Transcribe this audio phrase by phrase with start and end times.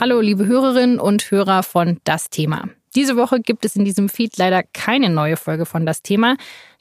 [0.00, 2.68] Hallo, liebe Hörerinnen und Hörer von Das Thema.
[2.94, 6.36] Diese Woche gibt es in diesem Feed leider keine neue Folge von Das Thema,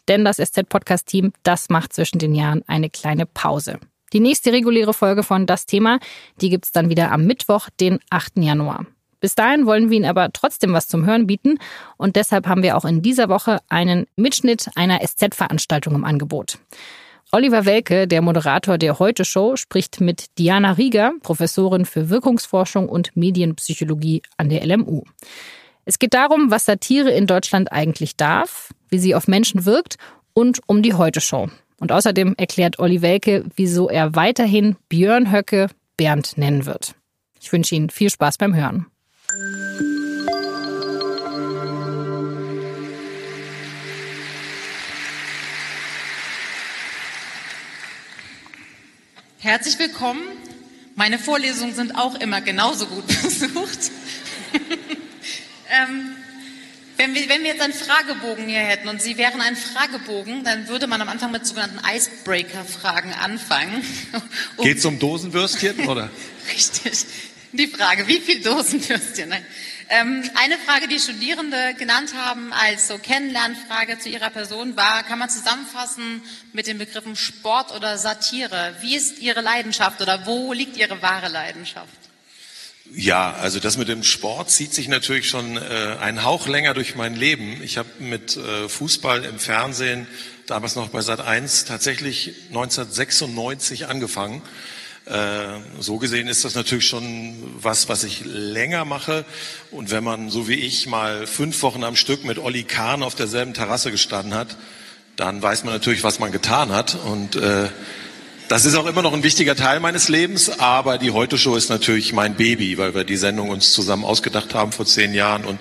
[0.07, 3.79] denn das SZ-Podcast-Team, das macht zwischen den Jahren eine kleine Pause.
[4.13, 5.99] Die nächste reguläre Folge von Das Thema,
[6.41, 8.37] die gibt's dann wieder am Mittwoch, den 8.
[8.37, 8.85] Januar.
[9.19, 11.57] Bis dahin wollen wir Ihnen aber trotzdem was zum Hören bieten
[11.97, 16.59] und deshalb haben wir auch in dieser Woche einen Mitschnitt einer SZ-Veranstaltung im Angebot.
[17.33, 23.17] Oliver Welke, der Moderator der Heute Show, spricht mit Diana Rieger, Professorin für Wirkungsforschung und
[23.17, 25.03] Medienpsychologie an der LMU.
[25.83, 29.97] Es geht darum, was Satire in Deutschland eigentlich darf, wie sie auf Menschen wirkt
[30.33, 31.49] und um die Heute Show.
[31.79, 35.67] Und außerdem erklärt Olli Welke, wieso er weiterhin Björn Höcke
[35.97, 36.95] Bernd nennen wird.
[37.41, 38.85] Ich wünsche Ihnen viel Spaß beim Hören.
[49.47, 50.23] Herzlich willkommen.
[50.95, 53.79] Meine Vorlesungen sind auch immer genauso gut besucht.
[55.71, 56.17] ähm,
[56.97, 60.67] wenn, wir, wenn wir jetzt einen Fragebogen hier hätten und Sie wären ein Fragebogen, dann
[60.67, 63.85] würde man am Anfang mit sogenannten Icebreaker-Fragen anfangen.
[64.57, 66.09] Um Geht es um Dosenwürstchen oder?
[66.51, 67.05] Richtig.
[67.53, 69.29] Die Frage, wie viel Dosenwürstchen?
[69.29, 69.45] Nein.
[69.89, 75.17] Ähm, eine Frage, die Studierende genannt haben als so Kennenlernfrage zu ihrer Person war, kann
[75.17, 76.21] man zusammenfassen
[76.51, 78.75] mit den Begriffen Sport oder Satire.
[78.81, 81.87] Wie ist Ihre Leidenschaft oder wo liegt Ihre wahre Leidenschaft?
[82.93, 86.95] Ja, also das mit dem Sport zieht sich natürlich schon äh, einen Hauch länger durch
[86.95, 87.61] mein Leben.
[87.63, 90.07] Ich habe mit äh, Fußball im Fernsehen,
[90.47, 94.41] damals noch bei Sat 1, tatsächlich 1996 angefangen
[95.79, 99.23] so gesehen ist das natürlich schon was, was ich länger mache.
[99.71, 103.15] Und wenn man, so wie ich, mal fünf Wochen am Stück mit Olli Kahn auf
[103.15, 104.57] derselben Terrasse gestanden hat,
[105.15, 106.95] dann weiß man natürlich, was man getan hat.
[107.05, 107.69] Und äh,
[108.49, 110.59] das ist auch immer noch ein wichtiger Teil meines Lebens.
[110.59, 114.71] Aber die Heute-Show ist natürlich mein Baby, weil wir die Sendung uns zusammen ausgedacht haben
[114.71, 115.59] vor zehn Jahren und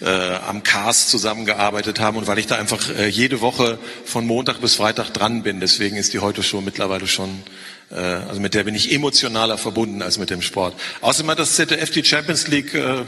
[0.00, 4.60] äh, am Cast zusammengearbeitet haben und weil ich da einfach äh, jede Woche von Montag
[4.60, 5.60] bis Freitag dran bin.
[5.60, 10.18] Deswegen ist die Heute-Show mittlerweile schon äh, also mit der bin ich emotionaler verbunden als
[10.18, 10.74] mit dem Sport.
[11.00, 13.04] Außerdem hat das ZDF die Champions League äh,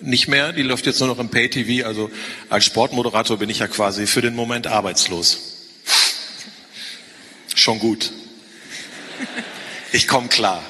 [0.00, 1.86] nicht mehr, die läuft jetzt nur noch im Pay-TV.
[1.86, 2.10] Also
[2.48, 5.52] als Sportmoderator bin ich ja quasi für den Moment arbeitslos.
[7.54, 8.12] Schon gut.
[9.92, 10.62] Ich komme klar.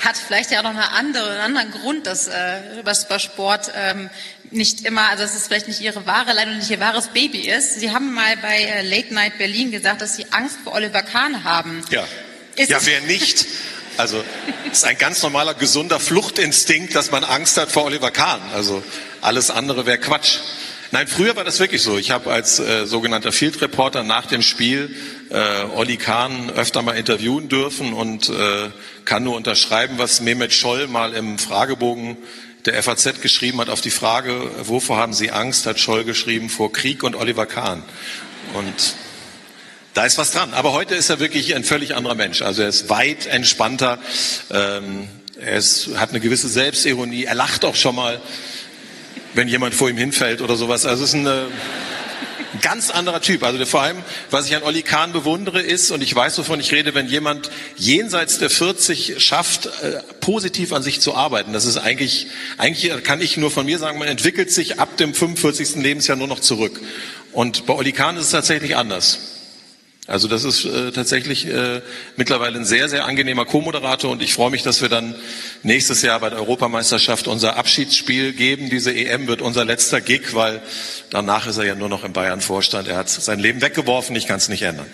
[0.00, 4.10] Hat vielleicht ja auch noch eine andere, einen anderen Grund, dass äh, bei Sport ähm,
[4.50, 7.48] nicht immer, also dass es vielleicht nicht ihre wahre Leid und nicht ihr wahres Baby
[7.48, 7.80] ist.
[7.80, 11.42] Sie haben mal bei äh, Late Night Berlin gesagt, dass Sie Angst vor Oliver Kahn
[11.42, 11.82] haben.
[11.90, 12.06] Ja.
[12.58, 13.46] Ist ja, wer nicht?
[13.96, 14.22] Also
[14.70, 18.40] es ist ein ganz normaler, gesunder Fluchtinstinkt, dass man Angst hat vor Oliver Kahn.
[18.52, 18.82] Also
[19.20, 20.38] alles andere wäre Quatsch.
[20.90, 21.98] Nein, früher war das wirklich so.
[21.98, 24.94] Ich habe als äh, sogenannter Field Reporter nach dem Spiel
[25.30, 28.70] äh, Olli Kahn öfter mal interviewen dürfen und äh,
[29.04, 32.16] kann nur unterschreiben, was Mehmet Scholl mal im Fragebogen
[32.64, 36.72] der FAZ geschrieben hat auf die Frage, wovor haben Sie Angst, hat Scholl geschrieben, vor
[36.72, 37.82] Krieg und Oliver Kahn.
[38.54, 38.94] Und
[39.98, 40.54] da ist was dran.
[40.54, 42.40] Aber heute ist er wirklich ein völlig anderer Mensch.
[42.40, 43.98] Also er ist weit entspannter.
[44.48, 45.08] Ähm,
[45.40, 47.24] er ist, hat eine gewisse Selbstironie.
[47.24, 48.20] Er lacht auch schon mal,
[49.34, 50.86] wenn jemand vor ihm hinfällt oder sowas.
[50.86, 51.46] Also es ist ein äh,
[52.62, 53.42] ganz anderer Typ.
[53.42, 53.96] Also vor allem,
[54.30, 57.50] was ich an Olli Kahn bewundere, ist, und ich weiß, wovon ich rede, wenn jemand
[57.76, 61.52] jenseits der 40 schafft, äh, positiv an sich zu arbeiten.
[61.52, 65.12] Das ist eigentlich, eigentlich kann ich nur von mir sagen, man entwickelt sich ab dem
[65.12, 65.82] 45.
[65.82, 66.80] Lebensjahr nur noch zurück.
[67.32, 69.37] Und bei Olli Kahn ist es tatsächlich anders.
[70.08, 71.82] Also das ist äh, tatsächlich äh,
[72.16, 75.14] mittlerweile ein sehr, sehr angenehmer Co-Moderator und ich freue mich, dass wir dann
[75.62, 78.70] nächstes Jahr bei der Europameisterschaft unser Abschiedsspiel geben.
[78.70, 80.62] Diese EM wird unser letzter Gig, weil
[81.10, 82.88] danach ist er ja nur noch im Bayern-Vorstand.
[82.88, 84.86] Er hat sein Leben weggeworfen, ich kann es nicht ändern.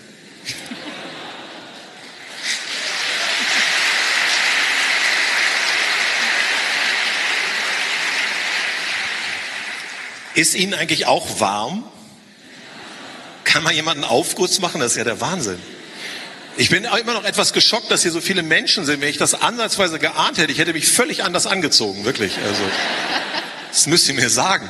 [10.33, 11.85] Ist Ihnen eigentlich auch warm?
[13.55, 14.81] Kann mal jemand einen Aufguss machen?
[14.81, 15.57] Das ist ja der Wahnsinn.
[16.57, 18.99] Ich bin immer noch etwas geschockt, dass hier so viele Menschen sind.
[18.99, 22.37] Wenn ich das ansatzweise geahnt hätte, ich hätte mich völlig anders angezogen, wirklich.
[22.37, 22.61] Also,
[23.69, 24.69] das müsst ihr mir sagen.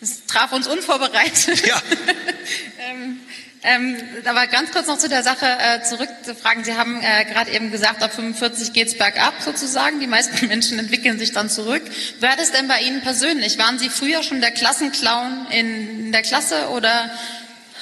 [0.00, 1.64] Das traf uns unvorbereitet.
[1.64, 1.80] Ja.
[2.90, 3.20] ähm,
[3.62, 6.64] ähm, aber ganz kurz noch zu der Sache äh, zurückzufragen.
[6.64, 10.00] Sie haben äh, gerade eben gesagt, ab 45 geht's bergab sozusagen.
[10.00, 11.82] Die meisten Menschen entwickeln sich dann zurück.
[12.20, 13.58] Wer ist denn bei Ihnen persönlich?
[13.58, 17.10] Waren Sie früher schon der Klassenclown in der Klasse oder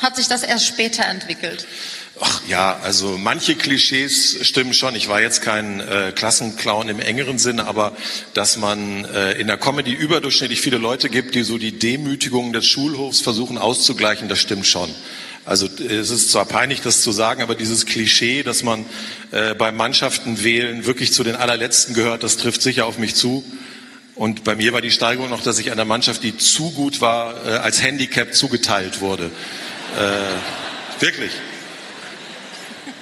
[0.03, 1.67] hat sich das erst später entwickelt?
[2.21, 4.97] Ach ja, also manche Klischees stimmen schon.
[4.97, 7.97] Ich war jetzt kein äh, Klassenclown im engeren Sinne, aber
[8.35, 12.67] dass man äh, in der Comedy überdurchschnittlich viele Leute gibt, die so die Demütigung des
[12.67, 14.93] Schulhofs versuchen auszugleichen, das stimmt schon.
[15.49, 18.85] Also es ist zwar peinlich, das zu sagen, aber dieses Klischee, dass man
[19.31, 23.43] äh, bei Mannschaften wählen wirklich zu den allerletzten gehört, das trifft sicher auf mich zu.
[24.15, 27.47] Und bei mir war die Steigerung noch, dass ich einer Mannschaft, die zu gut war,
[27.47, 29.31] äh, als Handicap zugeteilt wurde.
[29.97, 31.33] Äh, wirklich.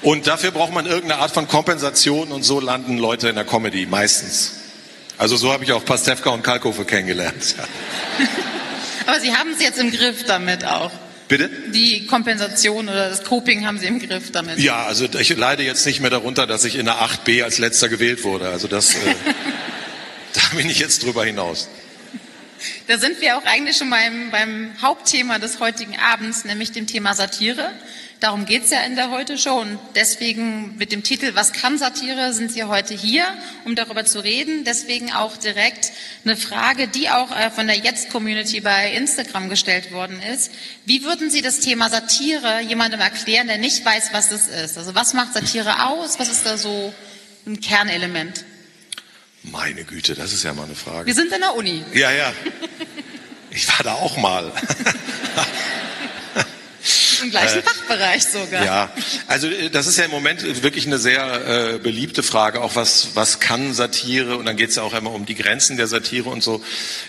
[0.03, 3.87] Und dafür braucht man irgendeine Art von Kompensation und so landen Leute in der Comedy
[3.87, 4.53] meistens.
[5.19, 7.57] Also so habe ich auch Pastewka und Kalkofe kennengelernt.
[9.09, 10.93] Aber Sie haben es jetzt im Griff damit auch.
[11.29, 11.51] Bitte?
[11.73, 14.59] Die Kompensation oder das Coping haben Sie im Griff damit.
[14.59, 17.89] Ja, also ich leide jetzt nicht mehr darunter, dass ich in der 8b als letzter
[17.89, 18.49] gewählt wurde.
[18.49, 18.99] Also das, äh,
[20.35, 21.69] da bin ich jetzt drüber hinaus.
[22.87, 27.15] Da sind wir auch eigentlich schon beim, beim Hauptthema des heutigen Abends, nämlich dem Thema
[27.15, 27.73] Satire.
[28.21, 32.51] Darum geht's ja in der Heute-Show und deswegen mit dem Titel Was kann Satire sind
[32.51, 33.27] Sie heute hier,
[33.67, 34.65] um darüber zu reden.
[34.65, 35.93] Deswegen auch direkt
[36.25, 40.51] eine Frage, die auch äh, von der Jetzt-Community bei Instagram gestellt worden ist.
[40.87, 44.79] Wie würden Sie das Thema Satire jemandem erklären, der nicht weiß, was das ist?
[44.79, 46.19] Also was macht Satire aus?
[46.19, 46.95] Was ist da so
[47.47, 48.45] ein Kernelement?
[49.43, 51.07] Meine Güte, das ist ja mal eine Frage.
[51.07, 51.85] Wir sind in der Uni.
[51.93, 52.33] Ja, ja.
[53.51, 54.53] Ich war da auch mal.
[57.23, 58.65] Im gleichen äh, Fachbereich sogar.
[58.65, 58.91] Ja,
[59.27, 63.09] also äh, das ist ja im Moment wirklich eine sehr äh, beliebte Frage, auch was,
[63.15, 66.29] was kann Satire und dann geht es ja auch immer um die Grenzen der Satire
[66.29, 66.63] und so.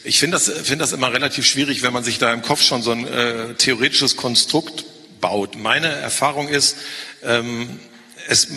[0.03, 2.81] Ich finde das, finde das immer relativ schwierig, wenn man sich da im Kopf schon
[2.81, 4.85] so ein äh, theoretisches Konstrukt
[5.21, 5.57] baut.
[5.57, 6.77] Meine Erfahrung ist,
[7.23, 7.79] ähm,
[8.27, 8.49] es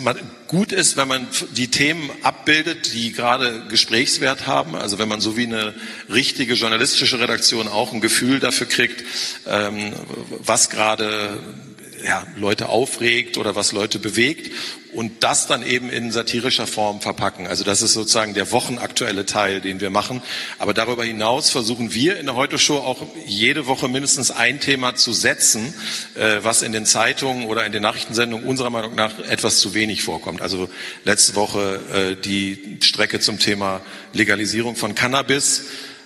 [0.47, 4.75] gut ist, wenn man die Themen abbildet, die gerade Gesprächswert haben.
[4.75, 5.73] Also wenn man so wie eine
[6.09, 9.03] richtige journalistische Redaktion auch ein Gefühl dafür kriegt,
[9.47, 9.93] ähm,
[10.39, 11.39] was gerade
[12.03, 14.51] ja, Leute aufregt oder was Leute bewegt
[14.93, 17.47] und das dann eben in satirischer Form verpacken.
[17.47, 20.21] Also das ist sozusagen der wochenaktuelle Teil, den wir machen.
[20.59, 25.13] Aber darüber hinaus versuchen wir in der Heute-Show auch jede Woche mindestens ein Thema zu
[25.13, 25.73] setzen,
[26.15, 30.03] äh, was in den Zeitungen oder in den Nachrichtensendungen unserer Meinung nach etwas zu wenig
[30.03, 30.41] vorkommt.
[30.41, 30.69] Also
[31.05, 33.81] letzte Woche äh, die Strecke zum Thema
[34.13, 35.63] Legalisierung von Cannabis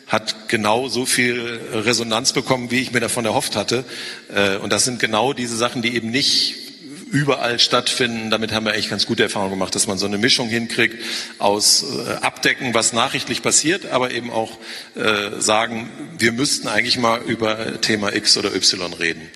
[0.07, 3.85] hat genau so viel Resonanz bekommen, wie ich mir davon erhofft hatte.
[4.33, 6.64] Äh, und das sind genau diese Sachen, die eben nicht
[7.11, 8.29] überall stattfinden.
[8.29, 11.03] Damit haben wir eigentlich ganz gute Erfahrungen gemacht, dass man so eine Mischung hinkriegt
[11.39, 14.57] aus äh, Abdecken, was nachrichtlich passiert, aber eben auch
[14.95, 19.29] äh, sagen, wir müssten eigentlich mal über Thema X oder Y reden.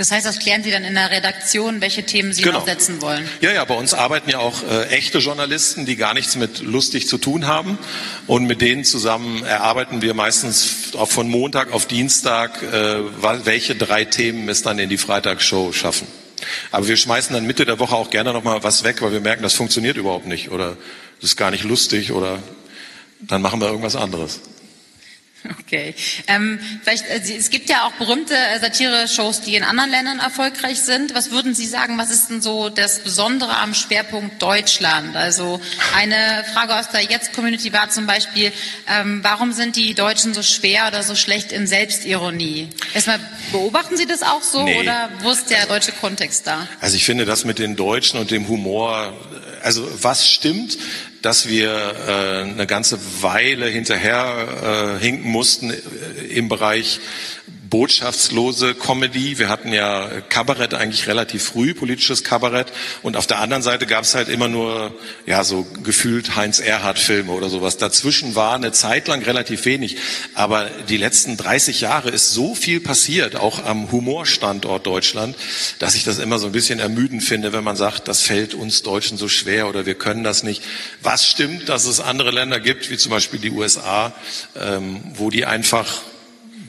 [0.00, 2.60] Das heißt, das klären Sie dann in der Redaktion, welche Themen Sie genau.
[2.60, 3.28] noch setzen wollen?
[3.42, 7.06] Ja, ja, bei uns arbeiten ja auch äh, echte Journalisten, die gar nichts mit lustig
[7.06, 7.76] zu tun haben.
[8.26, 13.00] Und mit denen zusammen erarbeiten wir meistens auch von Montag auf Dienstag, äh,
[13.44, 16.06] welche drei Themen es dann in die Freitagsshow schaffen.
[16.70, 19.42] Aber wir schmeißen dann Mitte der Woche auch gerne nochmal was weg, weil wir merken,
[19.42, 20.76] das funktioniert überhaupt nicht oder
[21.20, 22.42] das ist gar nicht lustig oder
[23.20, 24.40] dann machen wir irgendwas anderes.
[25.60, 25.94] Okay.
[26.26, 30.80] Ähm, vielleicht, äh, es gibt ja auch berühmte äh, Satire-Shows, die in anderen Ländern erfolgreich
[30.80, 31.14] sind.
[31.14, 35.16] Was würden Sie sagen, was ist denn so das Besondere am Schwerpunkt Deutschland?
[35.16, 35.60] Also
[35.96, 38.52] eine Frage aus der Jetzt-Community war zum Beispiel,
[38.88, 42.68] ähm, warum sind die Deutschen so schwer oder so schlecht in Selbstironie?
[42.92, 43.20] Erstmal,
[43.52, 44.80] beobachten Sie das auch so nee.
[44.80, 46.68] oder wo ist der deutsche Kontext da?
[46.80, 49.16] Also ich finde das mit den Deutschen und dem Humor,
[49.62, 50.76] also was stimmt,
[51.22, 55.76] dass wir äh, eine ganze Weile hinterher äh, hinken mussten äh,
[56.30, 57.00] im Bereich
[57.70, 59.38] botschaftslose Comedy.
[59.38, 62.72] Wir hatten ja Kabarett eigentlich relativ früh, politisches Kabarett.
[63.02, 64.92] Und auf der anderen Seite gab es halt immer nur,
[65.24, 67.76] ja, so gefühlt Heinz-Erhardt-Filme oder sowas.
[67.76, 69.96] Dazwischen war eine Zeit lang relativ wenig.
[70.34, 75.36] Aber die letzten 30 Jahre ist so viel passiert, auch am Humorstandort Deutschland,
[75.78, 78.82] dass ich das immer so ein bisschen ermüdend finde, wenn man sagt, das fällt uns
[78.82, 80.62] Deutschen so schwer oder wir können das nicht.
[81.02, 84.12] Was stimmt, dass es andere Länder gibt, wie zum Beispiel die USA,
[84.60, 86.02] ähm, wo die einfach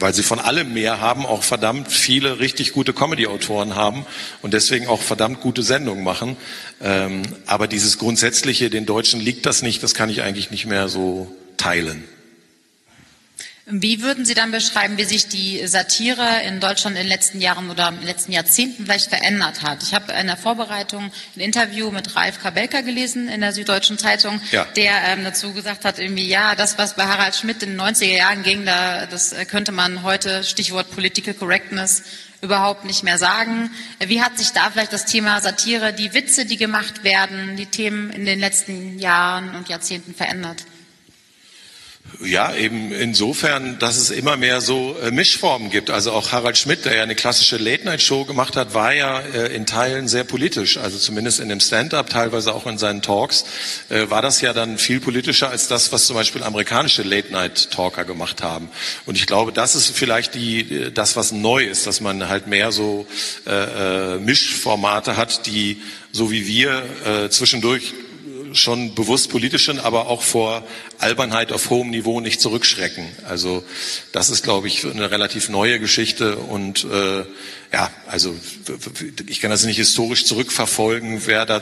[0.01, 4.05] weil sie von allem mehr haben, auch verdammt viele richtig gute Comedy-Autoren haben
[4.41, 6.37] und deswegen auch verdammt gute Sendungen machen.
[6.81, 10.89] Ähm, aber dieses Grundsätzliche, den Deutschen liegt das nicht, das kann ich eigentlich nicht mehr
[10.89, 12.03] so teilen.
[13.73, 17.69] Wie würden Sie dann beschreiben, wie sich die Satire in Deutschland in den letzten Jahren
[17.69, 19.81] oder in den letzten Jahrzehnten vielleicht verändert hat?
[19.81, 24.41] Ich habe in der Vorbereitung ein Interview mit Ralf Kabelka gelesen in der Süddeutschen Zeitung,
[24.51, 24.65] ja.
[24.75, 28.17] der ähm, dazu gesagt hat, irgendwie, ja, das, was bei Harald Schmidt in den 90er
[28.17, 32.03] Jahren ging, da, das könnte man heute, Stichwort Political Correctness,
[32.41, 33.71] überhaupt nicht mehr sagen.
[34.05, 38.09] Wie hat sich da vielleicht das Thema Satire, die Witze, die gemacht werden, die Themen
[38.09, 40.65] in den letzten Jahren und Jahrzehnten verändert?
[42.23, 45.89] Ja, eben insofern, dass es immer mehr so äh, Mischformen gibt.
[45.89, 49.65] Also auch Harald Schmidt, der ja eine klassische Late-Night-Show gemacht hat, war ja äh, in
[49.65, 50.77] Teilen sehr politisch.
[50.77, 53.45] Also zumindest in dem Stand-up, teilweise auch in seinen Talks,
[53.89, 58.43] äh, war das ja dann viel politischer als das, was zum Beispiel amerikanische Late-Night-Talker gemacht
[58.43, 58.69] haben.
[59.05, 62.71] Und ich glaube, das ist vielleicht die, das, was neu ist, dass man halt mehr
[62.71, 63.07] so
[63.47, 65.81] äh, äh Mischformate hat, die
[66.11, 67.93] so wie wir äh, zwischendurch
[68.53, 70.63] schon bewusst politischen, aber auch vor
[70.99, 73.05] Albernheit auf hohem Niveau nicht zurückschrecken.
[73.27, 73.63] Also
[74.11, 77.23] das ist, glaube ich, eine relativ neue Geschichte und äh,
[77.73, 78.35] ja, also
[79.27, 81.61] ich kann das nicht historisch zurückverfolgen, wer da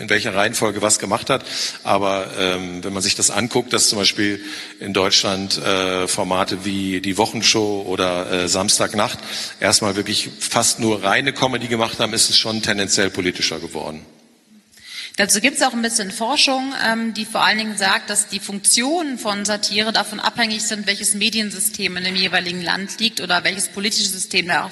[0.00, 1.44] in welcher Reihenfolge was gemacht hat,
[1.84, 4.42] aber ähm, wenn man sich das anguckt, dass zum Beispiel
[4.80, 9.18] in Deutschland äh, Formate wie die Wochenshow oder äh, Samstagnacht
[9.60, 14.00] erstmal wirklich fast nur reine Comedy gemacht haben, ist es schon tendenziell politischer geworden.
[15.20, 18.40] Dazu gibt es auch ein bisschen Forschung, ähm, die vor allen Dingen sagt, dass die
[18.40, 23.68] Funktionen von Satire davon abhängig sind, welches Mediensystem in dem jeweiligen Land liegt oder welches
[23.68, 24.70] politische System da auch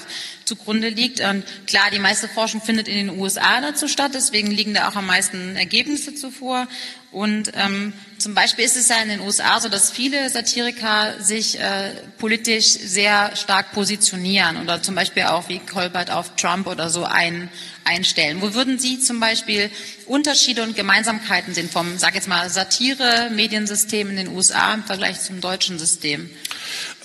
[0.49, 1.21] zugrunde liegt.
[1.21, 4.95] Und klar, die meiste Forschung findet in den USA dazu statt, deswegen liegen da auch
[4.95, 6.67] am meisten Ergebnisse zuvor.
[7.11, 11.59] Und ähm, zum Beispiel ist es ja in den USA so, dass viele Satiriker sich
[11.59, 17.03] äh, politisch sehr stark positionieren oder zum Beispiel auch wie Colbert auf Trump oder so
[17.05, 17.49] ein,
[17.85, 18.41] einstellen.
[18.41, 19.71] Wo würden Sie zum Beispiel
[20.05, 25.41] Unterschiede und Gemeinsamkeiten sehen vom, sag jetzt mal, Satire-Mediensystem in den USA im Vergleich zum
[25.41, 26.29] deutschen System?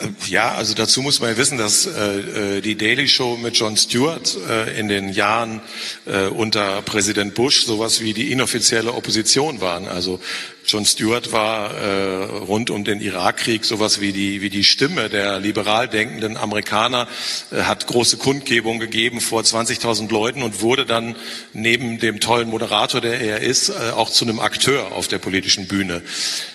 [0.01, 3.57] Äh, ja, also dazu muss man ja wissen, dass äh, äh, die Daily Show mit
[3.57, 5.61] Jon Stewart äh, in den Jahren
[6.07, 9.89] äh, unter Präsident Bush sowas wie die inoffizielle Opposition waren.
[9.89, 10.21] Also
[10.67, 15.39] Jon Stewart war äh, rund um den Irakkrieg sowas wie die, wie die Stimme der
[15.39, 17.07] liberal denkenden Amerikaner,
[17.51, 21.17] äh, hat große Kundgebungen gegeben vor 20.000 Leuten und wurde dann
[21.53, 25.67] neben dem tollen Moderator, der er ist, äh, auch zu einem Akteur auf der politischen
[25.69, 26.03] Bühne.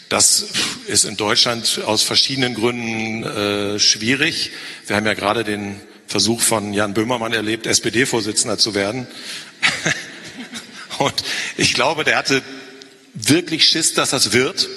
[0.10, 0.44] Das
[0.88, 4.52] ist in Deutschland aus verschiedenen Gründen äh, schwierig.
[4.88, 9.06] Wir haben ja gerade den Versuch von Jan Böhmermann erlebt, SPD-Vorsitzender zu werden.
[10.98, 11.14] Und
[11.58, 12.42] ich glaube, der hatte
[13.14, 14.68] wirklich Schiss, dass das wird.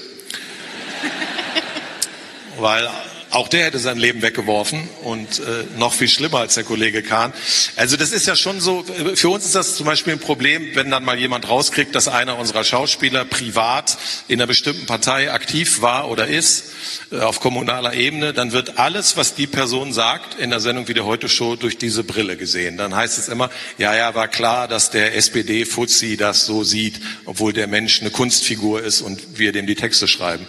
[2.59, 2.91] Weil
[3.33, 7.33] auch der hätte sein Leben weggeworfen und äh, noch viel schlimmer als der Kollege Kahn.
[7.77, 8.85] Also das ist ja schon so,
[9.15, 12.39] für uns ist das zum Beispiel ein Problem, wenn dann mal jemand rauskriegt, dass einer
[12.39, 13.97] unserer Schauspieler privat
[14.29, 16.65] in einer bestimmten Partei aktiv war oder ist,
[17.11, 20.95] äh, auf kommunaler Ebene, dann wird alles, was die Person sagt, in der Sendung wie
[20.95, 22.77] der Heute-Show durch diese Brille gesehen.
[22.77, 27.55] Dann heißt es immer, ja, ja, war klar, dass der SPD-Fuzzi das so sieht, obwohl
[27.55, 30.47] der Mensch eine Kunstfigur ist und wir dem die Texte schreiben.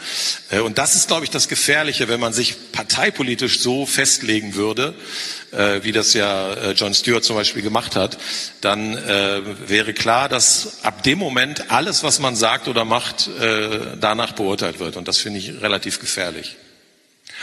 [0.50, 4.94] Äh, und das ist, glaube ich, das Gefährliche, wenn man sich parteipolitisch so festlegen würde,
[5.51, 8.18] äh, wie das ja äh, John Stewart zum Beispiel gemacht hat,
[8.60, 13.96] dann äh, wäre klar, dass ab dem Moment alles, was man sagt oder macht, äh,
[14.01, 14.98] danach beurteilt wird.
[14.98, 16.58] Und das finde ich relativ gefährlich.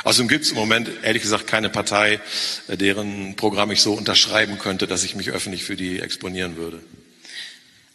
[0.04, 2.20] Außerdem gibt es im Moment ehrlich gesagt keine Partei,
[2.68, 6.80] äh, deren Programm ich so unterschreiben könnte, dass ich mich öffentlich für die exponieren würde.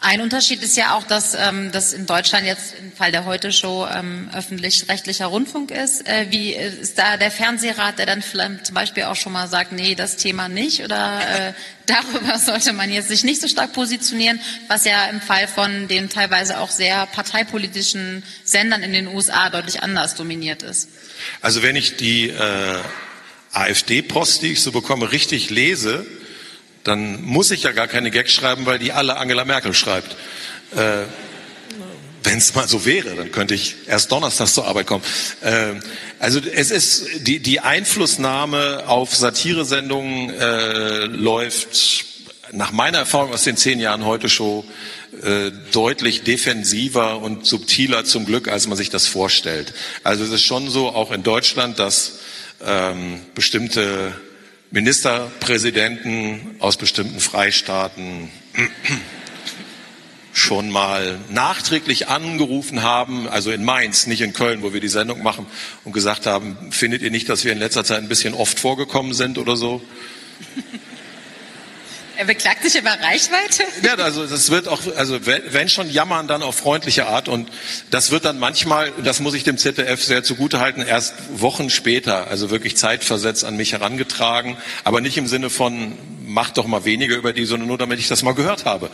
[0.08, 3.88] Ein Unterschied ist ja auch, dass ähm, das in Deutschland jetzt im Fall der Heute-Show
[3.92, 6.08] ähm, öffentlich-rechtlicher Rundfunk ist.
[6.08, 9.72] Äh, wie ist da der Fernsehrat, der dann vielleicht zum Beispiel auch schon mal sagt,
[9.72, 11.54] nee, das Thema nicht oder äh,
[11.88, 16.08] darüber sollte man jetzt sich nicht so stark positionieren, was ja im Fall von den
[16.08, 20.88] teilweise auch sehr parteipolitischen Sendern in den USA deutlich anders dominiert ist.
[21.42, 22.80] Also wenn ich die äh,
[23.54, 26.06] AfD-Post, die ich so bekomme, richtig lese,
[26.86, 30.16] dann muss ich ja gar keine Gags schreiben, weil die alle Angela Merkel schreibt.
[30.76, 31.04] Äh,
[32.24, 35.04] Wenn es mal so wäre, dann könnte ich erst donnerstags zur Arbeit kommen.
[35.42, 35.74] Äh,
[36.20, 42.06] also es ist die, die Einflussnahme auf Satiresendungen äh, läuft
[42.52, 44.64] nach meiner Erfahrung aus den zehn Jahren heute schon
[45.24, 49.74] äh, deutlich defensiver und subtiler zum Glück, als man sich das vorstellt.
[50.04, 52.20] Also es ist schon so, auch in Deutschland, dass
[52.64, 54.14] ähm, bestimmte
[54.76, 58.30] Ministerpräsidenten aus bestimmten Freistaaten
[60.34, 65.24] schon mal nachträglich angerufen haben, also in Mainz, nicht in Köln, wo wir die Sendung
[65.24, 65.46] machen,
[65.86, 69.14] und gesagt haben, findet ihr nicht, dass wir in letzter Zeit ein bisschen oft vorgekommen
[69.14, 69.82] sind oder so?
[72.18, 73.64] Er beklagt sich über Reichweite?
[73.84, 77.50] Ja, also das wird auch, also wenn schon jammern, dann auf freundliche Art und
[77.92, 82.50] das wird dann manchmal, das muss ich dem ZDF sehr zugutehalten, erst Wochen später, also
[82.50, 87.34] wirklich zeitversetzt an mich herangetragen, aber nicht im Sinne von, mach doch mal weniger über
[87.34, 88.90] die, sondern nur damit ich das mal gehört habe.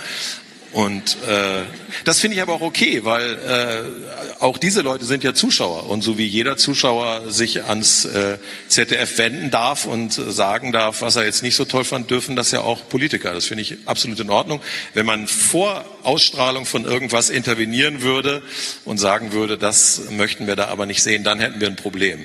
[0.71, 1.63] Und äh,
[2.05, 5.89] das finde ich aber auch okay, weil äh, auch diese Leute sind ja Zuschauer.
[5.89, 8.37] Und so wie jeder Zuschauer sich ans äh,
[8.69, 12.51] ZDF wenden darf und sagen darf, was er jetzt nicht so toll fand, dürfen das
[12.51, 13.33] ja auch Politiker.
[13.33, 14.61] Das finde ich absolut in Ordnung.
[14.93, 18.41] Wenn man vor Ausstrahlung von irgendwas intervenieren würde
[18.85, 22.23] und sagen würde, das möchten wir da aber nicht sehen, dann hätten wir ein Problem.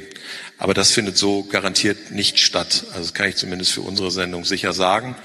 [0.58, 2.84] Aber das findet so garantiert nicht statt.
[2.90, 5.16] Also das kann ich zumindest für unsere Sendung sicher sagen.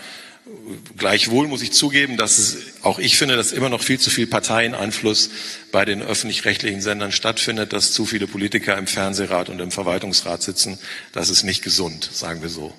[0.97, 4.27] Gleichwohl muss ich zugeben, dass es, auch ich finde, dass immer noch viel zu viel
[4.27, 5.29] Parteieneinfluss
[5.71, 10.77] bei den öffentlich-rechtlichen Sendern stattfindet, dass zu viele Politiker im Fernsehrat und im Verwaltungsrat sitzen.
[11.11, 12.73] Das ist nicht gesund, sagen wir so.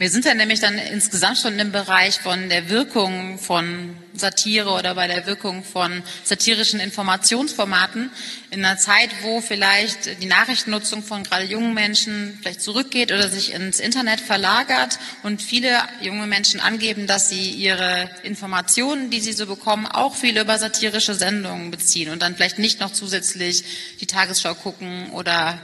[0.00, 4.94] Wir sind ja nämlich dann insgesamt schon im Bereich von der Wirkung von Satire oder
[4.94, 8.08] bei der Wirkung von satirischen Informationsformaten.
[8.52, 13.52] In einer Zeit, wo vielleicht die Nachrichtennutzung von gerade jungen Menschen vielleicht zurückgeht oder sich
[13.52, 19.46] ins Internet verlagert und viele junge Menschen angeben, dass sie ihre Informationen, die sie so
[19.46, 23.64] bekommen, auch viel über satirische Sendungen beziehen und dann vielleicht nicht noch zusätzlich
[24.00, 25.58] die Tagesschau gucken oder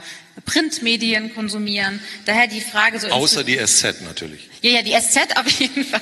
[0.45, 1.99] Printmedien konsumieren.
[2.25, 3.07] Daher die Frage so.
[3.07, 4.49] Außer die SZ natürlich.
[4.61, 6.01] Ja, ja, die SZ auf jeden Fall.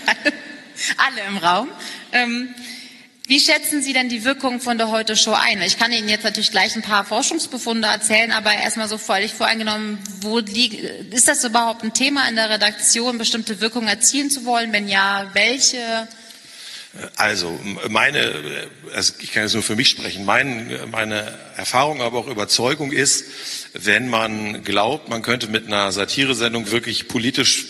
[0.97, 1.69] Alle im Raum.
[2.11, 2.53] Ähm,
[3.25, 5.61] wie schätzen Sie denn die Wirkung von der Heute Show ein?
[5.61, 9.97] Ich kann Ihnen jetzt natürlich gleich ein paar Forschungsbefunde erzählen, aber erstmal so völlig voreingenommen,
[10.19, 14.73] wo liegt, ist das überhaupt ein Thema in der Redaktion, bestimmte Wirkungen erzielen zu wollen?
[14.73, 16.07] Wenn ja, welche?
[17.15, 17.59] Also
[17.89, 22.91] meine, also ich kann jetzt nur für mich sprechen, mein, meine Erfahrung, aber auch Überzeugung
[22.91, 23.25] ist,
[23.73, 27.65] wenn man glaubt, man könnte mit einer Satiresendung wirklich politisch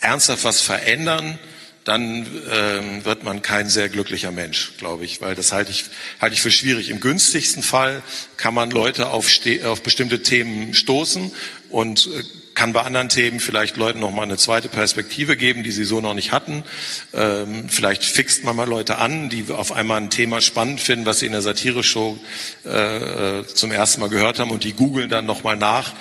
[0.00, 1.38] ernsthaft was verändern,
[1.84, 5.84] dann ähm, wird man kein sehr glücklicher Mensch, glaube ich, weil das halte ich,
[6.20, 6.90] halte ich für schwierig.
[6.90, 8.02] Im günstigsten Fall
[8.36, 9.30] kann man Leute auf,
[9.64, 11.32] auf bestimmte Themen stoßen
[11.70, 12.22] und äh,
[12.54, 16.00] kann bei anderen Themen vielleicht Leuten noch mal eine zweite Perspektive geben, die sie so
[16.00, 16.64] noch nicht hatten.
[17.12, 21.20] Ähm, vielleicht fixt man mal Leute an, die auf einmal ein Thema spannend finden, was
[21.20, 22.18] sie in der Satire-Show
[22.66, 25.92] äh, äh zum ersten Mal gehört haben und die googeln dann noch mal nach.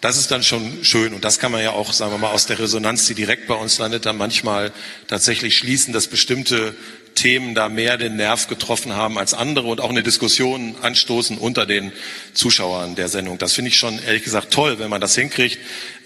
[0.00, 2.46] Das ist dann schon schön und das kann man ja auch, sagen wir mal, aus
[2.46, 4.72] der Resonanz, die direkt bei uns landet, dann manchmal
[5.08, 6.74] tatsächlich schließen, dass bestimmte
[7.16, 11.66] Themen da mehr den Nerv getroffen haben als andere und auch eine Diskussion anstoßen unter
[11.66, 11.90] den
[12.32, 13.38] Zuschauern der Sendung.
[13.38, 15.58] Das finde ich schon ehrlich gesagt toll, wenn man das hinkriegt.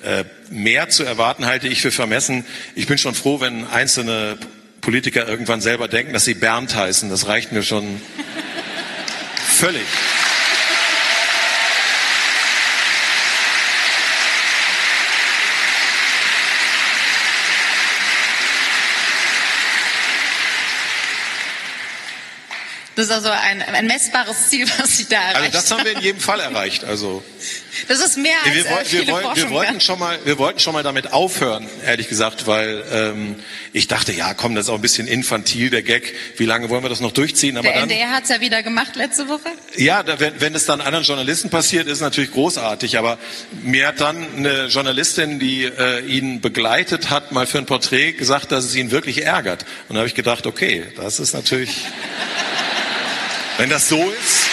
[0.03, 2.47] Äh, mehr zu erwarten halte ich für vermessen.
[2.75, 4.39] Ich bin schon froh, wenn einzelne
[4.81, 7.11] Politiker irgendwann selber denken, dass sie Bernd heißen.
[7.11, 8.01] Das reicht mir schon
[9.37, 9.83] völlig.
[23.01, 25.93] Das ist also ein, ein messbares Ziel, was Sie da erreicht Also das haben wir
[25.93, 26.85] in jedem Fall erreicht.
[26.85, 27.23] Also
[27.89, 30.59] das ist mehr als wir, äh, viele wir, wollten, wir wollten schon mal, wir wollten
[30.59, 33.37] schon mal damit aufhören, ehrlich gesagt, weil ähm,
[33.73, 36.13] ich dachte, ja, komm, das ist auch ein bisschen infantil der Gag.
[36.37, 37.57] Wie lange wollen wir das noch durchziehen?
[37.57, 39.49] Aber der dann, NDR hat es ja wieder gemacht letzte Woche.
[39.77, 42.99] Ja, da, wenn, wenn es dann anderen Journalisten passiert, ist es natürlich großartig.
[42.99, 43.19] Aber
[43.63, 48.53] mir hat dann eine Journalistin, die äh, ihn begleitet hat, mal für ein Porträt gesagt,
[48.53, 49.65] dass es ihn wirklich ärgert.
[49.89, 51.71] Und da habe ich gedacht, okay, das ist natürlich.
[53.61, 54.49] Wenn das so ist.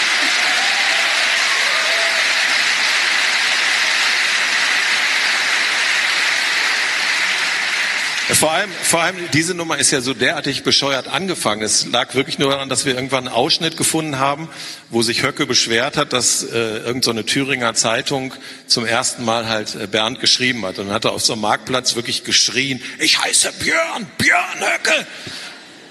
[8.34, 11.62] Vor allem, vor allem diese Nummer ist ja so derartig bescheuert angefangen.
[11.62, 14.50] Es lag wirklich nur daran, dass wir irgendwann einen Ausschnitt gefunden haben,
[14.90, 18.34] wo sich Höcke beschwert hat, dass äh, irgendeine so Thüringer Zeitung
[18.66, 20.80] zum ersten Mal halt äh, Bernd geschrieben hat.
[20.80, 25.08] Und dann hat er auf so einem Marktplatz wirklich geschrien, ich heiße Björn, Björn Höcke.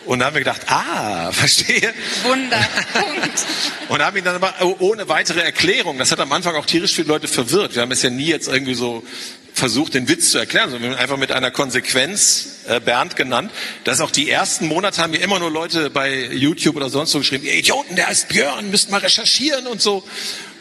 [0.07, 1.93] Und da haben wir gedacht, ah, verstehe.
[2.23, 2.67] Wunder.
[2.93, 3.45] Punkt.
[3.89, 7.09] Und haben ihn dann aber ohne weitere Erklärung, das hat am Anfang auch tierisch viele
[7.09, 7.75] Leute verwirrt.
[7.75, 9.05] Wir haben es ja nie jetzt irgendwie so
[9.53, 13.51] versucht, den Witz zu erklären, sondern wir haben einfach mit einer Konsequenz äh, Bernd genannt.
[13.85, 17.19] Das auch die ersten Monate haben mir immer nur Leute bei YouTube oder sonst so
[17.19, 20.05] geschrieben, ihr Idioten, der heißt Björn, müsst mal recherchieren und so.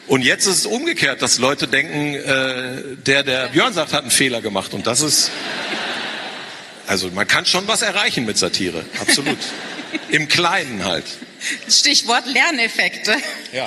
[0.08, 4.12] Und jetzt ist es umgekehrt, dass Leute denken, äh, der, der Björn sagt, hat einen
[4.12, 4.74] Fehler gemacht.
[4.74, 5.32] Und das ist
[6.88, 9.38] also man kann schon was erreichen mit Satire, absolut.
[10.10, 11.06] Im Kleinen halt.
[11.70, 13.16] Stichwort Lerneffekte.
[13.54, 13.66] Ja.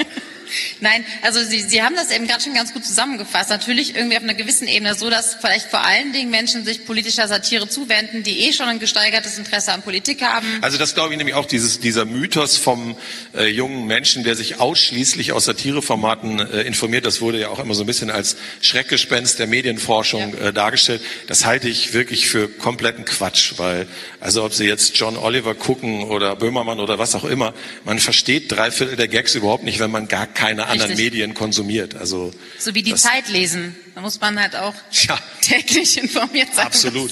[0.80, 3.50] Nein, also Sie, Sie haben das eben gerade schon ganz gut zusammengefasst.
[3.50, 7.28] Natürlich irgendwie auf einer gewissen Ebene so, dass vielleicht vor allen Dingen Menschen sich politischer
[7.28, 10.46] Satire zuwenden, die eh schon ein gesteigertes Interesse an Politik haben.
[10.61, 12.96] Also das glaube ich nämlich auch, dieses, dieser Mythos vom
[13.37, 17.74] äh, jungen Menschen, der sich ausschließlich aus Satireformaten äh, informiert, das wurde ja auch immer
[17.74, 20.48] so ein bisschen als Schreckgespenst der Medienforschung ja.
[20.48, 21.02] äh, dargestellt.
[21.26, 23.87] Das halte ich wirklich für kompletten Quatsch, weil,
[24.20, 28.50] also ob Sie jetzt John Oliver gucken oder Böhmermann oder was auch immer, man versteht
[28.50, 30.83] drei Viertel der Gags überhaupt nicht, wenn man gar keine Richtig.
[30.83, 31.96] anderen Medien konsumiert.
[31.96, 35.18] Also so wie die Zeit lesen, da muss man halt auch ja.
[35.40, 36.66] täglich informiert sein.
[36.66, 37.11] Absolut.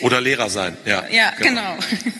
[0.00, 1.04] Oder Lehrer sein, ja.
[1.10, 1.76] Ja, genau.
[1.76, 2.12] genau.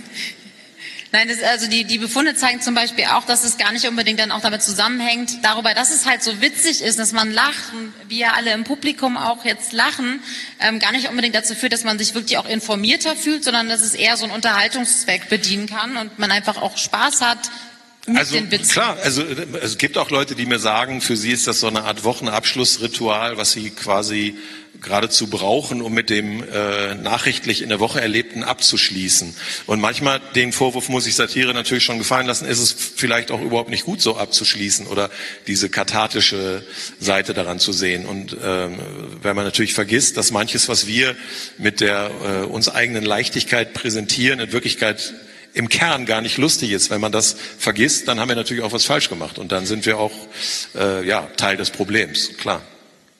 [1.12, 4.18] Nein, das, also die, die Befunde zeigen zum Beispiel auch, dass es gar nicht unbedingt
[4.18, 7.92] dann auch damit zusammenhängt, darüber, dass es halt so witzig ist, dass man lacht und
[8.08, 10.22] wir alle im Publikum auch jetzt lachen,
[10.58, 13.82] ähm, gar nicht unbedingt dazu führt, dass man sich wirklich auch informierter fühlt, sondern dass
[13.82, 17.50] es eher so einen Unterhaltungszweck bedienen kann und man einfach auch Spaß hat,
[18.16, 18.36] also
[18.68, 19.22] klar, also
[19.62, 23.36] es gibt auch Leute, die mir sagen, für sie ist das so eine Art Wochenabschlussritual,
[23.36, 24.36] was sie quasi
[24.80, 29.36] geradezu brauchen, um mit dem äh, nachrichtlich in der Woche Erlebten abzuschließen.
[29.66, 33.40] Und manchmal, den Vorwurf muss ich Satire natürlich schon gefallen lassen, ist es vielleicht auch
[33.40, 35.08] überhaupt nicht gut, so abzuschließen oder
[35.46, 36.66] diese kathartische
[36.98, 38.06] Seite daran zu sehen.
[38.06, 38.80] Und ähm,
[39.22, 41.14] wenn man natürlich vergisst, dass manches, was wir
[41.58, 45.14] mit der äh, uns eigenen Leichtigkeit präsentieren, in Wirklichkeit
[45.54, 46.90] im Kern gar nicht lustig ist.
[46.90, 49.86] Wenn man das vergisst, dann haben wir natürlich auch was falsch gemacht und dann sind
[49.86, 50.12] wir auch
[50.74, 52.62] äh, ja Teil des Problems, klar.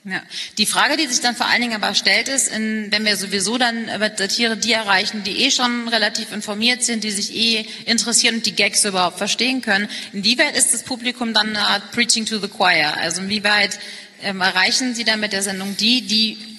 [0.05, 0.21] Ja.
[0.59, 3.57] Die Frage, die sich dann vor allen Dingen aber stellt, ist, in, wenn wir sowieso
[3.57, 8.47] dann Satire die erreichen, die eh schon relativ informiert sind, die sich eh interessieren und
[8.47, 12.49] die Gags überhaupt verstehen können, inwieweit ist das Publikum dann eine Art Preaching to the
[12.49, 12.97] Choir?
[12.97, 13.79] Also inwieweit
[14.25, 16.52] ähm, erreichen Sie dann mit der Sendung die, die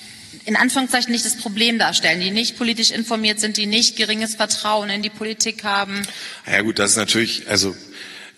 [0.45, 4.89] in Anführungszeichen nicht das Problem darstellen, die nicht politisch informiert sind, die nicht geringes Vertrauen
[4.89, 6.01] in die Politik haben?
[6.49, 7.75] Ja gut, das ist natürlich, also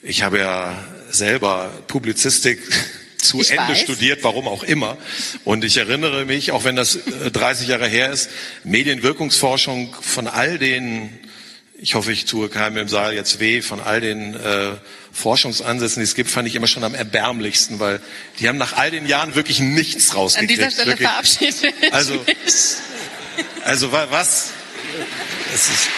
[0.01, 2.59] ich habe ja selber Publizistik
[3.17, 3.79] zu ich Ende weiß.
[3.79, 4.97] studiert, warum auch immer.
[5.43, 6.99] Und ich erinnere mich, auch wenn das
[7.33, 8.29] 30 äh, Jahre her ist,
[8.63, 11.09] Medienwirkungsforschung von all den,
[11.77, 14.71] ich hoffe, ich tue keinem im Saal jetzt weh, von all den äh,
[15.11, 17.99] Forschungsansätzen, die es gibt, fand ich immer schon am erbärmlichsten, weil
[18.39, 20.51] die haben nach all den Jahren wirklich nichts rausgekriegt.
[20.51, 21.09] An dieser Stelle wirklich.
[21.09, 22.35] verabschiede ich also, mich.
[23.63, 24.51] Also was?
[25.53, 25.89] Es ist,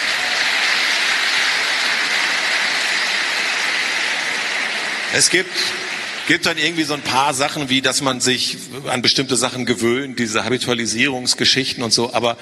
[5.13, 5.51] es gibt
[6.27, 10.19] gibt dann irgendwie so ein paar Sachen, wie dass man sich an bestimmte Sachen gewöhnt,
[10.19, 12.13] diese Habitualisierungsgeschichten und so.
[12.13, 12.37] Aber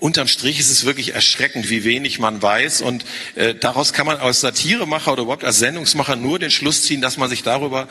[0.00, 2.82] unterm Strich ist es wirklich erschreckend, wie wenig man weiß.
[2.82, 3.04] Und
[3.36, 7.16] äh, daraus kann man als Satiremacher oder überhaupt als Sendungsmacher nur den Schluss ziehen, dass
[7.16, 7.88] man sich darüber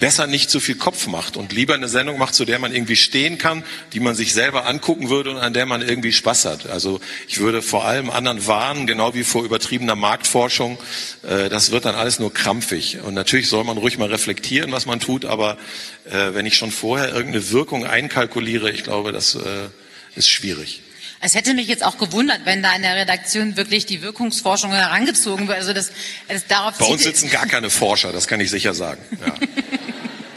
[0.00, 2.94] besser nicht zu viel Kopf macht und lieber eine Sendung macht, zu der man irgendwie
[2.94, 6.66] stehen kann, die man sich selber angucken würde und an der man irgendwie Spaß hat.
[6.66, 10.78] Also ich würde vor allem anderen warnen, genau wie vor übertriebener Marktforschung,
[11.28, 12.98] äh, das wird dann alles nur krampfig.
[13.02, 15.58] Und natürlich soll man ruhig mal reflektieren, was man tut, aber
[16.04, 19.38] äh, wenn ich schon vorher irgendeine Wirkung einkalkuliere, ich glaube, das äh,
[20.14, 20.82] ist schwierig.
[21.20, 25.48] Es hätte mich jetzt auch gewundert, wenn da in der Redaktion wirklich die Wirkungsforschung herangezogen
[25.48, 25.58] wird.
[25.58, 25.90] Also das,
[26.28, 29.00] das darauf Bei uns sitzen gar keine Forscher, das kann ich sicher sagen.
[29.20, 29.34] Ja.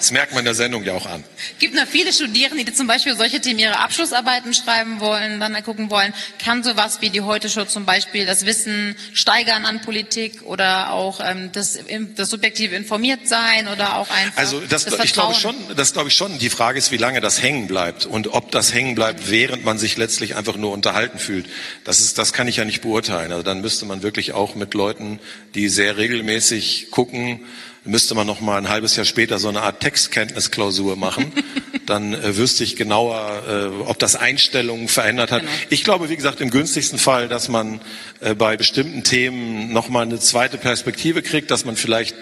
[0.01, 1.23] Das merkt man in der Sendung ja auch an.
[1.53, 5.53] Es gibt noch viele Studierende, die zum Beispiel solche Themen ihre Abschlussarbeiten schreiben wollen, dann
[5.61, 6.11] gucken wollen,
[6.43, 11.51] kann sowas wie die Heute-Show zum Beispiel das Wissen steigern an Politik oder auch ähm,
[11.51, 11.77] das,
[12.15, 16.09] das subjektive informiert sein oder auch einfach Also das, das ich glaube schon, das glaube
[16.09, 16.39] ich schon.
[16.39, 19.77] Die Frage ist, wie lange das hängen bleibt und ob das hängen bleibt, während man
[19.77, 21.45] sich letztlich einfach nur unterhalten fühlt.
[21.83, 23.31] Das ist, das kann ich ja nicht beurteilen.
[23.31, 25.19] Also dann müsste man wirklich auch mit Leuten,
[25.53, 27.41] die sehr regelmäßig gucken,
[27.83, 31.31] müsste man noch mal ein halbes Jahr später so eine Art Textkenntnisklausur machen.
[31.85, 35.41] Dann äh, wüsste ich genauer, äh, ob das Einstellungen verändert hat.
[35.41, 35.53] Genau.
[35.69, 37.81] Ich glaube, wie gesagt, im günstigsten Fall, dass man
[38.19, 42.15] äh, bei bestimmten Themen noch mal eine zweite Perspektive kriegt, dass man vielleicht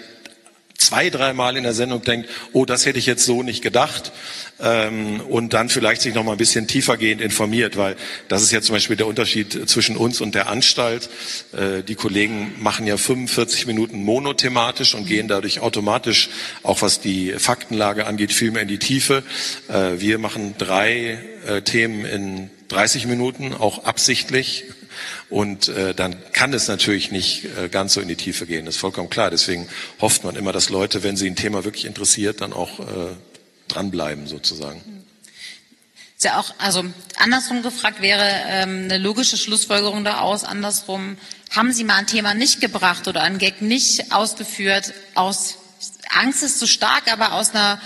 [0.78, 4.12] zwei, dreimal in der Sendung denkt, oh, das hätte ich jetzt so nicht gedacht
[4.62, 7.96] ähm, und dann vielleicht sich noch mal ein bisschen tiefergehend informiert, weil
[8.28, 11.08] das ist ja zum Beispiel der Unterschied zwischen uns und der Anstalt.
[11.52, 16.28] Äh, die Kollegen machen ja 45 Minuten monothematisch und gehen dadurch automatisch,
[16.62, 19.22] auch was die Faktenlage angeht, viel mehr in die Tiefe.
[19.68, 24.64] Äh, wir machen drei äh, Themen in 30 Minuten, auch absichtlich.
[25.28, 28.74] Und äh, dann kann es natürlich nicht äh, ganz so in die Tiefe gehen, das
[28.74, 29.30] ist vollkommen klar.
[29.30, 29.68] Deswegen
[30.00, 32.84] hofft man immer, dass Leute, wenn sie ein Thema wirklich interessiert, dann auch äh,
[33.74, 34.82] dranbleiben sozusagen.
[36.16, 36.84] Ist ja auch, also
[37.16, 41.16] andersrum gefragt wäre ähm, eine logische Schlussfolgerung daraus, andersrum,
[41.50, 45.56] haben Sie mal ein Thema nicht gebracht oder ein Gag nicht ausgeführt aus
[46.10, 47.80] Angst ist zu stark, aber aus einer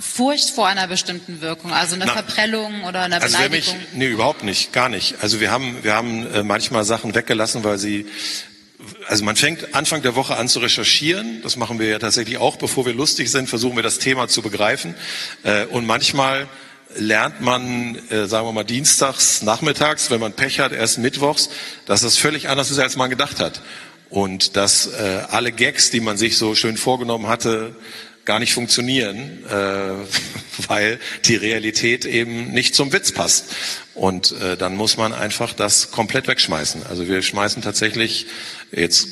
[0.00, 3.76] Furcht vor einer bestimmten Wirkung, also einer Na, Verprellung oder einer also Beleidigung?
[3.76, 5.16] Mich, nee, überhaupt nicht, gar nicht.
[5.20, 8.06] Also wir haben, wir haben äh, manchmal Sachen weggelassen, weil sie
[9.06, 11.40] also man fängt Anfang der Woche an zu recherchieren.
[11.42, 14.42] Das machen wir ja tatsächlich auch, bevor wir lustig sind, versuchen wir das Thema zu
[14.42, 14.94] begreifen.
[15.42, 16.48] Äh, und manchmal
[16.96, 21.50] lernt man, äh, sagen wir mal, dienstags, nachmittags, wenn man Pech hat, erst mittwochs,
[21.86, 23.62] dass das völlig anders ist, als man gedacht hat.
[24.10, 27.74] Und dass alle Gags, die man sich so schön vorgenommen hatte,
[28.28, 29.94] gar nicht funktionieren, äh,
[30.68, 33.46] weil die Realität eben nicht zum Witz passt.
[33.94, 36.82] Und äh, dann muss man einfach das komplett wegschmeißen.
[36.88, 38.26] Also wir schmeißen tatsächlich
[38.72, 39.08] jetzt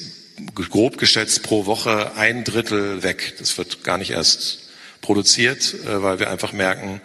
[0.54, 3.34] grob geschätzt pro Woche ein Drittel weg.
[3.38, 4.68] Das wird gar nicht erst
[5.00, 7.00] produziert, äh, weil wir einfach merken,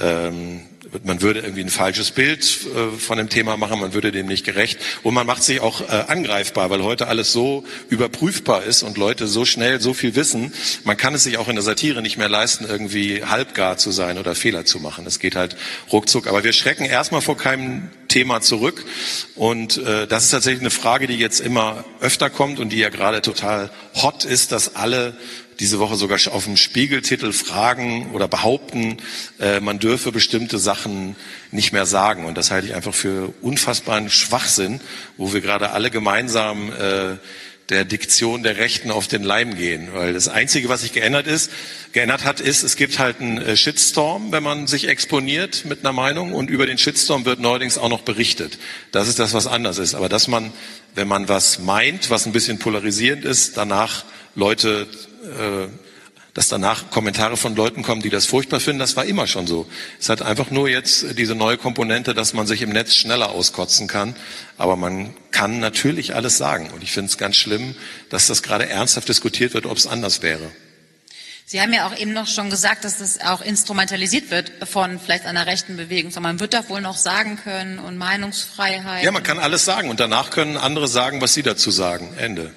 [0.00, 0.62] ähm,
[1.04, 4.44] man würde irgendwie ein falsches Bild äh, von dem Thema machen, man würde dem nicht
[4.44, 8.98] gerecht und man macht sich auch äh, angreifbar, weil heute alles so überprüfbar ist und
[8.98, 10.52] Leute so schnell so viel wissen,
[10.84, 14.18] man kann es sich auch in der Satire nicht mehr leisten, irgendwie halbgar zu sein
[14.18, 15.06] oder Fehler zu machen.
[15.06, 15.56] Es geht halt
[15.90, 16.26] ruckzuck.
[16.26, 18.84] Aber wir schrecken erstmal vor keinem Thema zurück
[19.34, 22.90] und äh, das ist tatsächlich eine Frage, die jetzt immer öfter kommt und die ja
[22.90, 25.16] gerade total hot ist, dass alle
[25.62, 28.96] diese Woche sogar auf dem Spiegeltitel fragen oder behaupten,
[29.38, 31.14] äh, man dürfe bestimmte Sachen
[31.52, 32.26] nicht mehr sagen.
[32.26, 34.80] Und das halte ich einfach für unfassbaren Schwachsinn,
[35.16, 37.16] wo wir gerade alle gemeinsam äh,
[37.68, 39.90] der Diktion der Rechten auf den Leim gehen.
[39.92, 41.52] Weil das Einzige, was sich geändert ist,
[41.92, 45.92] geändert hat, ist, es gibt halt einen äh, Shitstorm, wenn man sich exponiert mit einer
[45.92, 48.58] Meinung und über den Shitstorm wird neuerdings auch noch berichtet.
[48.90, 49.94] Das ist das, was anders ist.
[49.94, 50.52] Aber dass man,
[50.96, 54.88] wenn man was meint, was ein bisschen polarisierend ist, danach Leute
[55.22, 55.68] äh,
[56.34, 59.68] dass danach Kommentare von Leuten kommen, die das furchtbar finden, das war immer schon so.
[60.00, 63.86] Es hat einfach nur jetzt diese neue Komponente, dass man sich im Netz schneller auskotzen
[63.86, 64.16] kann.
[64.56, 66.70] Aber man kann natürlich alles sagen.
[66.70, 67.74] Und ich finde es ganz schlimm,
[68.08, 70.50] dass das gerade ernsthaft diskutiert wird, ob es anders wäre.
[71.44, 75.26] Sie haben ja auch eben noch schon gesagt, dass das auch instrumentalisiert wird von vielleicht
[75.26, 76.10] einer rechten Bewegung.
[76.22, 79.04] Man wird da wohl noch sagen können und Meinungsfreiheit.
[79.04, 82.14] Ja, man kann alles sagen und danach können andere sagen, was sie dazu sagen.
[82.16, 82.54] Ende.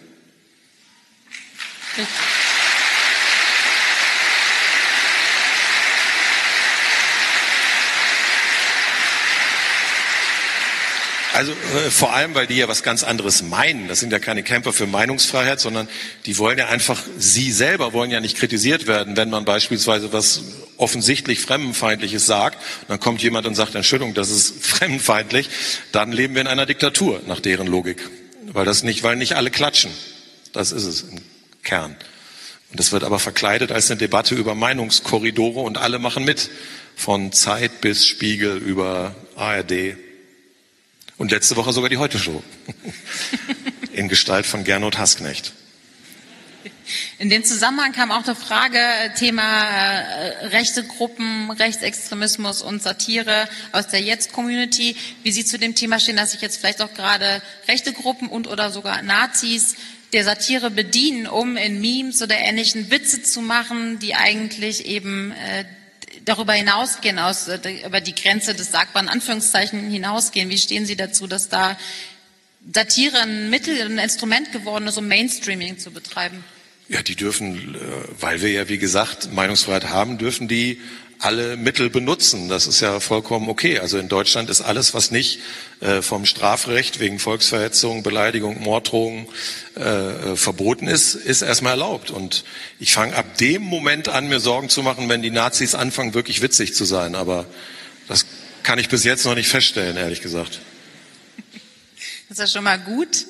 [1.98, 2.08] Richtig.
[11.36, 13.90] Also äh, vor allem, weil die ja was ganz anderes meinen.
[13.90, 15.90] Das sind ja keine Kämpfer für Meinungsfreiheit, sondern
[16.26, 20.44] die wollen ja einfach, sie selber wollen ja nicht kritisiert werden, wenn man beispielsweise was
[20.78, 22.58] offensichtlich Fremdenfeindliches sagt.
[22.88, 25.50] Dann kommt jemand und sagt, Entschuldigung, das ist fremdenfeindlich.
[25.92, 28.10] Dann leben wir in einer Diktatur, nach deren Logik.
[28.54, 29.92] Weil das nicht, weil nicht alle klatschen.
[30.54, 31.22] Das ist es im
[31.64, 31.98] Kern.
[32.72, 36.50] Und das wird aber verkleidet als eine Debatte über Meinungskorridore und alle machen mit.
[36.96, 39.98] Von Zeit bis Spiegel über ARD.
[41.18, 42.44] Und letzte Woche sogar die Heute-Show.
[43.94, 45.54] In Gestalt von Gernot Hasknecht.
[47.18, 48.78] In dem Zusammenhang kam auch die Frage,
[49.18, 56.00] Thema äh, rechte Gruppen, Rechtsextremismus und Satire aus der Jetzt-Community, wie Sie zu dem Thema
[56.00, 59.76] stehen, dass sich jetzt vielleicht auch gerade rechte Gruppen und oder sogar Nazis
[60.14, 65.66] der Satire bedienen, um in Memes oder ähnlichen Witze zu machen, die eigentlich eben äh,
[66.26, 70.50] darüber hinausgehen, aus, äh, über die Grenze des sagbaren Anführungszeichen hinausgehen.
[70.50, 71.78] Wie stehen Sie dazu, dass da
[72.74, 76.44] Satire ein Mittel, ein Instrument geworden ist, um Mainstreaming zu betreiben?
[76.88, 77.80] Ja, die dürfen, äh,
[78.20, 80.82] weil wir ja, wie gesagt, Meinungsfreiheit haben, dürfen die
[81.20, 82.50] alle Mittel benutzen.
[82.50, 83.80] Das ist ja vollkommen okay.
[83.80, 85.40] Also in Deutschland ist alles, was nicht
[85.80, 89.28] äh, vom Strafrecht wegen Volksverhetzung, Beleidigung, Morddrohung
[89.78, 92.12] äh, äh, verboten ist, ist erstmal erlaubt.
[92.12, 92.44] Und
[92.80, 96.42] ich fange ab dem Moment an, mir Sorgen zu machen, wenn die Nazis anfangen, wirklich
[96.42, 97.16] witzig zu sein.
[97.16, 97.46] Aber
[98.08, 98.26] das
[98.64, 100.60] kann ich bis jetzt noch nicht feststellen, ehrlich gesagt.
[102.30, 103.26] Das ist ja schon mal gut,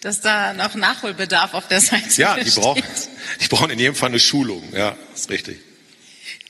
[0.00, 2.82] dass da noch Nachholbedarf auf der Seite Ja, die brauchen,
[3.40, 4.62] die brauchen in jedem Fall eine Schulung.
[4.72, 5.58] Ja, ist richtig.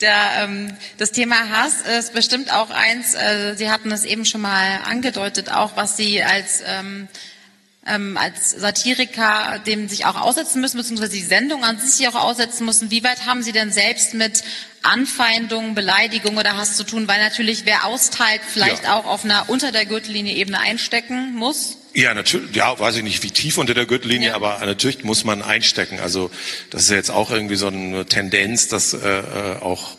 [0.01, 4.41] Der, ähm, das Thema Hass ist bestimmt auch eins, äh, Sie hatten es eben schon
[4.41, 7.09] mal angedeutet, auch was Sie als, ähm,
[7.85, 12.65] ähm, als Satiriker dem sich auch aussetzen müssen, beziehungsweise die Sendung an sich auch aussetzen
[12.65, 12.93] müssen.
[12.93, 14.45] Wie weit haben Sie denn selbst mit
[14.83, 17.09] Anfeindungen, Beleidigungen oder Hass zu tun?
[17.09, 18.95] Weil natürlich wer austeilt, vielleicht ja.
[18.95, 21.78] auch auf einer unter der Gürtellinie Ebene einstecken muss.
[21.99, 24.35] Ja, natürlich, ja, weiß ich nicht, wie tief unter der Gürtellinie, ja.
[24.37, 25.99] aber natürlich muss man einstecken.
[25.99, 26.31] Also
[26.71, 29.97] das ist jetzt auch irgendwie so eine Tendenz, dass äh, äh auch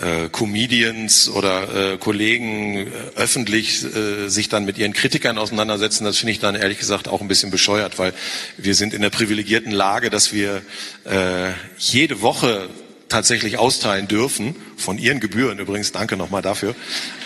[0.00, 6.16] äh, Comedians oder äh, Kollegen äh, öffentlich äh, sich dann mit ihren Kritikern auseinandersetzen, das
[6.16, 8.14] finde ich dann ehrlich gesagt auch ein bisschen bescheuert, weil
[8.56, 10.62] wir sind in der privilegierten Lage, dass wir
[11.04, 12.70] äh, jede Woche
[13.10, 16.74] tatsächlich austeilen dürfen, von ihren Gebühren übrigens, danke nochmal dafür.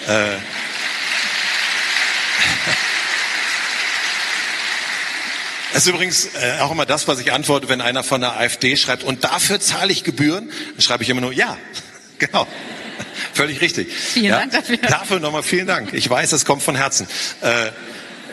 [0.09, 0.35] Äh,
[5.73, 8.77] Das ist übrigens äh, auch immer das, was ich antworte, wenn einer von der AfD
[8.77, 11.57] schreibt, und dafür zahle ich Gebühren, dann schreibe ich immer nur, ja,
[12.19, 12.47] genau.
[13.33, 13.93] Völlig richtig.
[13.93, 14.39] Vielen ja?
[14.41, 14.77] Dank dafür.
[14.79, 15.93] Dafür nochmal vielen Dank.
[15.93, 17.07] Ich weiß, es kommt von Herzen.
[17.41, 17.71] Äh,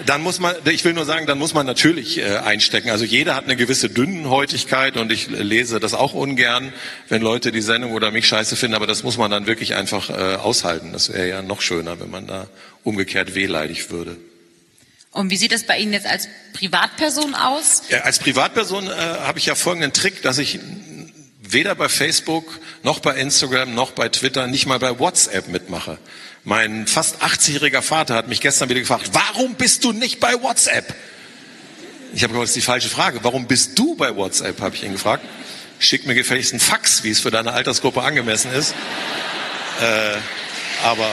[0.05, 2.89] dann muss man, ich will nur sagen, dann muss man natürlich äh, einstecken.
[2.89, 6.71] Also jeder hat eine gewisse Dünnhäutigkeit und ich lese das auch ungern,
[7.09, 10.09] wenn Leute die Sendung oder mich scheiße finden, aber das muss man dann wirklich einfach
[10.09, 10.93] äh, aushalten.
[10.93, 12.47] Das wäre ja noch schöner, wenn man da
[12.83, 14.17] umgekehrt wehleidig würde.
[15.17, 17.81] Und wie sieht es bei Ihnen jetzt als Privatperson aus?
[17.89, 20.59] Ja, als Privatperson äh, habe ich ja folgenden Trick, dass ich
[21.41, 25.97] weder bei Facebook noch bei Instagram noch bei Twitter, nicht mal bei WhatsApp mitmache.
[26.43, 30.93] Mein fast 80-jähriger Vater hat mich gestern wieder gefragt, warum bist du nicht bei WhatsApp?
[32.13, 33.19] Ich habe gesagt, das ist die falsche Frage.
[33.23, 35.25] Warum bist du bei WhatsApp, habe ich ihn gefragt.
[35.79, 38.75] schick mir gefälligst einen Fax, wie es für deine Altersgruppe angemessen ist.
[39.81, 40.17] äh,
[40.85, 41.09] aber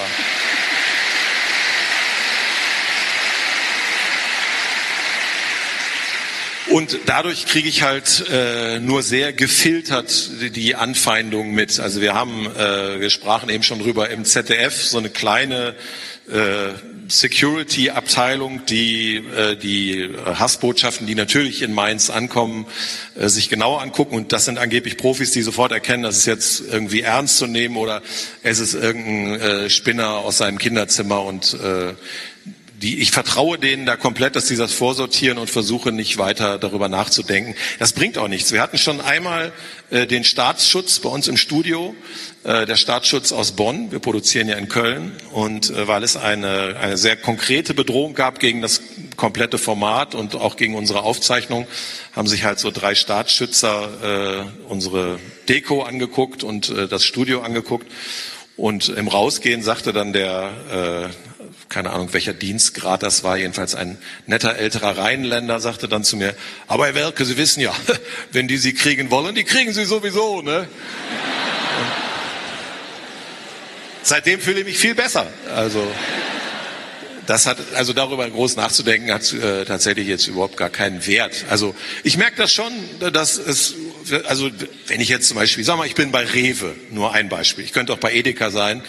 [6.71, 11.79] Und dadurch kriege ich halt äh, nur sehr gefiltert die Anfeindungen mit.
[11.79, 15.75] Also wir haben, äh, wir sprachen eben schon drüber im ZDF so eine kleine
[16.31, 16.73] äh,
[17.07, 22.65] Security-Abteilung, die äh, die Hassbotschaften, die natürlich in Mainz ankommen,
[23.15, 24.15] äh, sich genauer angucken.
[24.15, 27.77] Und das sind angeblich Profis, die sofort erkennen, dass es jetzt irgendwie ernst zu nehmen
[27.77, 28.01] oder
[28.43, 31.93] es ist irgendein äh, Spinner aus seinem Kinderzimmer und äh,
[32.85, 36.91] die, ich vertraue denen da komplett, dass sie das vorsortieren und versuche nicht weiter darüber
[36.91, 37.55] nachzudenken.
[37.79, 38.53] Das bringt auch nichts.
[38.53, 39.53] Wir hatten schon einmal
[39.91, 41.97] äh, den Staatsschutz bei uns im Studio,
[42.45, 43.91] äh, der Staatsschutz aus Bonn.
[43.91, 48.39] Wir produzieren ja in Köln und äh, weil es eine, eine sehr konkrete Bedrohung gab
[48.39, 48.83] gegen das
[49.17, 51.67] komplette Format und auch gegen unsere Aufzeichnung,
[52.13, 55.19] haben sich halt so drei Staatsschützer äh, unsere
[55.49, 57.87] Deko angeguckt und äh, das Studio angeguckt.
[58.57, 61.34] Und im Rausgehen sagte dann der äh,
[61.69, 66.35] keine Ahnung, welcher Dienstgrad das war, jedenfalls ein netter älterer Rheinländer sagte dann zu mir,
[66.67, 67.75] aber Herr Welke, Sie wissen ja,
[68.33, 70.69] wenn die Sie kriegen wollen, die kriegen Sie sowieso, ne?
[74.05, 75.27] seitdem fühle ich mich viel besser.
[75.55, 75.87] Also
[77.27, 81.47] das hat, also darüber groß nachzudenken, hat äh, tatsächlich jetzt überhaupt gar keinen Wert.
[81.49, 82.73] Also ich merke das schon,
[83.13, 83.75] dass es,
[84.27, 84.51] also
[84.87, 87.73] wenn ich jetzt zum Beispiel, sag mal, ich bin bei Rewe, nur ein Beispiel, ich
[87.73, 88.83] könnte auch bei Edeka sein,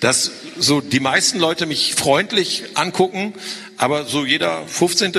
[0.00, 3.34] dass so die meisten Leute mich freundlich angucken,
[3.76, 5.12] aber so jeder 15.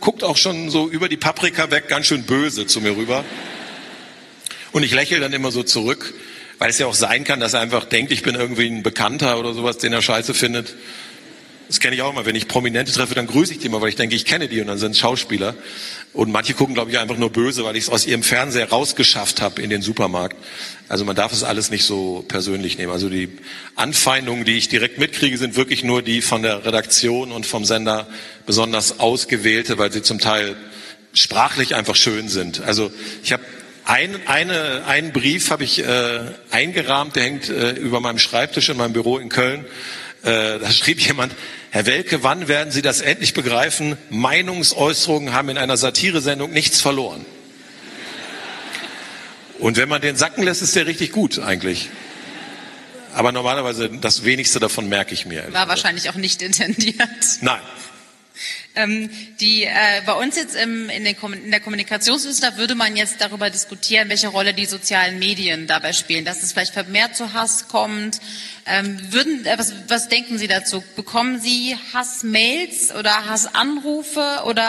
[0.00, 3.24] guckt auch schon so über die Paprika weg ganz schön böse zu mir rüber.
[4.72, 6.14] Und ich lächle dann immer so zurück,
[6.58, 9.38] weil es ja auch sein kann, dass er einfach denkt, ich bin irgendwie ein Bekannter
[9.38, 10.74] oder sowas, den er scheiße findet.
[11.68, 12.26] Das kenne ich auch immer.
[12.26, 14.60] Wenn ich Prominente treffe, dann grüße ich die immer, weil ich denke, ich kenne die
[14.60, 15.54] und dann sind es Schauspieler.
[16.12, 19.40] Und manche gucken, glaube ich, einfach nur böse, weil ich es aus ihrem Fernseher rausgeschafft
[19.40, 20.36] habe in den Supermarkt.
[20.88, 22.90] Also man darf es alles nicht so persönlich nehmen.
[22.90, 23.28] Also die
[23.76, 28.08] Anfeindungen, die ich direkt mitkriege, sind wirklich nur die von der Redaktion und vom Sender
[28.44, 30.56] besonders ausgewählte, weil sie zum Teil
[31.12, 32.60] sprachlich einfach schön sind.
[32.60, 32.90] Also
[33.22, 33.44] ich habe
[33.84, 36.20] ein, eine, einen Brief habe ich äh,
[36.50, 39.64] eingerahmt, der hängt äh, über meinem Schreibtisch in meinem Büro in Köln.
[40.22, 41.34] Äh, da schrieb jemand,
[41.72, 43.96] Herr Welke, wann werden Sie das endlich begreifen?
[44.10, 47.24] Meinungsäußerungen haben in einer Satiresendung nichts verloren.
[49.60, 51.90] Und wenn man den sacken lässt, ist der richtig gut eigentlich.
[53.14, 55.52] Aber normalerweise das wenigste davon merke ich mir.
[55.52, 57.08] War wahrscheinlich auch nicht intendiert.
[57.40, 57.60] Nein.
[58.76, 63.20] Ähm, die, äh, bei uns jetzt im, in, den, in, der Kommunikationswissenschaft würde man jetzt
[63.20, 67.66] darüber diskutieren, welche Rolle die sozialen Medien dabei spielen, dass es vielleicht vermehrt zu Hass
[67.66, 68.20] kommt.
[68.66, 70.84] Ähm, würden, äh, was, was denken Sie dazu?
[70.94, 74.62] Bekommen Sie Hassmails oder Hassanrufe oder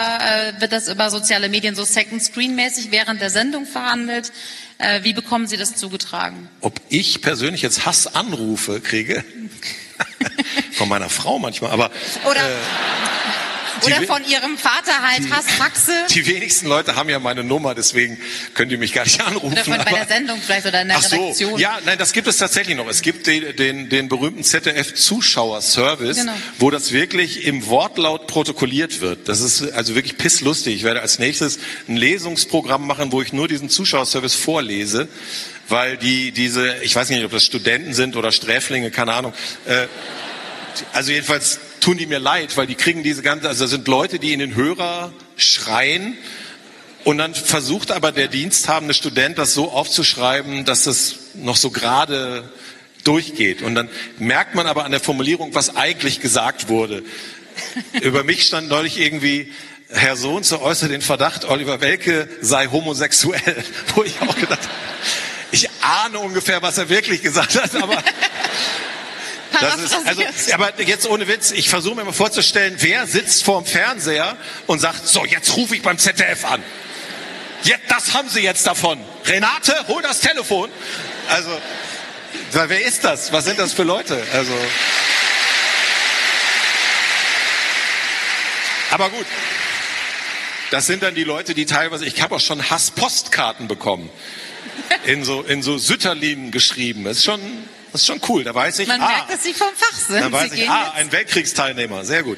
[0.55, 4.31] äh, wird das über soziale Medien so Second Screen mäßig während der Sendung verhandelt?
[4.79, 6.49] Äh, wie bekommen Sie das zugetragen?
[6.61, 9.23] Ob ich persönlich jetzt Hassanrufe kriege?
[10.71, 11.91] Von meiner Frau manchmal, aber.
[12.27, 12.41] Oder.
[13.85, 15.91] Oder von ihrem Vater halt die, Hassfaxe.
[16.09, 18.19] Die wenigsten Leute haben ja meine Nummer, deswegen
[18.53, 19.53] können die mich gar nicht anrufen.
[19.53, 21.59] Oder von bei der Sendung vielleicht oder in der Ach so, Redaktion.
[21.59, 22.87] Ja, nein, das gibt es tatsächlich noch.
[22.87, 26.33] Es gibt den, den, den berühmten ZDF-Zuschauerservice, genau.
[26.59, 29.27] wo das wirklich im Wortlaut protokolliert wird.
[29.27, 30.75] Das ist also wirklich pisslustig.
[30.75, 35.07] Ich werde als nächstes ein Lesungsprogramm machen, wo ich nur diesen Zuschauerservice vorlese
[35.71, 39.33] weil die diese, ich weiß nicht, ob das Studenten sind oder Sträflinge, keine Ahnung.
[39.65, 39.87] Äh,
[40.93, 44.19] also jedenfalls tun die mir leid, weil die kriegen diese ganze, also das sind Leute,
[44.19, 46.17] die in den Hörer schreien
[47.03, 52.49] und dann versucht aber der diensthabende Student das so aufzuschreiben, dass das noch so gerade
[53.03, 53.63] durchgeht.
[53.63, 53.89] Und dann
[54.19, 57.03] merkt man aber an der Formulierung, was eigentlich gesagt wurde.
[58.01, 59.51] Über mich stand neulich irgendwie,
[59.89, 63.63] Herr Sohn zu äußert den Verdacht, Oliver Welke sei homosexuell.
[63.95, 64.73] Wo ich auch gedacht habe,
[65.51, 67.97] ich ahne ungefähr, was er wirklich gesagt hat, aber
[69.59, 73.65] das ist, also, aber jetzt ohne Witz, ich versuche mir mal vorzustellen, wer sitzt vorm
[73.65, 74.37] Fernseher
[74.67, 76.63] und sagt, so, jetzt rufe ich beim ZDF an.
[77.63, 78.99] Jetzt, das haben sie jetzt davon.
[79.25, 80.69] Renate, hol das Telefon.
[81.29, 81.49] Also,
[82.51, 83.31] wer ist das?
[83.31, 84.21] Was sind das für Leute?
[84.33, 84.53] Also.
[88.91, 89.25] Aber gut.
[90.71, 94.09] Das sind dann die Leute, die teilweise, ich habe auch schon Hasspostkarten bekommen.
[95.05, 97.03] In so, in so Sütterlin geschrieben.
[97.03, 97.41] Das ist schon,
[97.91, 98.43] das ist schon cool.
[98.43, 100.21] Da weiß ich, Man ah, merkt, dass Sie vom Fach sind.
[100.21, 102.05] Da weiß Sie ich, ah, ein Weltkriegsteilnehmer.
[102.05, 102.37] Sehr gut.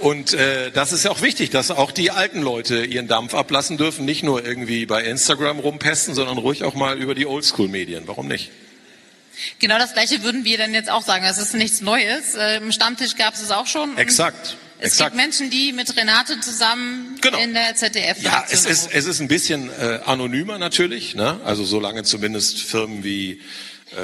[0.00, 3.76] Und äh, das ist ja auch wichtig, dass auch die alten Leute ihren Dampf ablassen
[3.76, 8.04] dürfen, nicht nur irgendwie bei Instagram rumpesten, sondern ruhig auch mal über die Oldschool-Medien.
[8.06, 8.50] Warum nicht?
[9.58, 11.24] Genau das Gleiche würden wir dann jetzt auch sagen.
[11.24, 12.34] Das ist nichts Neues.
[12.34, 13.96] Äh, Im Stammtisch gab es es auch schon.
[13.98, 14.56] Exakt.
[14.78, 15.12] Es Exakt.
[15.12, 17.38] gibt Menschen, die mit Renate zusammen Genau.
[17.38, 21.14] in der ZDF Ja, es ist, es ist ein bisschen äh, anonymer natürlich.
[21.14, 21.38] Ne?
[21.44, 23.42] Also solange zumindest Firmen wie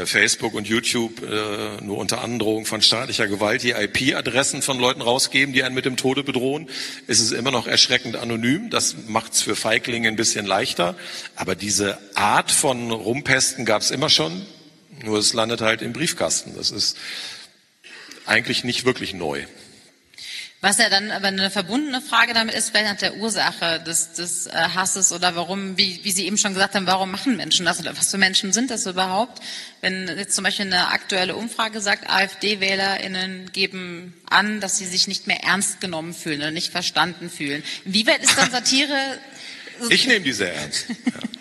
[0.04, 5.54] Facebook und YouTube äh, nur unter Androhung von staatlicher Gewalt die IP-Adressen von Leuten rausgeben,
[5.54, 6.68] die einen mit dem Tode bedrohen,
[7.06, 8.68] ist es immer noch erschreckend anonym.
[8.70, 10.96] Das macht es für Feiglinge ein bisschen leichter.
[11.36, 14.44] Aber diese Art von Rumpesten gab es immer schon.
[15.04, 16.54] Nur es landet halt im Briefkasten.
[16.56, 16.96] Das ist
[18.24, 19.44] eigentlich nicht wirklich neu.
[20.66, 24.48] Was ja dann aber eine verbundene Frage damit ist, vielleicht nach der Ursache des, des
[24.48, 27.78] äh, Hasses oder warum, wie, wie Sie eben schon gesagt haben, warum machen Menschen das
[27.78, 29.40] oder was für Menschen sind das überhaupt?
[29.80, 35.28] Wenn jetzt zum Beispiel eine aktuelle Umfrage sagt, AfD-WählerInnen geben an, dass sie sich nicht
[35.28, 37.62] mehr ernst genommen fühlen oder nicht verstanden fühlen.
[37.84, 39.20] Inwieweit ist dann Satire
[39.88, 40.88] Ich nehme die sehr ernst.
[40.88, 40.94] Ja,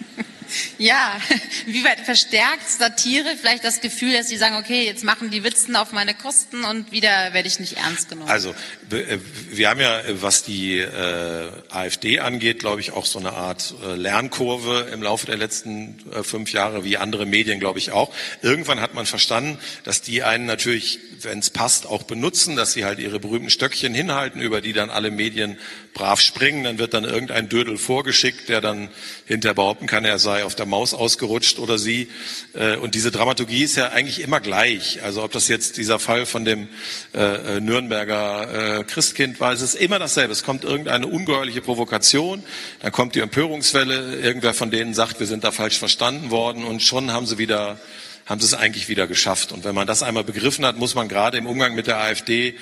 [1.65, 5.75] wie weit verstärkt Satire vielleicht das Gefühl, dass sie sagen, okay, jetzt machen die Witzen
[5.75, 8.29] auf meine Kosten und wieder werde ich nicht ernst genommen.
[8.29, 8.55] Also
[8.89, 9.19] wir
[9.65, 13.95] wir haben ja, was die äh, AfD angeht, glaube ich, auch so eine Art äh,
[13.95, 18.13] Lernkurve im Laufe der letzten äh, fünf Jahre, wie andere Medien, glaube ich, auch.
[18.41, 22.85] Irgendwann hat man verstanden, dass die einen natürlich, wenn es passt, auch benutzen, dass sie
[22.85, 25.57] halt ihre berühmten Stöckchen hinhalten, über die dann alle Medien
[25.95, 26.63] brav springen.
[26.63, 28.89] Dann wird dann irgendein Dödel vorgeschickt, der dann
[29.25, 32.09] hinterher behaupten kann, er sei auf der Maus ausgerutscht oder sie.
[32.53, 35.01] Äh, Und diese Dramaturgie ist ja eigentlich immer gleich.
[35.01, 36.67] Also ob das jetzt dieser Fall von dem
[37.15, 40.33] äh, äh, Nürnberger Christkind war, es ist immer dasselbe.
[40.33, 42.43] Es kommt irgendeine ungeheuerliche Provokation,
[42.81, 46.83] dann kommt die Empörungswelle, irgendwer von denen sagt, wir sind da falsch verstanden worden und
[46.83, 47.79] schon haben sie wieder
[48.25, 49.51] haben sie es eigentlich wieder geschafft.
[49.51, 52.55] Und wenn man das einmal begriffen hat, muss man gerade im Umgang mit der AfD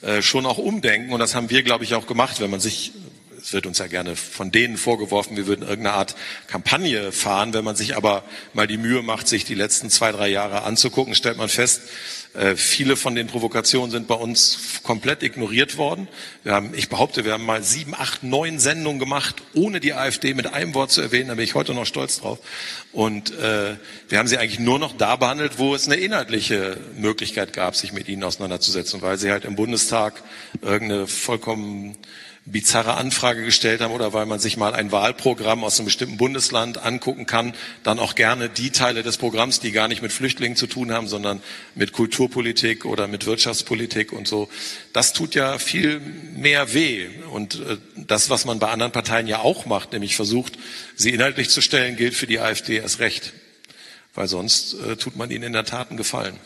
[0.00, 1.12] äh, schon auch umdenken.
[1.12, 2.92] Und das haben wir, glaube ich, auch gemacht, wenn man sich
[3.42, 6.14] es wird uns ja gerne von denen vorgeworfen, wir würden irgendeine Art
[6.46, 7.54] Kampagne fahren.
[7.54, 11.14] Wenn man sich aber mal die Mühe macht, sich die letzten zwei, drei Jahre anzugucken,
[11.14, 11.82] stellt man fest,
[12.54, 16.06] viele von den Provokationen sind bei uns komplett ignoriert worden.
[16.44, 20.34] Wir haben, ich behaupte, wir haben mal sieben, acht, neun Sendungen gemacht, ohne die AfD
[20.34, 21.28] mit einem Wort zu erwähnen.
[21.28, 22.38] Da bin ich heute noch stolz drauf.
[22.92, 23.76] Und äh,
[24.08, 27.92] wir haben sie eigentlich nur noch da behandelt, wo es eine inhaltliche Möglichkeit gab, sich
[27.92, 30.22] mit ihnen auseinanderzusetzen, weil sie halt im Bundestag
[30.62, 31.96] irgendeine vollkommen
[32.46, 36.78] bizarre Anfrage gestellt haben oder weil man sich mal ein Wahlprogramm aus einem bestimmten Bundesland
[36.78, 40.66] angucken kann, dann auch gerne die Teile des Programms, die gar nicht mit Flüchtlingen zu
[40.66, 41.42] tun haben, sondern
[41.74, 44.48] mit Kulturpolitik oder mit Wirtschaftspolitik und so.
[44.92, 47.08] Das tut ja viel mehr weh.
[47.30, 50.58] Und äh, das, was man bei anderen Parteien ja auch macht, nämlich versucht,
[50.96, 53.32] sie inhaltlich zu stellen, gilt für die AfD erst recht.
[54.14, 56.36] Weil sonst äh, tut man ihnen in der Tat einen Gefallen.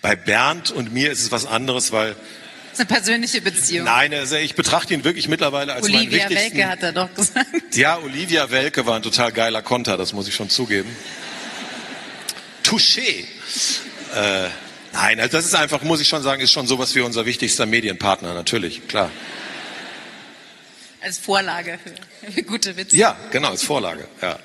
[0.00, 2.16] Bei Bernd und mir ist es was anderes, weil
[2.72, 3.84] das ist eine persönliche Beziehung.
[3.84, 6.56] Nein, also ich betrachte ihn wirklich mittlerweile als meinen Olivia wichtigsten.
[6.56, 7.46] Welke hat er doch gesagt.
[7.74, 10.94] Ja, Olivia Welke war ein total geiler Konter, das muss ich schon zugeben.
[12.64, 13.24] Touché.
[14.14, 14.48] Äh,
[14.92, 17.66] nein, also das ist einfach, muss ich schon sagen, ist schon sowas wie unser wichtigster
[17.66, 19.10] Medienpartner, natürlich, klar.
[21.02, 22.96] Als Vorlage für, für gute Witze.
[22.96, 24.38] Ja, genau, als Vorlage, ja.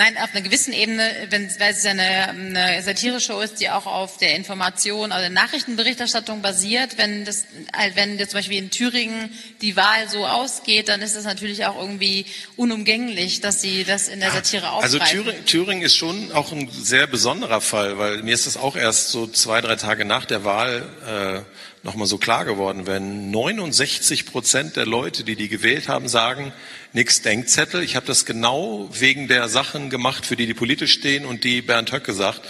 [0.00, 3.84] Nein, auf einer gewissen Ebene, wenn, weil es ja eine, eine Satire-Show ist, die auch
[3.84, 7.44] auf der Information, also der Nachrichtenberichterstattung basiert, wenn das,
[7.76, 9.28] halt, wenn jetzt zum Beispiel in Thüringen
[9.60, 12.24] die Wahl so ausgeht, dann ist es natürlich auch irgendwie
[12.56, 15.22] unumgänglich, dass sie das in der Satire Also aufgreifen.
[15.22, 19.10] Thüringen, Thüringen ist schon auch ein sehr besonderer Fall, weil mir ist das auch erst
[19.10, 21.42] so zwei, drei Tage nach der Wahl äh,
[21.82, 26.52] nochmal so klar geworden, wenn 69 Prozent der Leute, die die gewählt haben, sagen,
[26.92, 27.82] nix Denkzettel.
[27.82, 31.62] Ich habe das genau wegen der Sachen gemacht, für die die politisch stehen und die
[31.62, 32.42] Bernd Höcke sagt,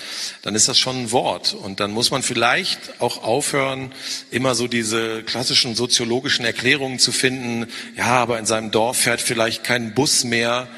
[0.43, 1.53] dann ist das schon ein Wort.
[1.53, 3.93] Und dann muss man vielleicht auch aufhören,
[4.31, 7.71] immer so diese klassischen soziologischen Erklärungen zu finden.
[7.97, 10.69] Ja, aber in seinem Dorf fährt vielleicht kein Bus mehr.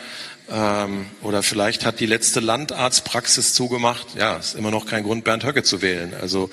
[0.51, 4.07] Ähm, oder vielleicht hat die letzte Landarztpraxis zugemacht.
[4.17, 6.15] Ja, ist immer noch kein Grund, Bernd Höcke zu wählen.
[6.21, 6.51] Also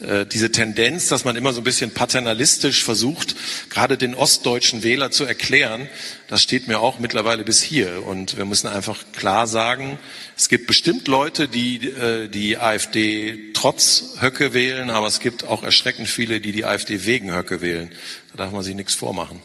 [0.00, 3.34] äh, diese Tendenz, dass man immer so ein bisschen paternalistisch versucht,
[3.68, 5.88] gerade den ostdeutschen Wähler zu erklären,
[6.28, 8.06] das steht mir auch mittlerweile bis hier.
[8.06, 9.98] Und wir müssen einfach klar sagen,
[10.36, 15.62] es gibt bestimmt Leute, die äh, die AfD trotz Höcke wählen, aber es gibt auch
[15.62, 17.92] erschreckend viele, die die AfD wegen Höcke wählen.
[18.30, 19.42] Da darf man sich nichts vormachen.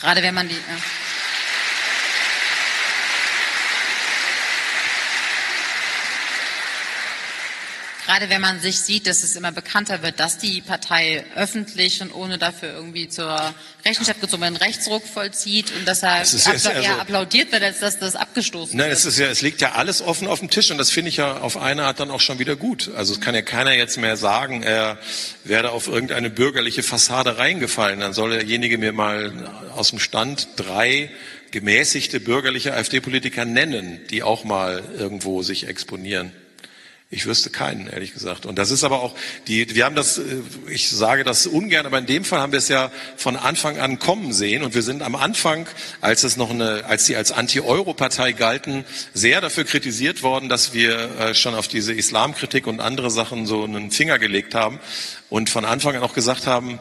[0.00, 0.54] Gerade wenn man die.
[0.54, 0.60] Ja.
[8.18, 12.12] Gerade wenn man sich sieht, dass es immer bekannter wird, dass die Partei öffentlich und
[12.12, 13.54] ohne dafür irgendwie zur
[13.86, 16.88] Rechenschaft gezogen wird, einen Rechtsruck vollzieht und dass er Es ist- es ist appla- eher
[16.90, 18.98] also- applaudiert wird, als dass das abgestoßen Nein, wird.
[18.98, 21.18] es ist ja, es liegt ja alles offen auf dem Tisch und das finde ich
[21.18, 22.90] ja auf eine Art dann auch schon wieder gut.
[22.96, 24.98] Also es kann ja keiner jetzt mehr sagen, er
[25.44, 28.00] werde auf irgendeine bürgerliche Fassade reingefallen.
[28.00, 31.08] Dann soll derjenige mir mal aus dem Stand drei
[31.52, 36.32] gemäßigte bürgerliche AfD-Politiker nennen, die auch mal irgendwo sich exponieren.
[37.10, 38.44] Ich wüsste keinen, ehrlich gesagt.
[38.44, 39.14] Und das ist aber auch
[39.46, 42.58] die, wir haben das, äh, ich sage das ungern, aber in dem Fall haben wir
[42.58, 44.62] es ja von Anfang an kommen sehen.
[44.62, 45.66] Und wir sind am Anfang,
[46.02, 48.84] als es noch eine, als sie als Anti-Euro-Partei galten,
[49.14, 53.64] sehr dafür kritisiert worden, dass wir äh, schon auf diese Islamkritik und andere Sachen so
[53.64, 54.78] einen Finger gelegt haben
[55.30, 56.78] und von Anfang an auch gesagt haben,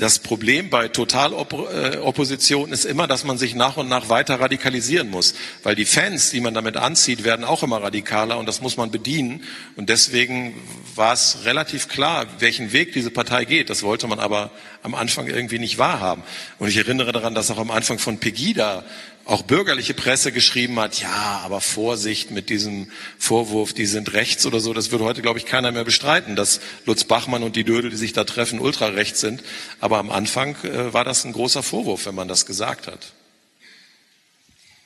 [0.00, 5.34] das Problem bei Totalopposition ist immer, dass man sich nach und nach weiter radikalisieren muss,
[5.62, 8.90] weil die Fans, die man damit anzieht, werden auch immer radikaler und das muss man
[8.90, 9.44] bedienen.
[9.76, 10.54] Und deswegen
[10.94, 13.68] war es relativ klar, welchen Weg diese Partei geht.
[13.68, 16.22] Das wollte man aber am Anfang irgendwie nicht wahrhaben.
[16.58, 18.84] Und ich erinnere daran, dass auch am Anfang von Pegida
[19.30, 24.58] auch bürgerliche Presse geschrieben hat, ja, aber Vorsicht mit diesem Vorwurf, die sind rechts oder
[24.58, 27.90] so, das würde heute, glaube ich, keiner mehr bestreiten, dass Lutz Bachmann und die Dödel,
[27.90, 29.44] die sich da treffen, ultrarechts sind.
[29.78, 33.12] Aber am Anfang äh, war das ein großer Vorwurf, wenn man das gesagt hat.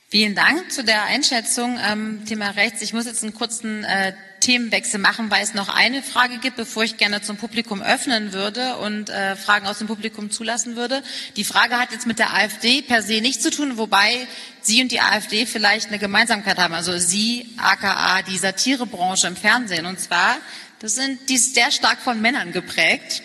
[0.08, 1.78] Vielen Dank zu der Einschätzung.
[1.82, 2.82] Ähm, Thema rechts.
[2.82, 6.84] Ich muss jetzt einen kurzen äh, Themenwechsel machen, weil es noch eine Frage gibt, bevor
[6.84, 11.02] ich gerne zum Publikum öffnen würde und äh, Fragen aus dem Publikum zulassen würde.
[11.36, 14.26] Die Frage hat jetzt mit der AfD per se nichts zu tun, wobei
[14.60, 16.74] Sie und die AfD vielleicht eine Gemeinsamkeit haben.
[16.74, 19.86] Also Sie, aka die Satirebranche im Fernsehen.
[19.86, 20.36] Und zwar
[20.84, 23.22] das sind, die ist sehr stark von Männern geprägt.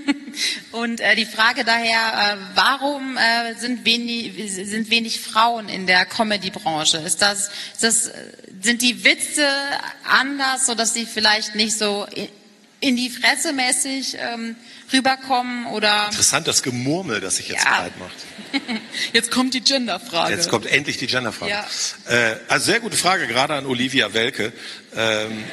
[0.72, 6.06] und äh, die Frage daher, äh, warum äh, sind, wenig, sind wenig Frauen in der
[6.06, 6.96] Comedy-Branche?
[6.96, 8.10] Ist das, ist das,
[8.62, 9.46] sind die Witze
[10.08, 12.06] anders, so dass sie vielleicht nicht so
[12.80, 14.56] in die Fresse mäßig ähm,
[14.90, 16.06] rüberkommen oder?
[16.06, 17.80] Interessant, das Gemurmel, das sich jetzt ja.
[17.82, 18.16] breit macht.
[19.12, 20.32] Jetzt kommt die Genderfrage.
[20.32, 21.50] Jetzt kommt endlich die Genderfrage.
[21.50, 21.66] Ja.
[22.08, 24.52] Äh, also sehr gute Frage, gerade an Olivia Welke.
[24.96, 25.44] Ähm,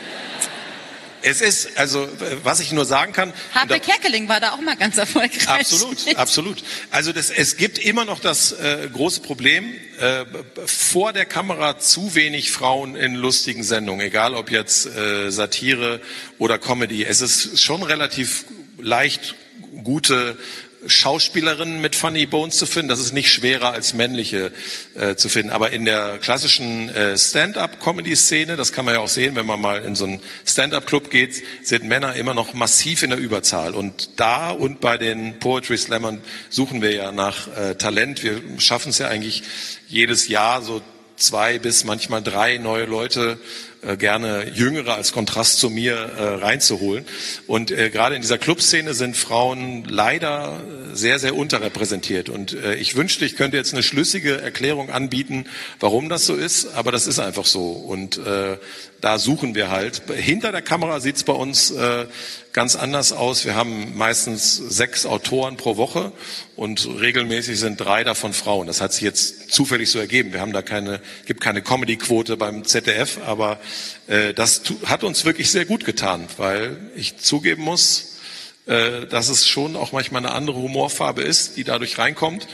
[1.24, 2.08] es ist, also
[2.44, 3.34] was ich nur sagen kann.
[3.54, 5.48] Harpe Kerkeling war da auch mal ganz erfolgreich.
[5.48, 6.64] Absolut, absolut.
[6.90, 10.26] Also das, es gibt immer noch das äh, große Problem, äh,
[10.66, 16.02] vor der Kamera zu wenig Frauen in lustigen Sendungen, egal ob jetzt äh, Satire
[16.38, 17.06] oder Comedy.
[17.06, 18.46] Es ist schon relativ
[18.80, 19.36] leicht
[19.84, 20.38] gute
[20.86, 22.90] Schauspielerinnen mit Funny Bones zu finden.
[22.90, 24.52] Das ist nicht schwerer als männliche
[24.96, 25.52] äh, zu finden.
[25.52, 29.84] Aber in der klassischen äh, Stand-up-Comedy-Szene, das kann man ja auch sehen, wenn man mal
[29.84, 33.76] in so einen Stand-up-Club geht, sind Männer immer noch massiv in der Überzahl.
[33.76, 38.24] Und da und bei den Poetry Slammern suchen wir ja nach äh, Talent.
[38.24, 39.44] Wir schaffen es ja eigentlich
[39.88, 40.82] jedes Jahr so
[41.16, 43.40] zwei bis manchmal drei neue Leute
[43.82, 47.06] äh, gerne Jüngere als Kontrast zu mir äh, reinzuholen.
[47.48, 50.62] Und äh, gerade in dieser Clubszene sind Frauen leider
[50.94, 52.30] sehr, sehr unterrepräsentiert.
[52.30, 55.46] Und äh, ich wünschte, ich könnte jetzt eine schlüssige Erklärung anbieten,
[55.80, 57.72] warum das so ist, aber das ist einfach so.
[57.72, 58.58] Und äh,
[59.02, 60.04] da suchen wir halt.
[60.16, 62.06] Hinter der Kamera sieht's bei uns äh,
[62.54, 63.46] ganz anders aus.
[63.46, 66.12] Wir haben meistens sechs Autoren pro Woche
[66.56, 68.68] und regelmäßig sind drei davon Frauen.
[68.68, 70.34] Das hat sich jetzt zufällig so ergeben.
[70.34, 73.60] Wir haben da keine, gibt keine Comedy-Quote beim ZDF, aber
[74.08, 78.18] äh, das hat uns wirklich sehr gut getan, weil ich zugeben muss,
[78.66, 82.48] äh, dass es schon auch manchmal eine andere Humorfarbe ist, die dadurch reinkommt.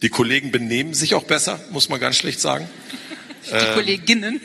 [0.00, 2.68] Die Kollegen benehmen sich auch besser, muss man ganz schlecht sagen.
[3.46, 4.40] Die äh, Kolleginnen.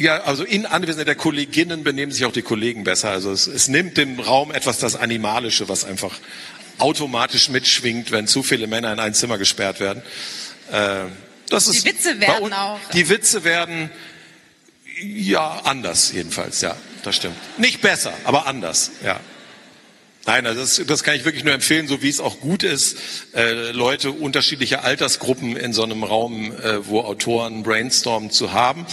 [0.00, 3.10] Ja, also in Anwesenheit der Kolleginnen benehmen sich auch die Kollegen besser.
[3.10, 6.18] Also es, es nimmt dem Raum etwas das Animalische, was einfach
[6.78, 10.02] automatisch mitschwingt, wenn zu viele Männer in ein Zimmer gesperrt werden.
[10.72, 11.04] Äh,
[11.50, 12.78] das die ist Witze werden auch.
[12.94, 13.90] Die Witze werden
[15.02, 17.36] ja anders jedenfalls, ja, das stimmt.
[17.58, 19.20] Nicht besser, aber anders, ja.
[20.26, 22.98] Nein, also das, das kann ich wirklich nur empfehlen, so wie es auch gut ist,
[23.34, 28.86] äh, Leute unterschiedlicher Altersgruppen in so einem Raum, äh, wo Autoren brainstormen, zu haben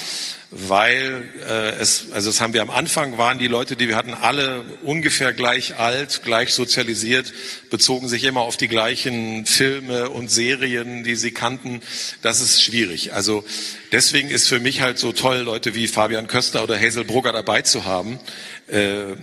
[0.49, 4.13] weil äh, es, also das haben wir am Anfang, waren die Leute, die wir hatten,
[4.13, 7.33] alle ungefähr gleich alt, gleich sozialisiert,
[7.69, 11.81] bezogen sich immer auf die gleichen Filme und Serien, die sie kannten.
[12.21, 13.13] Das ist schwierig.
[13.13, 13.43] Also
[13.91, 17.61] deswegen ist für mich halt so toll, Leute wie Fabian Köster oder Hazel Brugger dabei
[17.63, 18.19] zu haben,
[18.67, 19.15] äh,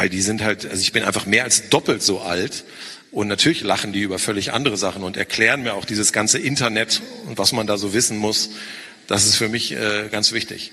[0.00, 2.64] weil die sind halt, also ich bin einfach mehr als doppelt so alt.
[3.12, 7.02] Und natürlich lachen die über völlig andere Sachen und erklären mir auch dieses ganze Internet
[7.26, 8.48] und was man da so wissen muss.
[9.08, 10.72] Das ist für mich äh, ganz wichtig.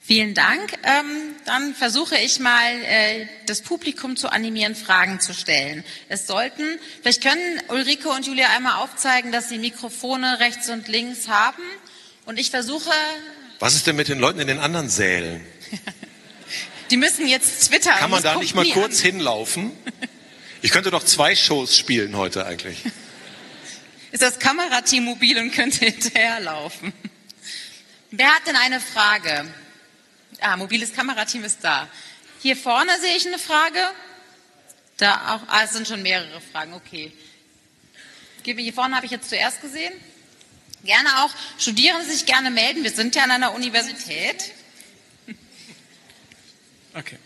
[0.00, 0.72] Vielen Dank.
[0.84, 1.04] Ähm,
[1.44, 5.84] dann versuche ich mal, äh, das Publikum zu animieren, Fragen zu stellen.
[6.08, 6.62] Es sollten,
[7.02, 11.62] vielleicht können Ulrike und Julia einmal aufzeigen, dass sie Mikrofone rechts und links haben.
[12.24, 12.90] Und ich versuche.
[13.58, 15.44] Was ist denn mit den Leuten in den anderen Sälen?
[16.90, 17.96] Die müssen jetzt twittern.
[17.98, 19.12] Kann man da nicht mal kurz an.
[19.12, 19.72] hinlaufen?
[20.62, 22.78] Ich könnte doch zwei Shows spielen heute eigentlich
[24.12, 26.92] ist das Kamerateam mobil und könnte hinterherlaufen.
[28.10, 29.46] Wer hat denn eine Frage?
[30.40, 31.88] Ah, mobiles Kamerateam ist da.
[32.42, 33.80] Hier vorne sehe ich eine Frage.
[34.96, 37.12] Da auch, ah, es sind schon mehrere Fragen, okay.
[38.42, 39.92] Hier vorne habe ich jetzt zuerst gesehen.
[40.82, 42.82] Gerne auch, studieren Sie sich gerne melden.
[42.82, 44.52] Wir sind ja an einer Universität.
[46.94, 47.16] Okay.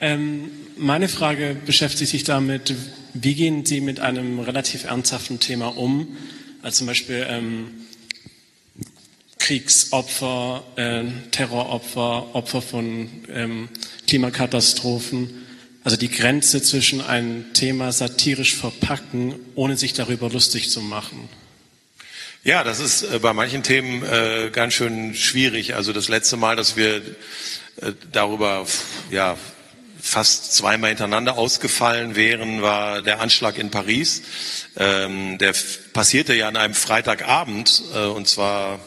[0.00, 2.74] Ähm, meine Frage beschäftigt sich damit,
[3.14, 6.16] wie gehen Sie mit einem relativ ernsthaften Thema um,
[6.62, 7.70] als zum Beispiel ähm,
[9.38, 13.68] Kriegsopfer, äh, Terroropfer, Opfer von ähm,
[14.06, 15.46] Klimakatastrophen.
[15.84, 21.28] Also die Grenze zwischen ein Thema satirisch verpacken, ohne sich darüber lustig zu machen.
[22.48, 25.74] Ja, das ist äh, bei manchen Themen äh, ganz schön schwierig.
[25.74, 27.02] Also das letzte Mal, dass wir äh,
[28.10, 28.64] darüber
[29.10, 29.36] ja,
[30.00, 34.22] fast zweimal hintereinander ausgefallen wären, war der Anschlag in Paris.
[34.78, 35.54] Ähm, der
[35.92, 37.82] passierte ja an einem Freitagabend
[38.14, 38.80] und zwar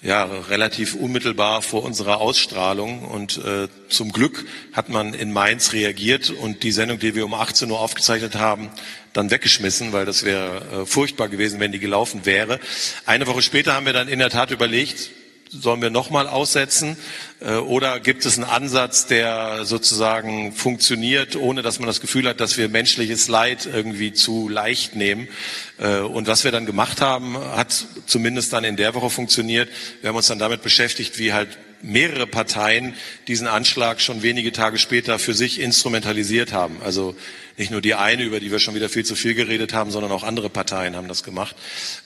[0.00, 6.30] ja relativ unmittelbar vor unserer Ausstrahlung und äh, zum Glück hat man in Mainz reagiert
[6.30, 8.70] und die Sendung, die wir um 18 Uhr aufgezeichnet haben,
[9.12, 12.60] dann weggeschmissen, weil das wäre äh, furchtbar gewesen, wenn die gelaufen wäre.
[13.06, 15.10] Eine Woche später haben wir dann in der Tat überlegt,
[15.50, 16.96] sollen wir nochmal aussetzen
[17.40, 22.40] äh, oder gibt es einen Ansatz, der sozusagen funktioniert, ohne dass man das Gefühl hat,
[22.40, 25.28] dass wir menschliches Leid irgendwie zu leicht nehmen?
[25.78, 29.68] Äh, und was wir dann gemacht haben, hat zumindest dann in der Woche funktioniert.
[30.00, 32.94] Wir haben uns dann damit beschäftigt, wie halt mehrere Parteien
[33.28, 36.78] diesen Anschlag schon wenige Tage später für sich instrumentalisiert haben.
[36.82, 37.14] Also
[37.56, 40.12] nicht nur die eine, über die wir schon wieder viel zu viel geredet haben, sondern
[40.12, 41.56] auch andere Parteien haben das gemacht.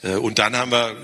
[0.03, 0.97] Äh, und dann haben wir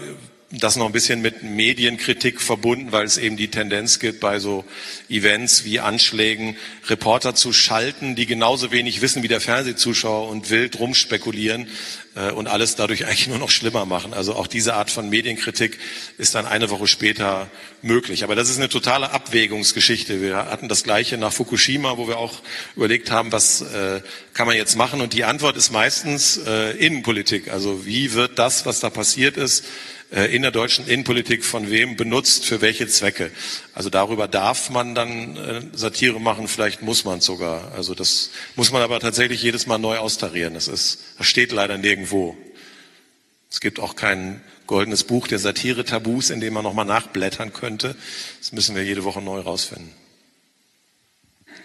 [0.50, 4.64] das noch ein bisschen mit Medienkritik verbunden, weil es eben die Tendenz gibt, bei so
[5.10, 10.78] Events wie Anschlägen Reporter zu schalten, die genauso wenig wissen wie der Fernsehzuschauer und wild
[10.78, 11.68] rumspekulieren
[12.14, 14.14] äh, und alles dadurch eigentlich nur noch schlimmer machen.
[14.14, 15.78] Also auch diese Art von Medienkritik
[16.16, 17.50] ist dann eine Woche später
[17.82, 18.24] möglich.
[18.24, 20.22] Aber das ist eine totale Abwägungsgeschichte.
[20.22, 22.40] Wir hatten das Gleiche nach Fukushima, wo wir auch
[22.74, 24.00] überlegt haben, was äh,
[24.32, 25.02] kann man jetzt machen?
[25.02, 27.50] Und die Antwort ist meistens äh, Innenpolitik.
[27.50, 29.66] Also wie wird das, was da passiert ist,
[30.10, 33.30] in der deutschen Innenpolitik von wem benutzt, für welche Zwecke.
[33.74, 37.72] Also darüber darf man dann äh, Satire machen, vielleicht muss man sogar.
[37.72, 40.54] Also das muss man aber tatsächlich jedes Mal neu austarieren.
[40.54, 42.36] Das, ist, das steht leider nirgendwo.
[43.50, 47.94] Es gibt auch kein goldenes Buch der Satire-Tabus, in dem man nochmal nachblättern könnte.
[48.38, 49.92] Das müssen wir jede Woche neu rausfinden.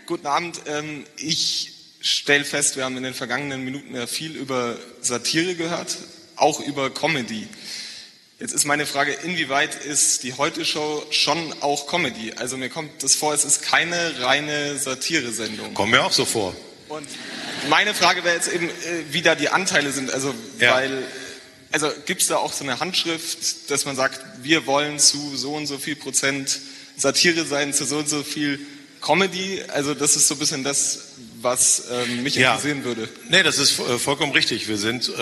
[0.06, 0.62] Guten Abend.
[0.68, 1.72] Ähm, ich
[2.02, 5.98] stelle fest, wir haben in den vergangenen Minuten ja viel über Satire gehört,
[6.36, 7.48] auch über Comedy.
[8.40, 12.34] Jetzt ist meine Frage, inwieweit ist die Heute-Show schon auch Comedy?
[12.34, 15.74] Also mir kommt das vor, es ist keine reine Satire-Sendung.
[15.76, 16.56] Kommt mir auch so vor.
[16.90, 17.08] Und
[17.70, 18.72] meine Frage wäre jetzt eben, äh,
[19.12, 20.12] wie da die Anteile sind.
[20.12, 20.74] Also, ja.
[20.74, 21.04] weil,
[21.72, 25.54] also gibt es da auch so eine Handschrift, dass man sagt, wir wollen zu so
[25.54, 26.60] und so viel Prozent
[26.98, 28.60] Satire sein, zu so und so viel
[29.00, 29.62] Comedy?
[29.68, 32.52] Also das ist so ein bisschen das, was ähm, mich ja.
[32.52, 33.08] interessieren würde.
[33.30, 34.68] Nee, das ist äh, vollkommen richtig.
[34.68, 35.22] Wir sind äh,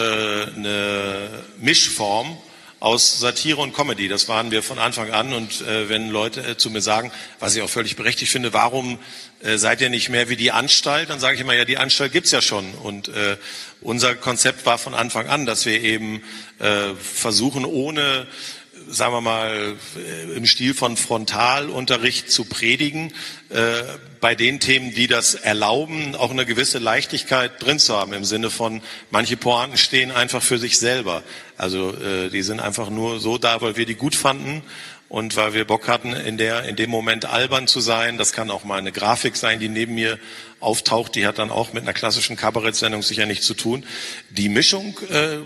[0.55, 2.37] eine Mischform
[2.81, 4.07] aus Satire und Comedy.
[4.07, 5.33] Das waren wir von Anfang an.
[5.33, 8.97] Und äh, wenn Leute äh, zu mir sagen, was ich auch völlig berechtigt finde, warum
[9.43, 12.11] äh, seid ihr nicht mehr wie die Anstalt, dann sage ich immer, ja, die Anstalt
[12.11, 12.73] gibt's ja schon.
[12.73, 13.37] Und äh,
[13.81, 16.23] unser Konzept war von Anfang an, dass wir eben
[16.57, 18.25] äh, versuchen, ohne
[18.91, 23.13] sagen wir mal, äh, im Stil von Frontalunterricht zu predigen,
[23.49, 23.83] äh,
[24.19, 28.49] bei den Themen, die das erlauben, auch eine gewisse Leichtigkeit drin zu haben, im Sinne
[28.49, 31.23] von, manche Pointen stehen einfach für sich selber.
[31.57, 34.61] Also äh, die sind einfach nur so da, weil wir die gut fanden
[35.11, 38.17] und weil wir Bock hatten, in, der, in dem Moment albern zu sein.
[38.17, 40.17] Das kann auch mal eine Grafik sein, die neben mir
[40.61, 41.15] auftaucht.
[41.15, 43.85] Die hat dann auch mit einer klassischen Kabarettsendung sicher nichts zu tun.
[44.29, 45.39] Die Mischung, äh,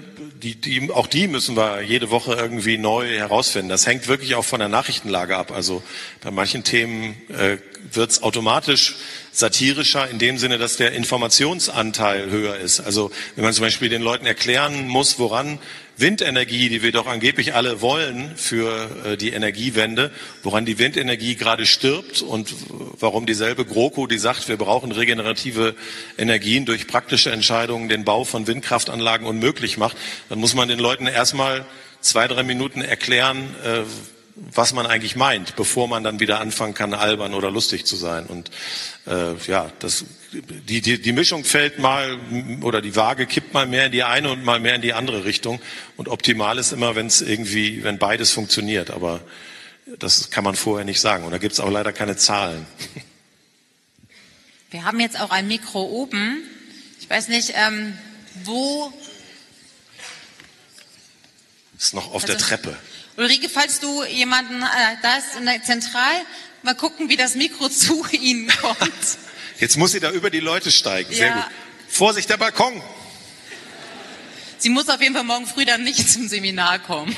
[0.43, 3.69] die, die, auch die müssen wir jede Woche irgendwie neu herausfinden.
[3.69, 5.51] Das hängt wirklich auch von der Nachrichtenlage ab.
[5.51, 5.81] Also
[6.21, 7.57] bei manchen Themen äh,
[7.91, 8.97] wird es automatisch
[9.31, 12.81] satirischer in dem Sinne, dass der Informationsanteil höher ist.
[12.81, 15.57] Also wenn man zum Beispiel den Leuten erklären muss, woran
[15.97, 20.11] Windenergie, die wir doch angeblich alle wollen für äh, die Energiewende,
[20.43, 22.53] woran die Windenergie gerade stirbt und
[22.99, 25.75] warum dieselbe GroKo, die sagt, wir brauchen regenerative
[26.17, 29.97] Energien durch praktische Entscheidungen den Bau von Windkraftanlagen unmöglich macht,
[30.29, 31.65] dann muss man den Leuten erstmal
[32.01, 33.83] zwei, drei Minuten erklären, äh,
[34.35, 38.25] was man eigentlich meint, bevor man dann wieder anfangen kann, albern oder lustig zu sein.
[38.25, 38.51] Und
[39.07, 42.19] äh, ja, das, die, die, die Mischung fällt mal
[42.61, 45.23] oder die Waage kippt mal mehr in die eine und mal mehr in die andere
[45.23, 45.61] Richtung.
[45.95, 48.91] Und optimal ist immer, wenn es irgendwie, wenn beides funktioniert.
[48.91, 49.21] Aber
[49.99, 51.23] das kann man vorher nicht sagen.
[51.23, 52.65] Und da gibt es auch leider keine Zahlen.
[54.69, 56.43] Wir haben jetzt auch ein Mikro oben.
[56.99, 57.97] Ich weiß nicht, ähm,
[58.43, 58.91] wo.
[61.77, 62.77] Ist noch auf also, der Treppe.
[63.17, 66.13] Ulrike, falls du jemanden, äh, da ist in der Zentral,
[66.63, 69.17] mal gucken, wie das Mikro zu Ihnen kommt.
[69.59, 71.13] Jetzt muss sie da über die Leute steigen.
[71.13, 71.35] Sehr ja.
[71.35, 71.45] gut.
[71.87, 72.81] Vorsicht, der Balkon.
[74.57, 77.15] Sie muss auf jeden Fall morgen früh dann nicht zum Seminar kommen.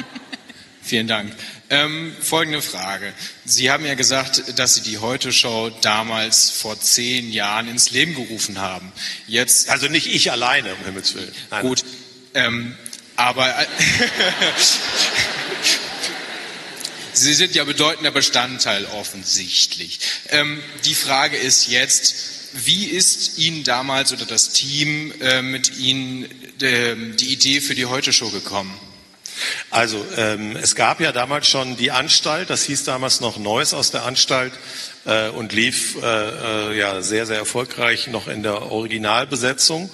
[0.82, 1.34] Vielen Dank.
[1.70, 3.14] Ähm, folgende Frage.
[3.46, 8.58] Sie haben ja gesagt, dass Sie die Heute-Show damals vor zehn Jahren ins Leben gerufen
[8.58, 8.92] haben.
[9.26, 11.32] Jetzt, also nicht ich alleine, um Himmels Willen.
[11.50, 11.62] Nein.
[11.62, 11.84] Gut,
[12.34, 12.76] ähm,
[13.16, 13.66] aber äh,
[17.12, 20.00] Sie sind ja bedeutender Bestandteil offensichtlich.
[20.30, 22.16] Ähm, die Frage ist jetzt,
[22.54, 26.24] wie ist Ihnen damals oder das Team äh, mit Ihnen
[26.60, 28.76] äh, die Idee für die Heute-Show gekommen?
[29.70, 33.90] Also ähm, es gab ja damals schon die Anstalt, das hieß damals noch Neues aus
[33.90, 34.52] der Anstalt
[35.04, 39.90] äh, und lief äh, äh, ja sehr, sehr erfolgreich noch in der Originalbesetzung.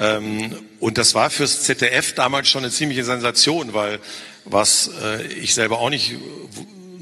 [0.00, 3.98] Ähm, und das war fürs ZDF damals schon eine ziemliche Sensation, weil
[4.44, 6.14] was äh, ich selber auch nicht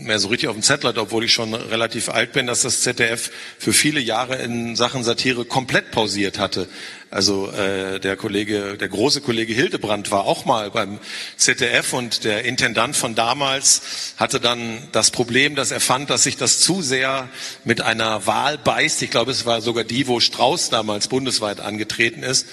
[0.06, 2.82] mehr so richtig auf dem Zettel hatte, obwohl ich schon relativ alt bin, dass das
[2.82, 6.68] ZDF für viele Jahre in Sachen Satire komplett pausiert hatte.
[7.08, 10.98] Also äh, der Kollege, der große Kollege Hildebrand war auch mal beim
[11.36, 16.36] ZDF und der Intendant von damals hatte dann das Problem, dass er fand, dass sich
[16.36, 17.28] das zu sehr
[17.64, 19.02] mit einer Wahl beißt.
[19.02, 22.46] Ich glaube, es war sogar die, wo Strauß damals bundesweit angetreten ist.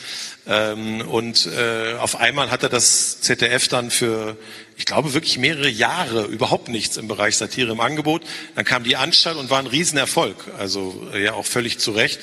[0.45, 4.37] Ähm, und äh, auf einmal hatte das ZDF dann für
[4.77, 8.23] ich glaube wirklich mehrere Jahre überhaupt nichts im Bereich Satire im Angebot.
[8.55, 12.19] Dann kam die Anstalt und war ein Riesenerfolg, also ja auch völlig zu Recht.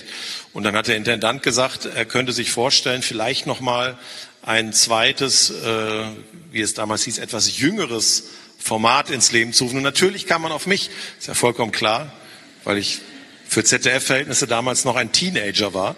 [0.52, 3.98] Und dann hat der Intendant gesagt, er könnte sich vorstellen, vielleicht noch mal
[4.42, 6.04] ein zweites, äh,
[6.50, 8.24] wie es damals hieß, etwas jüngeres
[8.58, 9.78] Format ins Leben zu rufen.
[9.78, 12.12] Und natürlich kam man auf mich, ist ja vollkommen klar,
[12.64, 13.00] weil ich
[13.46, 15.96] für ZDF-Verhältnisse damals noch ein Teenager war.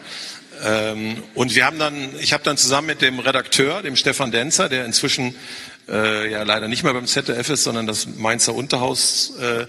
[0.65, 4.69] Ähm, und wir haben dann, ich habe dann zusammen mit dem Redakteur, dem Stefan Denzer,
[4.69, 5.35] der inzwischen
[5.93, 9.66] äh, ja leider nicht mehr beim ZDF ist, sondern das Mainzer Unterhaus äh,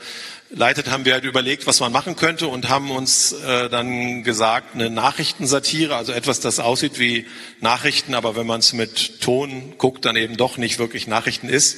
[0.49, 4.75] leitet, haben wir halt überlegt, was man machen könnte und haben uns äh, dann gesagt,
[4.75, 7.25] eine Nachrichtensatire, also etwas, das aussieht wie
[7.59, 11.77] Nachrichten, aber wenn man es mit Ton guckt, dann eben doch nicht wirklich Nachrichten ist.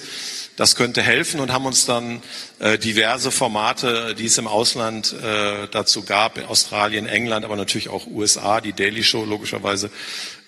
[0.58, 2.22] Das könnte helfen und haben uns dann
[2.60, 7.90] äh, diverse Formate, die es im Ausland äh, dazu gab, in Australien, England, aber natürlich
[7.90, 9.90] auch USA, die Daily Show logischerweise,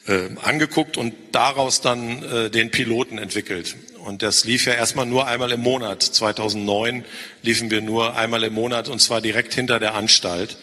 [0.08, 3.76] äh, angeguckt und daraus dann äh, den Piloten entwickelt.
[4.08, 6.02] Und das lief ja erstmal nur einmal im Monat.
[6.02, 7.04] 2009
[7.42, 10.56] liefen wir nur einmal im Monat und zwar direkt hinter der Anstalt.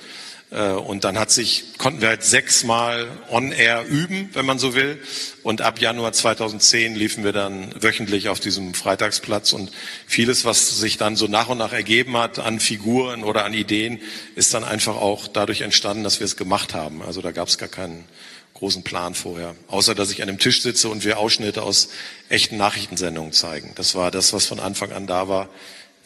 [0.51, 4.99] Äh, und dann hat sich, konnten wir halt sechsmal on-air üben, wenn man so will.
[5.43, 9.53] Und ab Januar 2010 liefen wir dann wöchentlich auf diesem Freitagsplatz.
[9.53, 9.71] Und
[10.07, 14.01] vieles, was sich dann so nach und nach ergeben hat an Figuren oder an Ideen,
[14.37, 17.03] ist dann einfach auch dadurch entstanden, dass wir es gemacht haben.
[17.03, 18.07] Also da gab es gar keinen
[18.55, 19.55] großen Plan vorher.
[19.69, 21.89] Außer, dass ich an einem Tisch sitze und wir Ausschnitte aus
[22.29, 23.73] echten Nachrichtensendungen zeigen.
[23.75, 25.49] Das war das, was von Anfang an da war.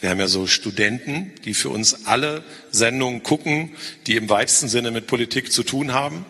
[0.01, 3.76] Wir haben ja so Studenten, die für uns alle Sendungen gucken,
[4.07, 6.24] die im weitesten Sinne mit Politik zu tun haben.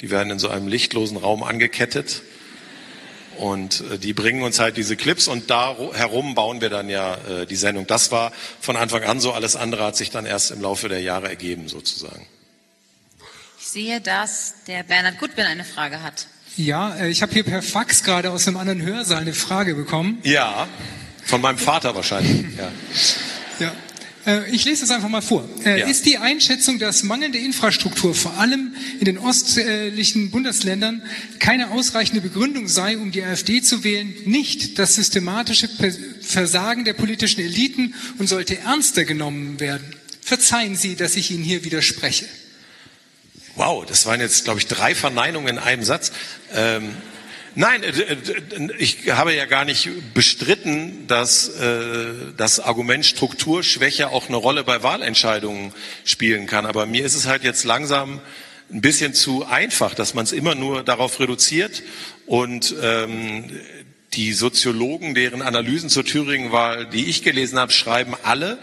[0.00, 2.22] Die werden in so einem lichtlosen Raum angekettet.
[3.38, 7.16] Und äh, die bringen uns halt diese Clips und da herum bauen wir dann ja
[7.28, 7.86] äh, die Sendung.
[7.86, 11.00] Das war von Anfang an so, alles andere hat sich dann erst im Laufe der
[11.00, 12.26] Jahre ergeben sozusagen
[13.72, 16.26] sehe, dass der Bernhard Gutbin eine Frage hat.
[16.56, 20.18] Ja, äh, ich habe hier per Fax gerade aus einem anderen Hörsaal eine Frage bekommen.
[20.22, 20.68] Ja,
[21.24, 22.46] von meinem Vater wahrscheinlich.
[22.56, 22.72] ja.
[23.60, 23.72] ja.
[24.26, 25.46] Äh, ich lese es einfach mal vor.
[25.64, 25.86] Äh, ja.
[25.86, 31.02] Ist die Einschätzung, dass mangelnde Infrastruktur vor allem in den ostlichen Bundesländern
[31.38, 35.68] keine ausreichende Begründung sei, um die AfD zu wählen, nicht das systematische
[36.22, 39.94] Versagen der politischen Eliten und sollte ernster genommen werden?
[40.22, 42.26] Verzeihen Sie, dass ich Ihnen hier widerspreche.
[43.56, 46.12] Wow, das waren jetzt, glaube ich, drei Verneinungen in einem Satz.
[46.54, 46.94] Ähm,
[47.54, 48.16] nein, äh, äh,
[48.76, 54.82] ich habe ja gar nicht bestritten, dass äh, das Argument Strukturschwäche auch eine Rolle bei
[54.82, 55.72] Wahlentscheidungen
[56.04, 56.66] spielen kann.
[56.66, 58.20] Aber mir ist es halt jetzt langsam
[58.70, 61.82] ein bisschen zu einfach, dass man es immer nur darauf reduziert
[62.26, 63.58] und ähm,
[64.12, 68.58] die Soziologen, deren Analysen zur Thüringen-Wahl, die ich gelesen habe, schreiben alle,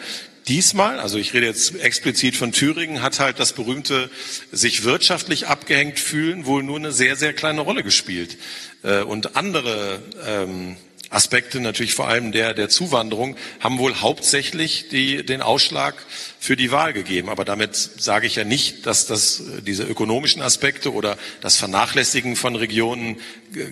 [0.47, 4.09] Diesmal, also ich rede jetzt explizit von Thüringen, hat halt das berühmte
[4.51, 8.37] sich wirtschaftlich abgehängt fühlen wohl nur eine sehr, sehr kleine Rolle gespielt.
[8.83, 10.75] Äh, und andere ähm,
[11.09, 15.95] Aspekte, natürlich vor allem der der Zuwanderung, haben wohl hauptsächlich die, den Ausschlag
[16.39, 17.29] für die Wahl gegeben.
[17.29, 22.35] Aber damit sage ich ja nicht, dass das, äh, diese ökonomischen Aspekte oder das Vernachlässigen
[22.35, 23.17] von Regionen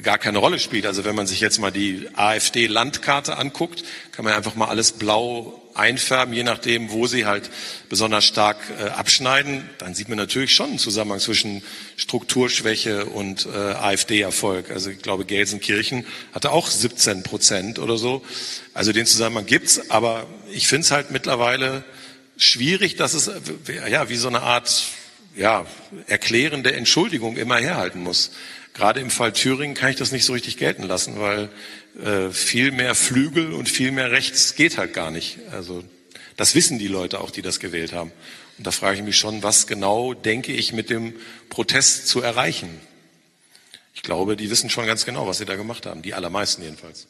[0.04, 0.86] gar keine Rolle spielt.
[0.86, 5.61] Also wenn man sich jetzt mal die AfD-Landkarte anguckt, kann man einfach mal alles blau
[5.74, 7.50] einfärben, je nachdem, wo sie halt
[7.90, 11.64] besonders stark äh, abschneiden, dann sieht man natürlich schon einen Zusammenhang zwischen
[11.98, 14.72] Strukturschwäche und äh, AfD-Erfolg.
[14.72, 18.24] Also ich glaube, Gelsenkirchen hatte auch 17 Prozent oder so.
[18.74, 21.84] Also den Zusammenhang gibt's, aber ich finde es halt mittlerweile
[22.38, 23.32] schwierig, dass es
[23.90, 24.84] ja wie so eine Art
[25.36, 25.66] ja,
[26.08, 28.32] erklärende Entschuldigung immer herhalten muss.
[28.74, 31.50] Gerade im Fall Thüringen kann ich das nicht so richtig gelten lassen, weil
[32.00, 35.40] äh, viel mehr Flügel und viel mehr rechts geht halt gar nicht.
[35.52, 35.84] Also
[36.38, 38.12] das wissen die Leute auch, die das gewählt haben.
[38.58, 41.16] Und da frage ich mich schon, was genau denke ich mit dem
[41.50, 42.80] Protest zu erreichen?
[43.94, 46.02] Ich glaube, die wissen schon ganz genau, was sie da gemacht haben.
[46.02, 47.08] Die allermeisten jedenfalls.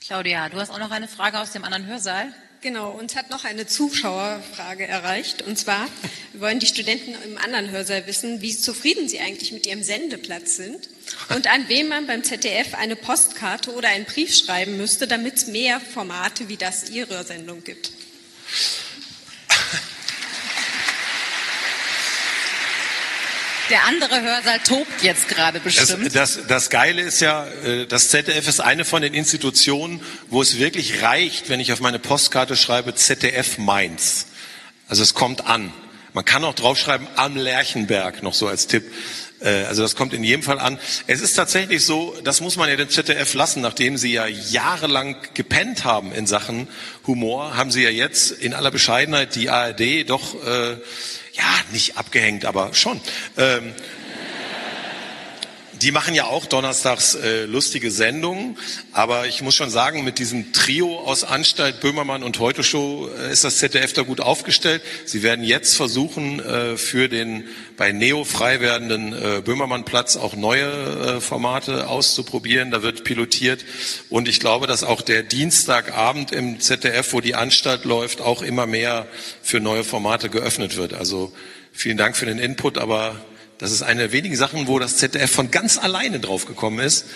[0.00, 2.32] Claudia, du hast auch noch eine Frage aus dem anderen Hörsaal.
[2.66, 5.40] Genau, uns hat noch eine Zuschauerfrage erreicht.
[5.42, 5.86] Und zwar
[6.32, 10.88] wollen die Studenten im anderen Hörsaal wissen, wie zufrieden sie eigentlich mit ihrem Sendeplatz sind
[11.32, 15.46] und an wen man beim ZDF eine Postkarte oder einen Brief schreiben müsste, damit es
[15.46, 17.92] mehr Formate wie das Ihrer Sendung gibt.
[23.70, 26.14] Der andere Hörsaal tobt jetzt gerade bestimmt.
[26.14, 30.40] Das, das, das Geile ist ja, äh, das ZDF ist eine von den Institutionen, wo
[30.40, 34.26] es wirklich reicht, wenn ich auf meine Postkarte schreibe ZDF Mainz.
[34.88, 35.72] Also es kommt an.
[36.12, 38.84] Man kann auch draufschreiben am Lerchenberg, noch so als Tipp.
[39.40, 40.78] Äh, also das kommt in jedem Fall an.
[41.08, 45.16] Es ist tatsächlich so, das muss man ja dem ZDF lassen, nachdem sie ja jahrelang
[45.34, 46.68] gepennt haben in Sachen
[47.06, 50.76] Humor, haben sie ja jetzt in aller Bescheidenheit die ARD doch äh,
[51.36, 53.00] ja, nicht abgehängt, aber schon.
[53.36, 53.74] Ähm,
[55.82, 58.56] die machen ja auch donnerstags äh, lustige Sendungen,
[58.92, 63.32] aber ich muss schon sagen, mit diesem Trio aus Anstalt, Böhmermann und Heute Show äh,
[63.32, 64.82] ist das ZDF da gut aufgestellt.
[65.04, 67.44] Sie werden jetzt versuchen, äh, für den
[67.76, 72.70] bei Neo frei werdenden äh, Böhmermann-Platz auch neue äh, Formate auszuprobieren.
[72.70, 73.64] Da wird pilotiert
[74.08, 78.66] und ich glaube, dass auch der Dienstagabend im ZDF, wo die Anstalt läuft, auch immer
[78.66, 79.06] mehr
[79.42, 80.94] für neue Formate geöffnet wird.
[80.94, 81.32] Also
[81.72, 83.16] vielen Dank für den Input, aber
[83.58, 87.06] das ist eine der wenigen Sachen, wo das ZDF von ganz alleine draufgekommen ist.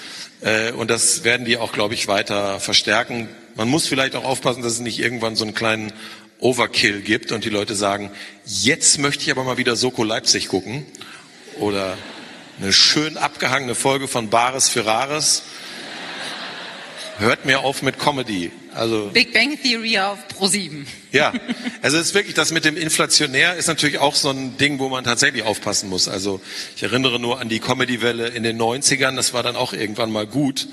[0.41, 3.29] Äh, und das werden die auch, glaube ich, weiter verstärken.
[3.57, 5.93] Man muss vielleicht auch aufpassen, dass es nicht irgendwann so einen kleinen
[6.39, 8.11] Overkill gibt und die Leute sagen,
[8.47, 10.87] jetzt möchte ich aber mal wieder Soko Leipzig gucken.
[11.59, 11.99] Oder
[12.61, 15.43] eine schön abgehangene Folge von Bares für Rares.
[17.21, 18.51] Hört mir auf mit Comedy.
[18.73, 20.87] Also Big Bang Theory auf Pro 7.
[21.13, 21.35] Ja,
[21.83, 24.89] also es ist wirklich das mit dem Inflationär ist natürlich auch so ein Ding, wo
[24.89, 26.09] man tatsächlich aufpassen muss.
[26.09, 26.41] Also
[26.77, 30.27] ich erinnere nur an die Comedy-Welle in den 90ern, das war dann auch irgendwann mal
[30.27, 30.67] gut.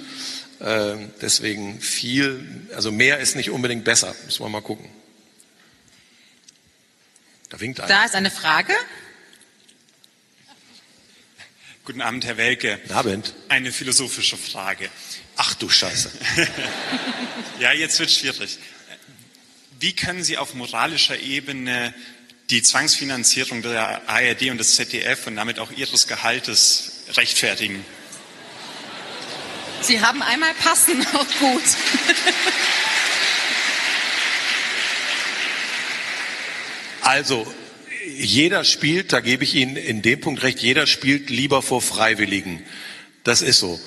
[0.62, 4.89] Äh, deswegen viel, also mehr ist nicht unbedingt besser, muss man mal gucken.
[7.50, 7.89] Da winkt einer.
[7.89, 8.74] Da ist eine Frage.
[11.84, 12.80] Guten Abend, Herr Welke.
[12.84, 13.34] Guten Abend.
[13.50, 14.89] Eine philosophische Frage.
[15.38, 16.11] Ach du Scheiße.
[17.59, 18.57] ja, jetzt wird schwierig.
[19.79, 21.93] Wie können Sie auf moralischer Ebene
[22.49, 27.85] die Zwangsfinanzierung der ARD und des ZDF und damit auch Ihres Gehaltes rechtfertigen?
[29.81, 31.63] Sie haben einmal passen, auch gut.
[37.01, 37.45] Also,
[38.07, 42.65] jeder spielt, da gebe ich Ihnen in dem Punkt recht, jeder spielt lieber vor Freiwilligen.
[43.23, 43.79] Das ist so.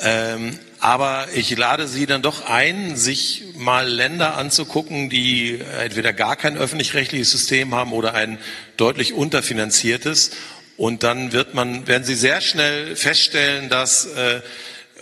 [0.00, 6.36] Ähm, aber ich lade Sie dann doch ein, sich mal Länder anzugucken, die entweder gar
[6.36, 8.38] kein öffentlich-rechtliches System haben oder ein
[8.76, 10.32] deutlich unterfinanziertes.
[10.76, 14.42] Und dann wird man, werden Sie sehr schnell feststellen, dass äh,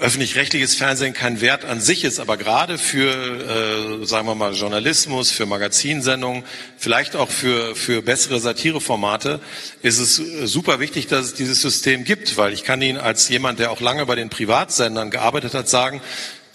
[0.03, 5.31] öffentlich-rechtliches Fernsehen kein Wert an sich ist, aber gerade für, äh, sagen wir mal, Journalismus,
[5.31, 6.43] für Magazinsendungen,
[6.77, 9.41] vielleicht auch für, für bessere Satireformate,
[9.83, 13.29] ist es äh, super wichtig, dass es dieses System gibt, weil ich kann Ihnen als
[13.29, 16.01] jemand, der auch lange bei den Privatsendern gearbeitet hat, sagen,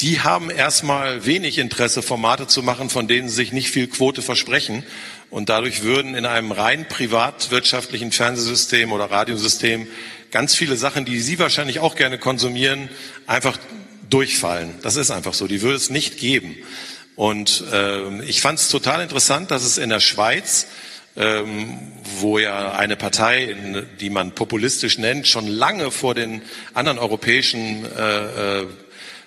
[0.02, 4.22] die haben erstmal wenig Interesse, Formate zu machen, von denen sie sich nicht viel Quote
[4.22, 4.84] versprechen.
[5.30, 9.88] Und dadurch würden in einem rein privatwirtschaftlichen Fernsehsystem oder Radiosystem
[10.32, 12.90] ganz viele Sachen, die Sie wahrscheinlich auch gerne konsumieren,
[13.26, 13.58] einfach
[14.10, 14.76] durchfallen.
[14.82, 15.48] Das ist einfach so.
[15.48, 16.56] Die würde es nicht geben.
[17.16, 20.68] Und äh, ich fand es total interessant, dass es in der Schweiz,
[21.16, 21.80] ähm,
[22.20, 23.56] wo ja eine Partei,
[24.00, 26.44] die man populistisch nennt, schon lange vor den
[26.76, 28.68] anderen europäischen äh, äh,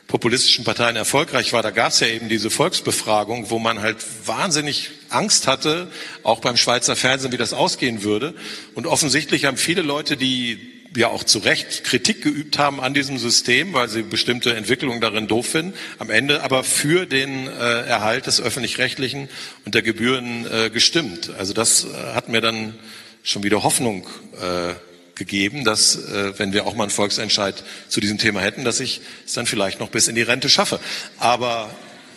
[0.07, 4.91] populistischen Parteien erfolgreich war, da gab es ja eben diese Volksbefragung, wo man halt wahnsinnig
[5.09, 5.89] Angst hatte,
[6.23, 8.35] auch beim Schweizer Fernsehen, wie das ausgehen würde.
[8.75, 13.19] Und offensichtlich haben viele Leute, die ja auch zu Recht Kritik geübt haben an diesem
[13.19, 18.27] System, weil sie bestimmte Entwicklungen darin doof finden, am Ende aber für den äh, Erhalt
[18.27, 19.29] des öffentlich-rechtlichen
[19.65, 21.31] und der Gebühren äh, gestimmt.
[21.39, 22.75] Also das äh, hat mir dann
[23.23, 24.09] schon wieder Hoffnung
[24.41, 24.75] äh,
[25.15, 29.01] gegeben, dass äh, wenn wir auch mal einen Volksentscheid zu diesem Thema hätten, dass ich
[29.27, 30.81] es dann vielleicht noch bis in die Rente schaffe.
[31.19, 31.71] Aber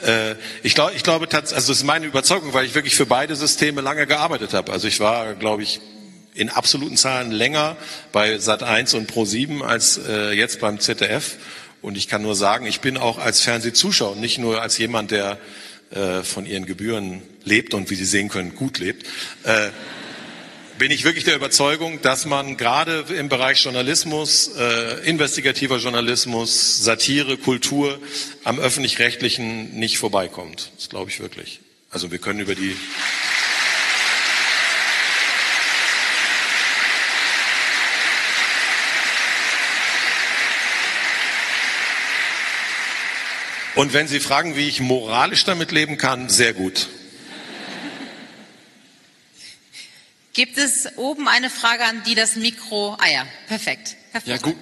[0.03, 3.35] äh, ich glaube, ich glaube, also das ist meine Überzeugung, weil ich wirklich für beide
[3.35, 4.71] Systeme lange gearbeitet habe.
[4.71, 5.81] Also ich war, glaube ich,
[6.35, 7.77] in absoluten Zahlen länger
[8.11, 11.37] bei Sat1 und Pro7 als äh, jetzt beim ZDF.
[11.81, 15.37] Und ich kann nur sagen, ich bin auch als Fernsehzuschauer, nicht nur als jemand, der
[15.91, 19.05] äh, von ihren Gebühren lebt und wie Sie sehen können, gut lebt.
[19.43, 19.69] Äh,
[20.79, 27.37] bin ich wirklich der Überzeugung, dass man gerade im Bereich Journalismus, äh, investigativer Journalismus, Satire,
[27.37, 27.99] Kultur
[28.43, 30.71] am öffentlich-rechtlichen nicht vorbeikommt.
[30.77, 31.59] Das glaube ich wirklich.
[31.91, 32.75] Also wir können über die
[43.75, 46.89] Und wenn Sie fragen, wie ich moralisch damit leben kann, sehr gut.
[50.33, 52.97] Gibt es oben eine Frage an die das Mikro?
[52.99, 53.97] Ah ja, perfekt.
[54.25, 54.55] Ja, gut.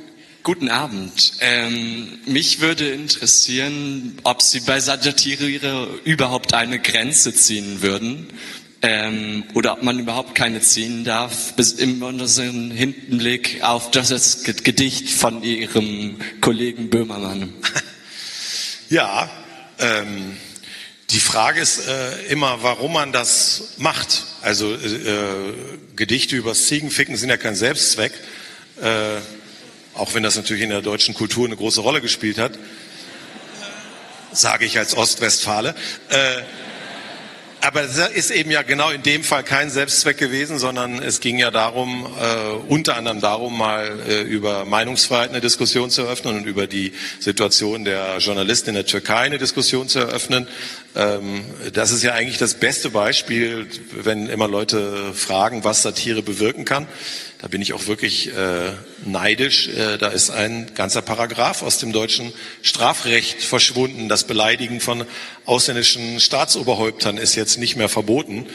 [0.44, 1.34] Guten Abend.
[1.40, 8.34] Ähm, mich würde interessieren, ob Sie bei Satire überhaupt eine Grenze ziehen würden
[8.82, 15.12] ähm, oder ob man überhaupt keine ziehen darf, bis im besonderen Hinblick auf das Gedicht
[15.12, 17.54] von Ihrem Kollegen Böhmermann.
[18.92, 19.30] Ja,
[19.80, 20.36] ähm,
[21.12, 24.26] die Frage ist äh, immer, warum man das macht.
[24.42, 25.54] Also äh,
[25.96, 28.12] Gedichte übers Ziegenficken sind ja kein Selbstzweck,
[28.82, 29.22] äh,
[29.94, 32.60] auch wenn das natürlich in der deutschen Kultur eine große Rolle gespielt hat,
[34.34, 35.74] sage ich als Ostwestfale.
[36.10, 36.42] Äh,
[37.62, 41.38] aber das ist eben ja genau in dem Fall kein Selbstzweck gewesen, sondern es ging
[41.38, 46.46] ja darum, äh, unter anderem darum, mal äh, über Meinungsfreiheit eine Diskussion zu eröffnen und
[46.48, 50.48] über die Situation der Journalisten in der Türkei eine Diskussion zu eröffnen.
[50.96, 56.66] Ähm, das ist ja eigentlich das beste Beispiel, wenn immer Leute fragen, was Satire bewirken
[56.66, 56.88] kann.
[57.42, 58.72] Da bin ich auch wirklich äh,
[59.04, 59.68] neidisch.
[59.70, 62.32] Äh, da ist ein ganzer Paragraph aus dem deutschen
[62.62, 64.10] Strafrecht verschwunden.
[64.10, 65.06] Das Beleidigen von
[65.46, 68.46] ausländischen Staatsoberhäuptern ist jetzt nicht mehr verboten.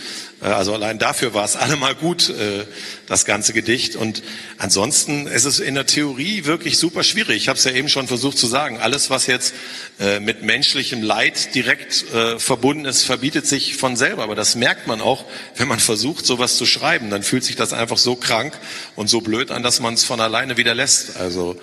[0.47, 2.65] Äh, also allein dafür war es allemal gut, äh,
[3.07, 3.97] das ganze Gedicht.
[3.97, 4.23] Und
[4.59, 7.37] ansonsten ist es in der Theorie wirklich super schwierig.
[7.37, 8.79] Ich habe es ja eben schon versucht zu sagen.
[8.79, 9.55] Alles, was jetzt
[10.01, 12.07] äh, mit menschlichem Leid direkt
[12.39, 14.23] verbunden ist, verbietet sich von selber.
[14.23, 15.25] Aber das merkt man auch,
[15.57, 17.11] wenn man versucht, sowas zu schreiben.
[17.11, 18.59] Dann fühlt sich das einfach so krank
[18.95, 21.17] und so blöd an, dass man es von alleine wieder lässt.
[21.17, 21.59] Also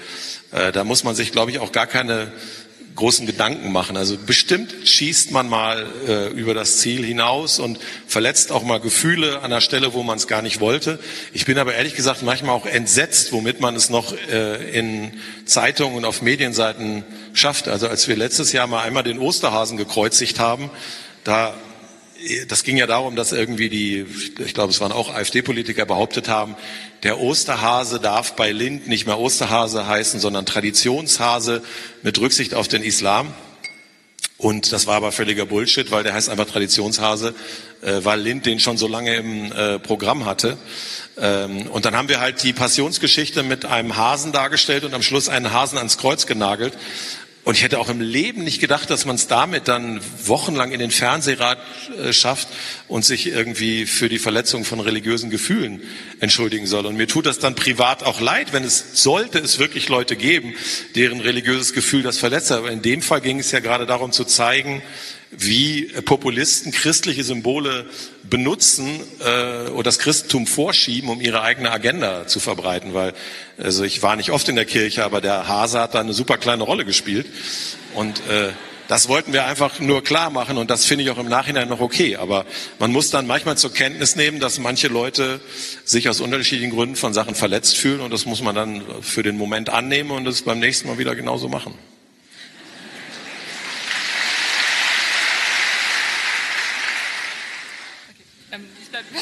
[0.51, 2.31] da muss man sich, glaube ich, auch gar keine
[2.95, 3.97] großen Gedanken machen.
[3.97, 9.41] Also bestimmt schießt man mal äh, über das Ziel hinaus und verletzt auch mal Gefühle
[9.41, 10.99] an der Stelle, wo man es gar nicht wollte.
[11.33, 15.13] Ich bin aber ehrlich gesagt manchmal auch entsetzt, womit man es noch äh, in
[15.45, 17.67] Zeitungen und auf Medienseiten schafft.
[17.67, 20.69] Also als wir letztes Jahr mal einmal den Osterhasen gekreuzigt haben,
[21.23, 21.55] da
[22.47, 24.05] das ging ja darum, dass irgendwie die,
[24.39, 26.55] ich glaube, es waren auch AfD-Politiker behauptet haben,
[27.03, 31.63] der Osterhase darf bei Lind nicht mehr Osterhase heißen, sondern Traditionshase
[32.01, 33.33] mit Rücksicht auf den Islam.
[34.37, 37.33] Und das war aber völliger Bullshit, weil der heißt einfach Traditionshase,
[37.81, 40.57] äh, weil Lind den schon so lange im äh, Programm hatte.
[41.17, 45.29] Ähm, und dann haben wir halt die Passionsgeschichte mit einem Hasen dargestellt und am Schluss
[45.29, 46.73] einen Hasen ans Kreuz genagelt.
[47.43, 50.79] Und ich hätte auch im Leben nicht gedacht, dass man es damit dann wochenlang in
[50.79, 51.57] den Fernsehrat
[52.01, 52.47] äh, schafft
[52.87, 55.81] und sich irgendwie für die Verletzung von religiösen Gefühlen
[56.21, 56.85] entschuldigen soll.
[56.85, 60.53] Und mir tut das dann privat auch leid, wenn es sollte es wirklich Leute geben,
[60.95, 62.51] deren religiöses Gefühl das verletzt.
[62.53, 64.81] Aber in dem Fall ging es ja gerade darum zu zeigen,
[65.31, 67.89] wie Populisten christliche Symbole
[68.33, 72.95] benutzen äh, oder das Christentum vorschieben, um ihre eigene Agenda zu verbreiten.
[72.95, 73.13] Weil,
[73.59, 76.39] also ich war nicht oft in der Kirche, aber der Hase hat da eine super
[76.39, 77.27] kleine Rolle gespielt.
[77.93, 78.49] Und äh,
[78.87, 81.79] das wollten wir einfach nur klar machen und das finde ich auch im Nachhinein noch
[81.79, 82.15] okay.
[82.15, 82.47] Aber
[82.79, 85.39] man muss dann manchmal zur Kenntnis nehmen, dass manche Leute
[85.85, 89.37] sich aus unterschiedlichen Gründen von Sachen verletzt fühlen und das muss man dann für den
[89.37, 91.75] Moment annehmen und es beim nächsten Mal wieder genauso machen.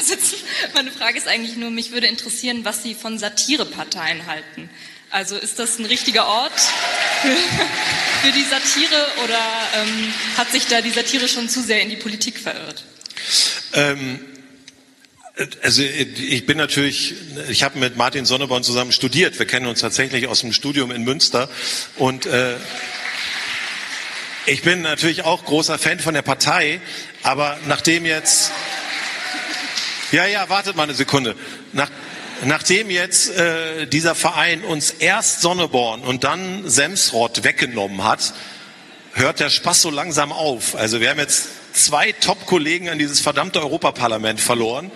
[0.00, 0.36] Sitzen.
[0.74, 4.70] Meine Frage ist eigentlich nur, mich würde interessieren, was Sie von Satireparteien halten.
[5.10, 6.58] Also ist das ein richtiger Ort
[7.20, 7.36] für,
[8.22, 9.40] für die Satire oder
[9.76, 12.84] ähm, hat sich da die Satire schon zu sehr in die Politik verirrt?
[13.74, 14.20] Ähm,
[15.62, 17.14] also ich bin natürlich,
[17.48, 19.38] ich habe mit Martin Sonneborn zusammen studiert.
[19.38, 21.50] Wir kennen uns tatsächlich aus dem Studium in Münster
[21.96, 22.56] und äh,
[24.44, 26.80] ich bin natürlich auch großer Fan von der Partei,
[27.22, 28.50] aber nachdem jetzt
[30.12, 31.34] ja, ja, wartet mal eine Sekunde.
[31.72, 31.90] Nach,
[32.44, 38.34] nachdem jetzt äh, dieser Verein uns erst Sonneborn und dann Semsrott weggenommen hat,
[39.14, 40.74] hört der Spaß so langsam auf.
[40.76, 44.90] Also wir haben jetzt zwei Top-Kollegen an dieses verdammte Europaparlament verloren.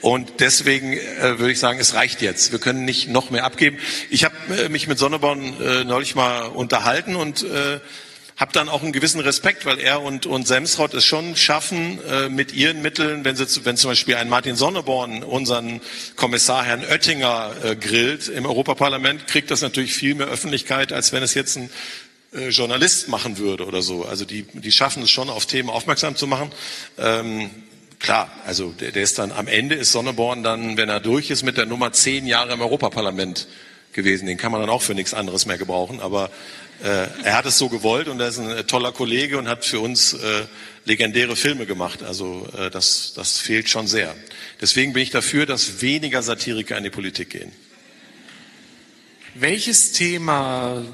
[0.00, 2.52] Und deswegen äh, würde ich sagen, es reicht jetzt.
[2.52, 3.78] Wir können nicht noch mehr abgeben.
[4.08, 7.80] Ich habe äh, mich mit Sonneborn äh, neulich mal unterhalten und äh,
[8.40, 12.30] habe dann auch einen gewissen Respekt, weil er und, und Semsrott es schon schaffen, äh,
[12.30, 15.82] mit ihren Mitteln, wenn, sie, wenn zum Beispiel ein Martin Sonneborn unseren
[16.16, 21.22] Kommissar Herrn Oettinger äh, grillt im Europaparlament, kriegt das natürlich viel mehr Öffentlichkeit, als wenn
[21.22, 21.68] es jetzt ein
[22.32, 24.06] äh, Journalist machen würde oder so.
[24.06, 26.50] Also die, die schaffen es schon, auf Themen aufmerksam zu machen.
[26.96, 27.50] Ähm,
[27.98, 31.42] klar, also der, der ist dann am Ende ist Sonneborn dann, wenn er durch ist,
[31.42, 33.48] mit der Nummer zehn Jahre im Europaparlament
[33.92, 34.24] gewesen.
[34.24, 36.00] Den kann man dann auch für nichts anderes mehr gebrauchen.
[36.00, 36.30] Aber
[36.86, 39.80] er hat es so gewollt und er ist ein äh, toller Kollege und hat für
[39.80, 40.44] uns äh,
[40.84, 42.02] legendäre Filme gemacht.
[42.02, 44.14] Also äh, das, das fehlt schon sehr.
[44.60, 47.52] Deswegen bin ich dafür, dass weniger Satiriker in die Politik gehen.
[49.34, 50.84] Welches Thema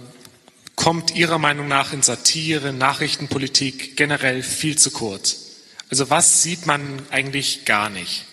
[0.74, 5.46] kommt Ihrer Meinung nach in Satire, Nachrichtenpolitik generell viel zu kurz?
[5.88, 8.24] Also was sieht man eigentlich gar nicht?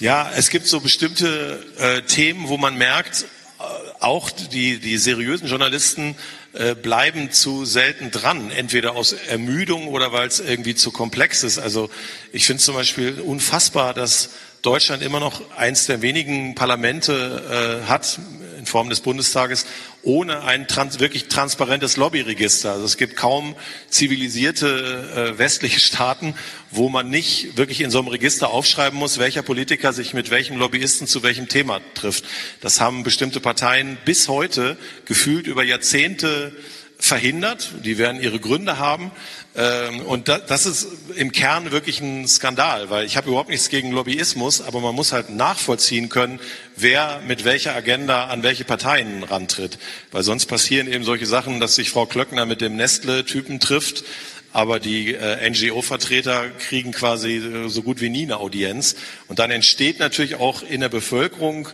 [0.00, 3.22] Ja, es gibt so bestimmte äh, Themen, wo man merkt,
[3.58, 3.62] äh,
[4.00, 6.16] auch die, die seriösen Journalisten
[6.58, 11.58] äh, bleiben zu selten dran, entweder aus Ermüdung oder weil es irgendwie zu komplex ist.
[11.58, 11.90] Also
[12.32, 14.30] ich finde zum Beispiel unfassbar, dass
[14.62, 18.18] Deutschland immer noch eins der wenigen Parlamente äh, hat
[18.58, 19.66] in Form des Bundestages
[20.06, 22.72] ohne ein trans wirklich transparentes Lobbyregister.
[22.72, 23.56] Also es gibt kaum
[23.90, 26.34] zivilisierte äh, westliche Staaten,
[26.70, 30.58] wo man nicht wirklich in so einem Register aufschreiben muss, welcher Politiker sich mit welchem
[30.58, 32.24] Lobbyisten zu welchem Thema trifft.
[32.60, 34.76] Das haben bestimmte Parteien bis heute
[35.06, 36.52] gefühlt über Jahrzehnte
[36.98, 37.72] verhindert.
[37.84, 39.10] Die werden ihre Gründe haben.
[39.56, 40.86] Ähm, und das ist
[41.16, 45.12] im Kern wirklich ein Skandal, weil ich habe überhaupt nichts gegen Lobbyismus, aber man muss
[45.12, 46.40] halt nachvollziehen können,
[46.76, 49.78] wer mit welcher Agenda an welche Parteien rantritt.
[50.12, 54.04] Weil sonst passieren eben solche Sachen, dass sich Frau Klöckner mit dem Nestle-Typen trifft,
[54.52, 58.96] aber die äh, NGO-Vertreter kriegen quasi äh, so gut wie nie eine Audienz.
[59.28, 61.68] Und dann entsteht natürlich auch in der Bevölkerung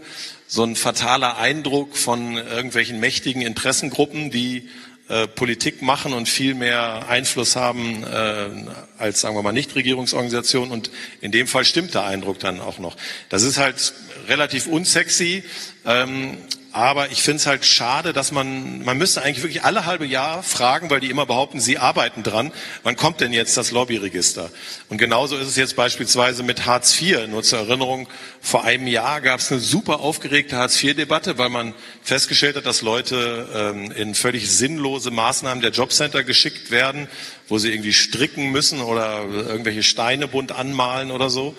[0.47, 4.69] so ein fataler Eindruck von irgendwelchen mächtigen Interessengruppen, die
[5.13, 8.49] äh, Politik machen und viel mehr Einfluss haben äh,
[8.97, 10.73] als, sagen wir mal, Nichtregierungsorganisationen.
[10.73, 10.91] Und
[11.21, 12.97] in dem Fall stimmt der Eindruck dann auch noch.
[13.29, 13.93] Das ist halt
[14.29, 15.45] relativ unsexy.
[15.85, 16.39] Ähm,
[16.75, 20.43] aber ich finde es halt schade, dass man, man müsste eigentlich wirklich alle halbe Jahr
[20.43, 22.51] fragen, weil die immer behaupten, sie arbeiten dran.
[22.83, 24.51] Wann kommt denn jetzt das Lobbyregister?
[24.89, 27.27] Und genauso ist es jetzt beispielsweise mit Hartz IV.
[27.29, 28.09] Nur zur Erinnerung,
[28.41, 32.81] vor einem Jahr gab es eine super aufgeregte Hartz IV-Debatte, weil man festgestellt hat, dass
[32.81, 37.07] Leute ähm, in völlig sinnlose Maßnahmen der Jobcenter geschickt werden,
[37.49, 41.55] wo sie irgendwie stricken müssen oder irgendwelche Steine bunt anmalen oder so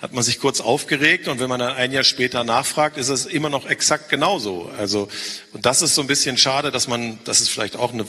[0.00, 3.26] hat man sich kurz aufgeregt und wenn man dann ein Jahr später nachfragt, ist es
[3.26, 4.70] immer noch exakt genauso.
[4.78, 5.08] Also
[5.52, 8.06] und das ist so ein bisschen schade, dass man, das ist vielleicht auch eine,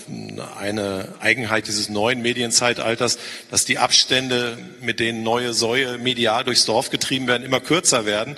[0.59, 3.17] eine Eigenheit dieses neuen Medienzeitalters,
[3.49, 8.37] dass die Abstände, mit denen neue Säue medial durchs Dorf getrieben werden, immer kürzer werden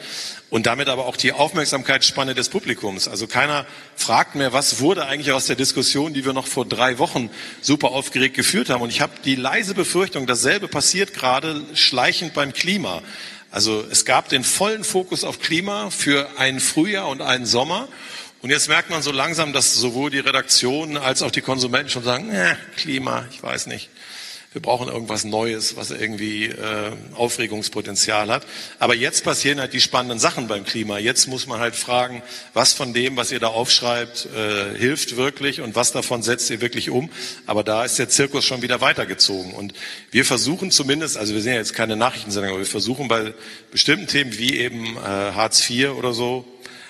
[0.52, 3.08] und damit aber auch die Aufmerksamkeitsspanne des Publikums.
[3.08, 7.00] Also keiner fragt mehr, was wurde eigentlich aus der Diskussion, die wir noch vor drei
[7.00, 7.32] Wochen
[7.62, 8.82] super aufgeregt geführt haben.
[8.82, 13.02] Und ich habe die leise Befürchtung, dasselbe passiert gerade schleichend beim Klima.
[13.50, 17.88] Also es gab den vollen Fokus auf Klima für ein Frühjahr und einen Sommer.
[18.42, 22.04] Und jetzt merkt man so langsam, dass sowohl die Redaktionen als auch die Konsumenten schon
[22.04, 23.90] sagen, äh, Klima, ich weiß nicht.
[24.54, 28.46] Wir brauchen irgendwas Neues, was irgendwie äh, Aufregungspotenzial hat.
[28.80, 30.98] Aber jetzt passieren halt die spannenden Sachen beim Klima.
[30.98, 32.22] Jetzt muss man halt fragen,
[32.54, 36.60] was von dem, was ihr da aufschreibt, äh, hilft wirklich und was davon setzt ihr
[36.60, 37.10] wirklich um.
[37.46, 39.54] Aber da ist der Zirkus schon wieder weitergezogen.
[39.54, 39.74] Und
[40.12, 43.34] wir versuchen zumindest, also wir sind ja jetzt keine Nachrichtensendung, aber wir versuchen bei
[43.72, 46.46] bestimmten Themen wie eben äh, Hartz IV oder so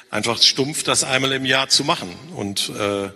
[0.09, 2.09] einfach stumpf das einmal im Jahr zu machen.
[2.35, 3.09] Und äh,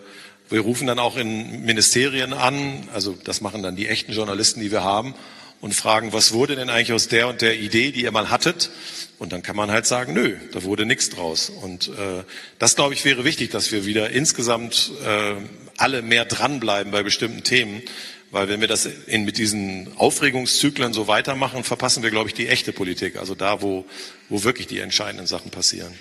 [0.50, 4.72] wir rufen dann auch in Ministerien an, also das machen dann die echten Journalisten, die
[4.72, 5.16] wir haben,
[5.62, 8.70] und fragen, was wurde denn eigentlich aus der und der Idee, die ihr mal hattet?
[9.18, 11.50] Und dann kann man halt sagen, nö, da wurde nichts draus.
[11.50, 12.24] Und äh,
[12.60, 15.36] das, glaube ich, wäre wichtig, dass wir wieder insgesamt äh,
[15.78, 17.82] alle mehr dranbleiben bei bestimmten Themen.
[18.32, 22.48] Weil wenn wir das in, mit diesen Aufregungszyklen so weitermachen, verpassen wir, glaube ich, die
[22.48, 23.16] echte Politik.
[23.16, 23.86] Also da, wo,
[24.28, 25.93] wo wirklich die entscheidenden Sachen passieren.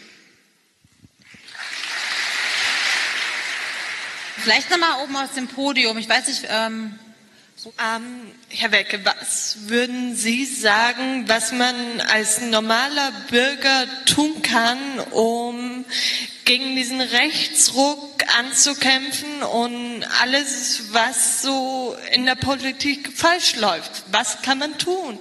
[4.45, 5.97] Vielleicht nochmal oben aus dem Podium.
[5.97, 6.47] Ich weiß nicht.
[6.51, 6.99] Ähm,
[7.65, 11.75] ähm, Herr Wecke, was würden Sie sagen, was man
[12.13, 15.87] als normaler Bürger tun kann, um
[16.45, 24.03] gegen diesen Rechtsruck anzukämpfen und alles, was so in der Politik falsch läuft?
[24.11, 25.19] Was kann man tun?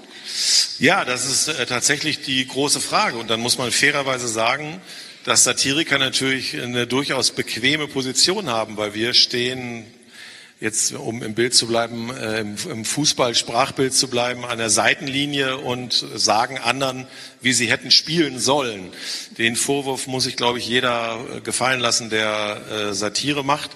[0.79, 3.15] Ja, das ist äh, tatsächlich die große Frage.
[3.15, 4.81] Und dann muss man fairerweise sagen,
[5.25, 9.85] dass Satiriker natürlich eine durchaus bequeme Position haben, weil wir stehen
[10.59, 16.05] jetzt, um im Bild zu bleiben, äh, im Fußball-Sprachbild zu bleiben, an der Seitenlinie und
[16.15, 17.07] sagen anderen,
[17.41, 18.91] wie sie hätten spielen sollen.
[19.37, 23.71] Den Vorwurf muss sich, glaube ich, jeder äh, gefallen lassen, der äh, Satire macht.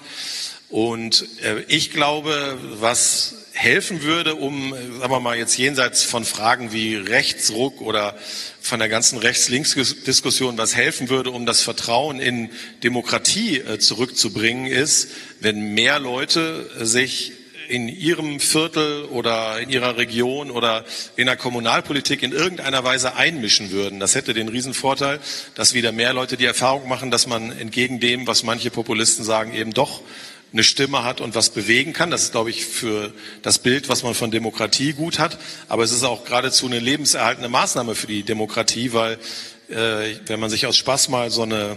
[0.70, 1.24] Und
[1.68, 7.80] ich glaube, was helfen würde, um, sagen wir mal, jetzt jenseits von Fragen wie Rechtsruck
[7.80, 8.16] oder
[8.60, 12.50] von der ganzen Rechts-Links-Diskussion, was helfen würde, um das Vertrauen in
[12.84, 15.08] Demokratie äh, zurückzubringen, ist,
[15.40, 17.32] wenn mehr Leute sich
[17.68, 20.84] in ihrem Viertel oder in ihrer Region oder
[21.16, 23.98] in der Kommunalpolitik in irgendeiner Weise einmischen würden.
[23.98, 25.18] Das hätte den Riesenvorteil,
[25.56, 29.52] dass wieder mehr Leute die Erfahrung machen, dass man entgegen dem, was manche Populisten sagen,
[29.52, 30.00] eben doch
[30.52, 32.10] eine Stimme hat und was bewegen kann.
[32.10, 33.12] Das ist, glaube ich, für
[33.42, 35.38] das Bild, was man von Demokratie gut hat.
[35.68, 39.18] Aber es ist auch geradezu eine lebenserhaltende Maßnahme für die Demokratie, weil
[39.68, 41.76] äh, wenn man sich aus Spaß mal so eine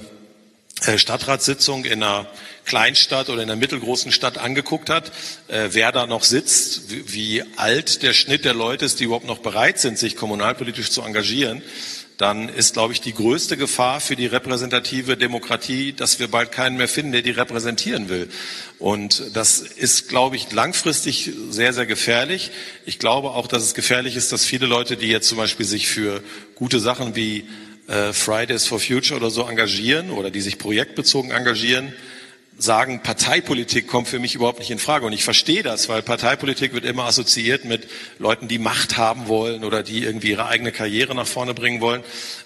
[0.86, 2.28] äh, Stadtratssitzung in einer
[2.66, 5.12] Kleinstadt oder in einer mittelgroßen Stadt angeguckt hat,
[5.48, 9.28] äh, wer da noch sitzt, wie, wie alt der Schnitt der Leute ist, die überhaupt
[9.28, 11.62] noch bereit sind, sich kommunalpolitisch zu engagieren,
[12.22, 16.78] dann ist, glaube ich, die größte Gefahr für die repräsentative Demokratie, dass wir bald keinen
[16.78, 18.30] mehr finden, der die repräsentieren will.
[18.78, 22.52] Und das ist, glaube ich, langfristig sehr, sehr gefährlich.
[22.86, 25.88] Ich glaube auch, dass es gefährlich ist, dass viele Leute, die jetzt zum Beispiel sich
[25.88, 26.22] für
[26.54, 27.48] gute Sachen wie
[27.88, 31.92] äh, Fridays for Future oder so engagieren oder die sich projektbezogen engagieren,
[32.62, 35.06] sagen, Parteipolitik kommt für mich überhaupt nicht in Frage.
[35.06, 37.88] Und ich verstehe das, weil Parteipolitik wird immer assoziiert mit
[38.20, 42.04] Leuten, die Macht haben wollen oder die irgendwie ihre eigene Karriere nach vorne bringen wollen.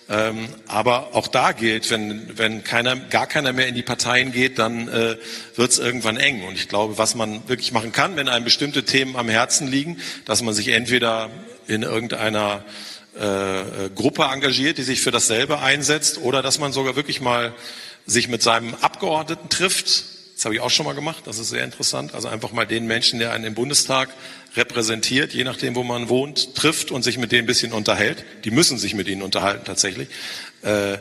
[0.08, 4.60] Ähm, aber auch da gilt, wenn, wenn keiner, gar keiner mehr in die Parteien geht,
[4.60, 5.18] dann äh,
[5.56, 6.44] wird es irgendwann eng.
[6.44, 9.98] Und ich glaube, was man wirklich machen kann, wenn einem bestimmte Themen am Herzen liegen,
[10.26, 11.30] dass man sich entweder
[11.68, 12.64] in irgendeiner
[13.16, 17.54] äh, Gruppe engagiert, die sich für dasselbe einsetzt, oder dass man sogar wirklich mal
[18.06, 20.04] sich mit seinem Abgeordneten trifft.
[20.36, 22.14] Das habe ich auch schon mal gemacht, das ist sehr interessant.
[22.14, 24.10] Also einfach mal den Menschen, der einen im Bundestag
[24.56, 28.24] repräsentiert, je nachdem, wo man wohnt, trifft und sich mit denen ein bisschen unterhält.
[28.44, 30.10] Die müssen sich mit ihnen unterhalten tatsächlich.
[30.62, 30.98] Äh,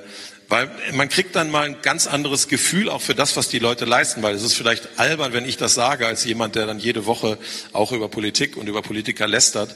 [0.49, 3.87] weil man kriegt dann mal ein ganz anderes Gefühl auch für das, was die Leute
[3.87, 7.07] leisten, weil es ist vielleicht albern, wenn ich das sage, als jemand, der dann jede
[7.07, 7.39] Woche
[7.73, 9.75] auch über Politik und über Politiker lästert.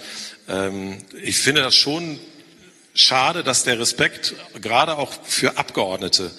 [0.48, 2.20] Ähm, ich finde das schon
[2.94, 6.30] schade, dass der Respekt gerade auch für Abgeordnete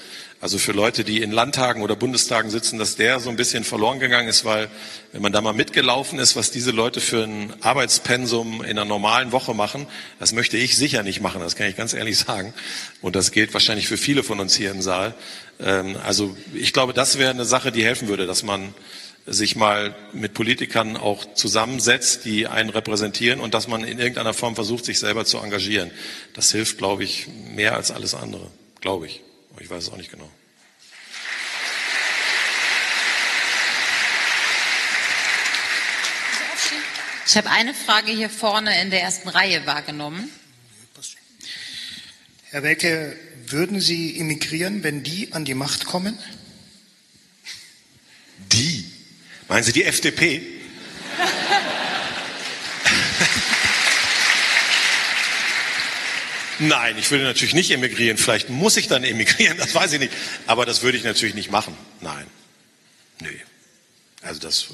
[0.42, 4.00] also für Leute, die in Landtagen oder Bundestagen sitzen, dass der so ein bisschen verloren
[4.00, 4.70] gegangen ist, weil
[5.12, 9.34] wenn man da mal mitgelaufen ist, was diese Leute für ein Arbeitspensum in einer normalen
[9.34, 9.86] Woche machen,
[10.18, 12.54] das möchte ich sicher nicht machen, das kann ich ganz ehrlich sagen.
[13.02, 15.14] Und das gilt wahrscheinlich für viele von uns hier im Saal.
[15.60, 18.74] Ähm, also ich glaube, das wäre eine Sache, die helfen würde, dass man
[19.26, 24.56] sich mal mit Politikern auch zusammensetzt, die einen repräsentieren und dass man in irgendeiner Form
[24.56, 25.92] versucht, sich selber zu engagieren.
[26.34, 28.50] Das hilft, glaube ich, mehr als alles andere,
[28.80, 29.22] glaube ich.
[29.60, 30.30] Ich weiß es auch nicht genau.
[37.26, 40.32] Ich habe eine Frage hier vorne in der ersten Reihe wahrgenommen.
[42.50, 43.16] Herr Welke,
[43.46, 46.18] würden Sie emigrieren, wenn die an die Macht kommen?
[48.52, 48.92] Die?
[49.48, 50.42] Meinen Sie die FDP?
[56.60, 58.18] Nein, ich würde natürlich nicht emigrieren.
[58.18, 60.14] Vielleicht muss ich dann emigrieren, das weiß ich nicht.
[60.46, 61.76] Aber das würde ich natürlich nicht machen.
[62.02, 62.28] Nein.
[63.22, 63.30] Nö.
[64.22, 64.68] Also das,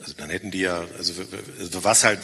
[0.00, 1.14] also dann hätten die ja, also
[1.84, 2.20] was halt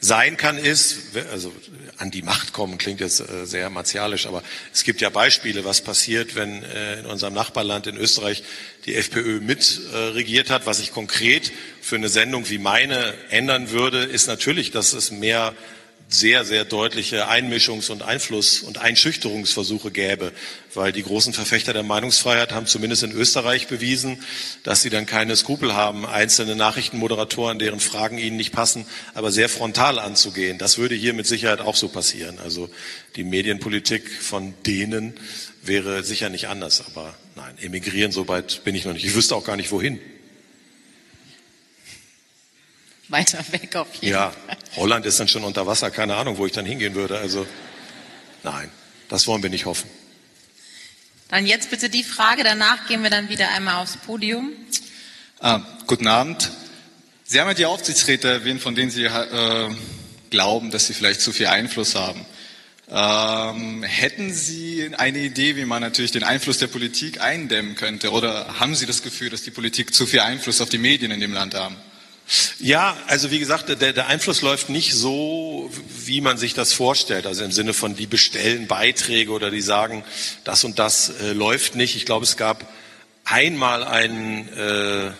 [0.00, 1.52] sein kann ist, also
[1.98, 4.42] an die Macht kommen klingt jetzt äh, sehr martialisch, aber
[4.72, 8.42] es gibt ja Beispiele, was passiert, wenn äh, in unserem Nachbarland in Österreich
[8.86, 10.66] die FPÖ mitregiert hat.
[10.66, 15.54] Was sich konkret für eine Sendung wie meine ändern würde, ist natürlich, dass es mehr
[16.14, 20.32] sehr, sehr deutliche Einmischungs- und Einfluss- und Einschüchterungsversuche gäbe,
[20.72, 24.22] weil die großen Verfechter der Meinungsfreiheit haben zumindest in Österreich bewiesen,
[24.62, 29.48] dass sie dann keine Skrupel haben, einzelne Nachrichtenmoderatoren, deren Fragen ihnen nicht passen, aber sehr
[29.48, 30.56] frontal anzugehen.
[30.58, 32.38] Das würde hier mit Sicherheit auch so passieren.
[32.38, 32.70] Also
[33.16, 35.14] die Medienpolitik von denen
[35.62, 39.04] wäre sicher nicht anders, aber nein, emigrieren, so weit bin ich noch nicht.
[39.04, 39.98] Ich wüsste auch gar nicht, wohin
[43.08, 44.56] weiter weg auf jeden ja, Fall.
[44.76, 47.18] Holland ist dann schon unter Wasser, keine Ahnung, wo ich dann hingehen würde.
[47.18, 47.46] Also
[48.42, 48.70] nein,
[49.08, 49.88] das wollen wir nicht hoffen.
[51.28, 54.52] Dann jetzt bitte die Frage, danach gehen wir dann wieder einmal aufs Podium.
[55.40, 56.50] Ah, guten Abend.
[57.24, 59.70] Sie haben ja die Aufsichtsräte erwähnt, von denen Sie äh,
[60.30, 62.26] glauben, dass sie vielleicht zu viel Einfluss haben.
[62.90, 68.10] Ähm, hätten Sie eine Idee, wie man natürlich den Einfluss der Politik eindämmen könnte?
[68.10, 71.20] Oder haben Sie das Gefühl, dass die Politik zu viel Einfluss auf die Medien in
[71.20, 71.76] dem Land haben?
[72.58, 75.70] Ja, also wie gesagt, der, der Einfluss läuft nicht so,
[76.04, 77.26] wie man sich das vorstellt.
[77.26, 80.04] Also im Sinne von, die bestellen Beiträge oder die sagen,
[80.44, 81.96] das und das äh, läuft nicht.
[81.96, 82.66] Ich glaube, es gab
[83.24, 85.10] einmal einen äh,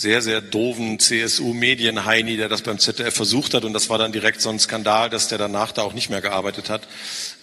[0.00, 4.40] sehr, sehr doofen CSU-Medienheini, der das beim ZDF versucht hat und das war dann direkt
[4.40, 6.88] so ein Skandal, dass der danach da auch nicht mehr gearbeitet hat.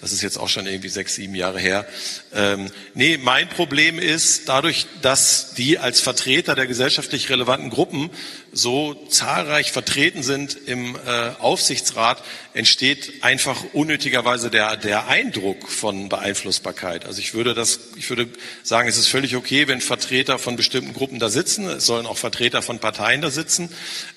[0.01, 1.85] Das ist jetzt auch schon irgendwie sechs, sieben Jahre her.
[2.33, 8.09] Ähm, nee, mein Problem ist, dadurch, dass die als Vertreter der gesellschaftlich relevanten Gruppen
[8.57, 12.23] so zahlreich vertreten sind im äh, Aufsichtsrat,
[12.53, 17.05] entsteht einfach unnötigerweise der, der Eindruck von Beeinflussbarkeit.
[17.05, 18.27] Also ich würde das, ich würde
[18.63, 21.67] sagen, es ist völlig okay, wenn Vertreter von bestimmten Gruppen da sitzen.
[21.67, 23.69] Es sollen auch Vertreter von Parteien da sitzen.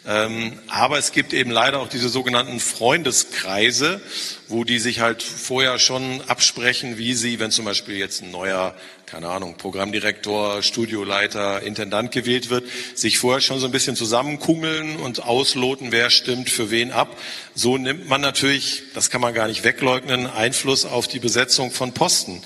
[0.07, 4.01] Ähm, aber es gibt eben leider auch diese sogenannten Freundeskreise,
[4.49, 8.75] wo die sich halt vorher schon absprechen, wie sie, wenn zum Beispiel jetzt ein neuer
[9.11, 12.65] keine Ahnung, Programmdirektor, Studioleiter, Intendant gewählt wird,
[12.95, 17.19] sich vorher schon so ein bisschen zusammenkungeln und ausloten, wer stimmt für wen ab.
[17.57, 21.93] So nimmt man natürlich, das kann man gar nicht wegleugnen, Einfluss auf die Besetzung von
[21.93, 22.41] Posten.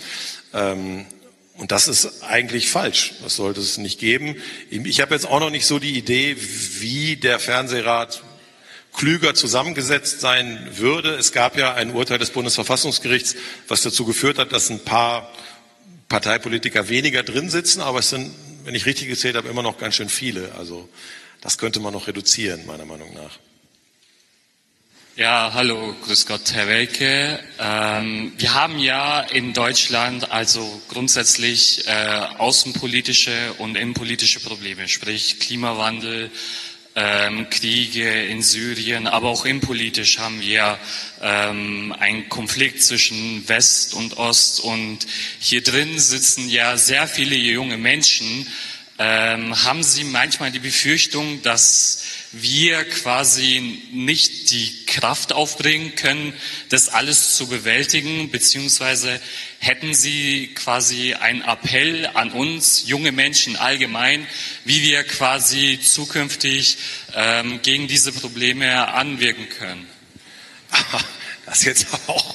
[0.54, 1.04] Ähm,
[1.58, 3.12] und das ist eigentlich falsch.
[3.22, 4.36] Das sollte es nicht geben.
[4.70, 8.22] Ich habe jetzt auch noch nicht so die Idee, wie der Fernsehrat
[8.96, 11.10] klüger zusammengesetzt sein würde.
[11.10, 13.36] Es gab ja ein Urteil des Bundesverfassungsgerichts,
[13.68, 15.30] was dazu geführt hat, dass ein paar
[16.08, 19.94] Parteipolitiker weniger drin sitzen, aber es sind, wenn ich richtig gezählt habe, immer noch ganz
[19.94, 20.54] schön viele.
[20.56, 20.88] Also
[21.40, 23.38] das könnte man noch reduzieren, meiner Meinung nach.
[25.16, 27.38] Ja, hallo, grüß Gott, Herr Welke.
[27.60, 31.92] Ähm, wir haben ja in Deutschland also grundsätzlich äh,
[32.38, 36.32] außenpolitische und innenpolitische Probleme, sprich Klimawandel,
[36.96, 40.78] ähm, Kriege in Syrien, aber auch innenpolitisch haben wir
[41.22, 44.60] ähm, einen Konflikt zwischen West und Ost.
[44.60, 45.00] Und
[45.40, 48.46] hier drin sitzen ja sehr viele junge Menschen.
[48.96, 56.32] Ähm, haben Sie manchmal die Befürchtung, dass wir quasi nicht die Kraft aufbringen können,
[56.68, 59.20] das alles zu bewältigen, beziehungsweise
[59.58, 64.28] hätten Sie quasi einen Appell an uns, junge Menschen allgemein,
[64.64, 66.78] wie wir quasi zukünftig
[67.16, 69.88] ähm, gegen diese Probleme anwirken können?
[71.46, 72.34] Das jetzt auch.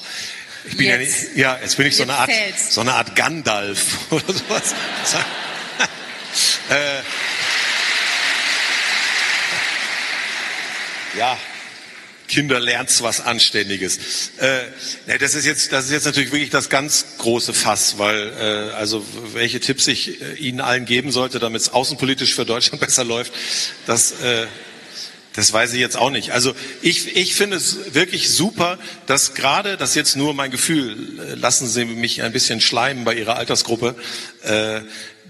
[0.64, 1.00] Ich bin jetzt.
[1.00, 2.30] ja, nicht, ja, jetzt bin ich so eine Art,
[2.70, 4.72] so eine Art Gandalf oder sowas.
[6.70, 7.02] Äh,
[11.18, 11.38] ja,
[12.30, 13.98] Kinder lernt's was Anständiges.
[14.38, 18.74] Äh, das ist jetzt, das ist jetzt natürlich wirklich das ganz große Fass, weil äh,
[18.74, 23.04] also welche Tipps ich äh, Ihnen allen geben sollte, damit es außenpolitisch für Deutschland besser
[23.04, 23.32] läuft,
[23.86, 24.46] das äh,
[25.32, 26.32] das weiß ich jetzt auch nicht.
[26.32, 31.34] Also ich, ich finde es wirklich super, dass gerade, das jetzt nur mein Gefühl, äh,
[31.34, 33.94] lassen Sie mich ein bisschen schleimen bei Ihrer Altersgruppe,
[34.42, 34.80] äh,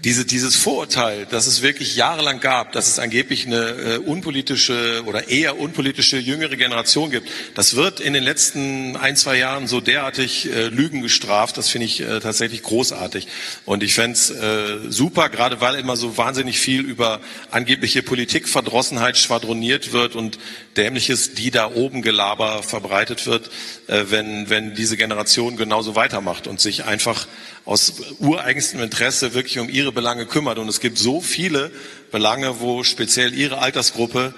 [0.03, 5.29] diese, dieses Vorurteil, das es wirklich jahrelang gab, dass es angeblich eine äh, unpolitische oder
[5.29, 10.51] eher unpolitische jüngere Generation gibt, das wird in den letzten ein, zwei Jahren so derartig
[10.51, 13.27] äh, Lügen gestraft, das finde ich äh, tatsächlich großartig.
[13.65, 17.21] Und ich fände es äh, super, gerade weil immer so wahnsinnig viel über
[17.51, 20.39] angebliche Politikverdrossenheit schwadroniert wird und
[20.77, 23.51] dämliches die da oben Gelaber verbreitet wird,
[23.87, 27.27] äh, wenn, wenn diese Generation genauso weitermacht und sich einfach
[27.65, 30.57] aus ureigenstem Interesse wirklich um ihre Belange kümmert.
[30.57, 31.71] Und es gibt so viele
[32.11, 34.33] Belange, wo speziell ihre Altersgruppe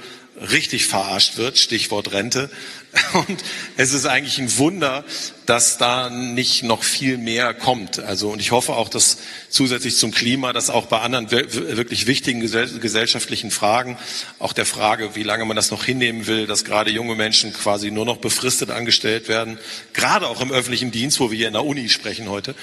[0.51, 2.49] richtig verarscht wird, Stichwort Rente.
[3.13, 3.43] Und
[3.77, 5.03] es ist eigentlich ein Wunder,
[5.45, 7.99] dass da nicht noch viel mehr kommt.
[7.99, 9.17] Also, und ich hoffe auch, dass
[9.49, 13.97] zusätzlich zum Klima, dass auch bei anderen wirklich wichtigen gesellschaftlichen Fragen,
[14.39, 17.91] auch der Frage, wie lange man das noch hinnehmen will, dass gerade junge Menschen quasi
[17.91, 19.59] nur noch befristet angestellt werden,
[19.93, 22.55] gerade auch im öffentlichen Dienst, wo wir hier in der Uni sprechen heute,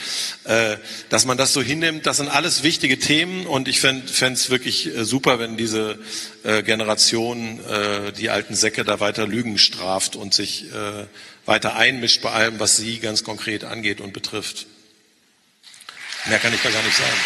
[0.45, 0.77] äh,
[1.09, 2.07] dass man das so hinnimmt.
[2.07, 5.99] Das sind alles wichtige Themen und ich fände es wirklich äh, super, wenn diese
[6.43, 7.61] äh, Generation
[8.19, 10.67] die alten Säcke da weiter Lügen straft und sich
[11.51, 14.67] weiter einmischt bei allem, was Sie ganz konkret angeht und betrifft.
[16.27, 17.21] Mehr kann ich da gar nicht sagen.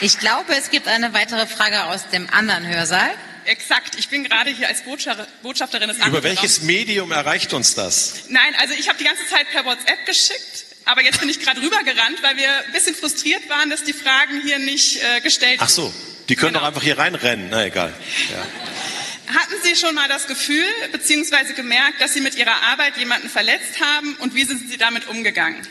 [0.00, 3.10] Ich glaube, es gibt eine weitere Frage aus dem anderen Hörsaal.
[3.46, 3.94] Exakt.
[3.98, 4.82] Ich bin gerade hier als
[5.42, 8.24] Botschafterin des Über welches Medium erreicht uns das?
[8.28, 11.62] Nein, also ich habe die ganze Zeit per WhatsApp geschickt, aber jetzt bin ich gerade
[11.62, 15.68] rübergerannt, weil wir ein bisschen frustriert waren, dass die Fragen hier nicht äh, gestellt Ach
[15.68, 15.94] so,
[16.28, 16.60] die können genau.
[16.60, 17.48] doch einfach hier reinrennen.
[17.50, 17.92] Na egal.
[18.30, 18.73] Ja.
[19.28, 21.54] Hatten Sie schon mal das Gefühl bzw.
[21.54, 25.66] gemerkt, dass Sie mit Ihrer Arbeit jemanden verletzt haben und wie sind Sie damit umgegangen?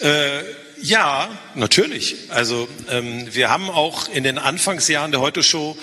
[0.00, 0.42] Äh,
[0.80, 2.16] ja, natürlich.
[2.28, 5.76] Also ähm, wir haben auch in den Anfangsjahren der Heute Show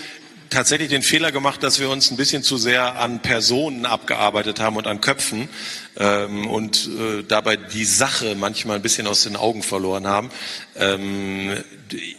[0.52, 4.76] tatsächlich den Fehler gemacht, dass wir uns ein bisschen zu sehr an Personen abgearbeitet haben
[4.76, 5.49] und an Köpfen
[5.98, 10.30] ähm, und äh, dabei die Sache manchmal ein bisschen aus den Augen verloren haben.
[10.76, 11.64] Ähm,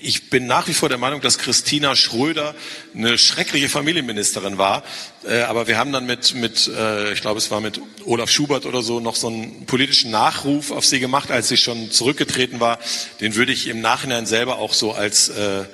[0.00, 2.54] ich bin nach wie vor der Meinung, dass Christina Schröder
[2.94, 4.82] eine schreckliche Familienministerin war,
[5.24, 8.64] äh, aber wir haben dann mit, mit äh, ich glaube, es war mit Olaf Schubert
[8.64, 12.78] oder so, noch so einen politischen Nachruf auf sie gemacht, als sie schon zurückgetreten war.
[13.20, 15.64] Den würde ich im Nachhinein selber auch so als äh,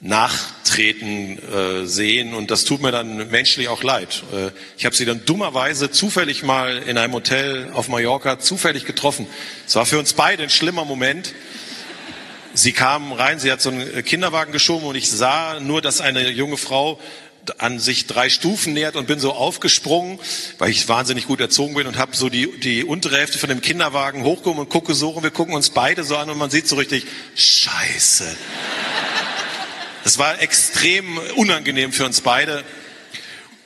[0.00, 4.22] Nachtreten äh, sehen und das tut mir dann menschlich auch leid.
[4.32, 9.26] Äh, ich habe sie dann dummerweise zufällig mal in einem Hotel auf Mallorca zufällig getroffen.
[9.66, 11.34] Es war für uns beide ein schlimmer Moment.
[12.54, 16.30] sie kam rein, sie hat so einen Kinderwagen geschoben und ich sah nur, dass eine
[16.30, 17.00] junge Frau
[17.58, 20.20] an sich drei Stufen nähert und bin so aufgesprungen,
[20.58, 23.62] weil ich wahnsinnig gut erzogen bin und habe so die, die untere Hälfte von dem
[23.62, 26.68] Kinderwagen hochgehoben und gucke so und wir gucken uns beide so an und man sieht
[26.68, 28.36] so richtig, scheiße.
[30.04, 32.64] Das war extrem unangenehm für uns beide.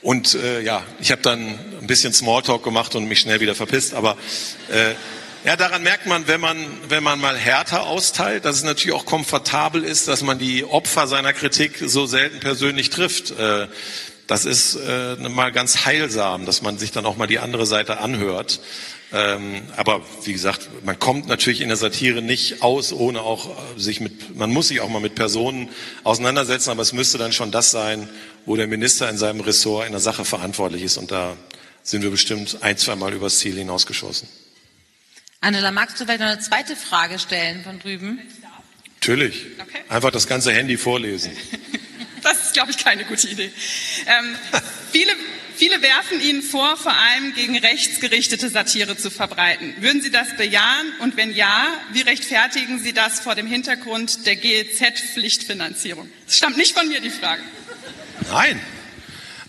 [0.01, 1.39] Und äh, ja, ich habe dann
[1.81, 3.93] ein bisschen Smalltalk gemacht und mich schnell wieder verpisst.
[3.93, 4.17] Aber
[4.69, 4.95] äh,
[5.45, 6.57] ja, daran merkt man, wenn man,
[6.89, 11.07] wenn man mal härter austeilt, dass es natürlich auch komfortabel ist, dass man die Opfer
[11.07, 13.31] seiner Kritik so selten persönlich trifft.
[13.31, 13.67] Äh,
[14.27, 17.99] das ist äh, mal ganz heilsam, dass man sich dann auch mal die andere Seite
[17.99, 18.61] anhört.
[19.15, 23.99] Ähm, aber wie gesagt, man kommt natürlich in der Satire nicht aus, ohne auch sich
[23.99, 25.69] mit, man muss sich auch mal mit Personen
[26.03, 28.09] auseinandersetzen, aber es müsste dann schon das sein,
[28.47, 30.97] wo der Minister in seinem Ressort in der Sache verantwortlich ist.
[30.97, 31.37] Und da
[31.83, 34.27] sind wir bestimmt ein, zwei Mal übers Ziel hinausgeschossen.
[35.41, 38.19] Angela, magst du vielleicht noch eine zweite Frage stellen von drüben?
[38.95, 39.45] Natürlich.
[39.59, 39.79] Okay.
[39.89, 41.31] Einfach das ganze Handy vorlesen.
[42.23, 43.51] Das ist, glaube ich, keine gute Idee.
[44.05, 44.35] Ähm,
[44.93, 45.11] viele,
[45.55, 49.73] viele werfen Ihnen vor, vor allem gegen rechtsgerichtete Satire zu verbreiten.
[49.79, 50.93] Würden Sie das bejahen?
[50.99, 56.09] Und wenn ja, wie rechtfertigen Sie das vor dem Hintergrund der GEZ-Pflichtfinanzierung?
[56.25, 57.41] Das stammt nicht von mir, die Frage.
[58.29, 58.59] Nein.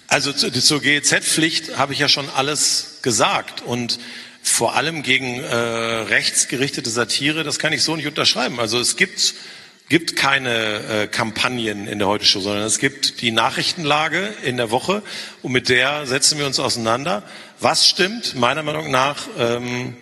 [0.06, 3.62] Also zur GEZ-Pflicht habe ich ja schon alles gesagt.
[3.62, 3.98] Und
[4.42, 8.60] vor allem gegen äh, rechtsgerichtete Satire, das kann ich so nicht unterschreiben.
[8.60, 9.34] Also es gibt
[9.88, 14.70] gibt keine äh, Kampagnen in der Heute Show, sondern es gibt die Nachrichtenlage in der
[14.70, 15.02] Woche
[15.42, 17.22] und mit der setzen wir uns auseinander.
[17.60, 18.34] Was stimmt?
[18.34, 19.96] Meiner Meinung nach ähm,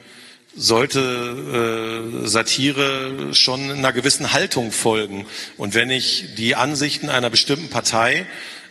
[0.54, 5.26] sollte äh, Satire schon einer gewissen Haltung folgen.
[5.56, 8.26] Und wenn ich die Ansichten einer bestimmten Partei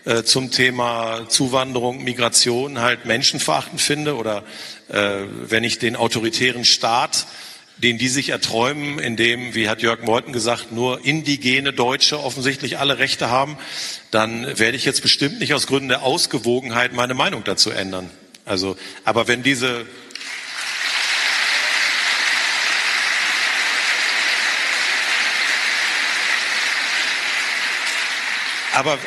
[0.05, 4.43] äh, zum Thema Zuwanderung, Migration halt menschenverachtend finde oder
[4.89, 7.25] äh, wenn ich den autoritären Staat,
[7.83, 12.77] den die sich erträumen, in dem, wie hat Jörg Meuthen gesagt, nur indigene Deutsche offensichtlich
[12.77, 13.57] alle Rechte haben,
[14.11, 18.09] dann werde ich jetzt bestimmt nicht aus Gründen der Ausgewogenheit meine Meinung dazu ändern.
[18.45, 19.85] Also, aber wenn diese
[28.73, 28.97] Aber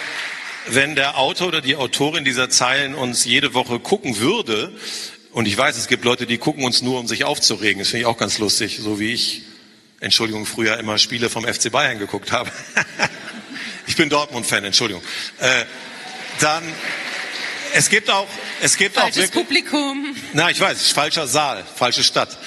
[0.67, 4.73] wenn der Autor oder die Autorin dieser Zeilen uns jede Woche gucken würde,
[5.35, 7.81] und ich weiß, es gibt Leute, die gucken uns nur, um sich aufzuregen.
[7.81, 9.43] Das finde ich auch ganz lustig, so wie ich,
[9.99, 12.53] Entschuldigung, früher immer Spiele vom FC Bayern geguckt habe.
[13.89, 15.03] ich bin Dortmund-Fan, Entschuldigung.
[15.41, 15.65] Äh,
[16.39, 16.63] dann,
[17.75, 18.29] es gibt auch,
[18.63, 20.17] es gibt Falsches auch wirklich, Publikum.
[20.35, 22.39] Na, ich weiß, falscher Saal, falsche Stadt.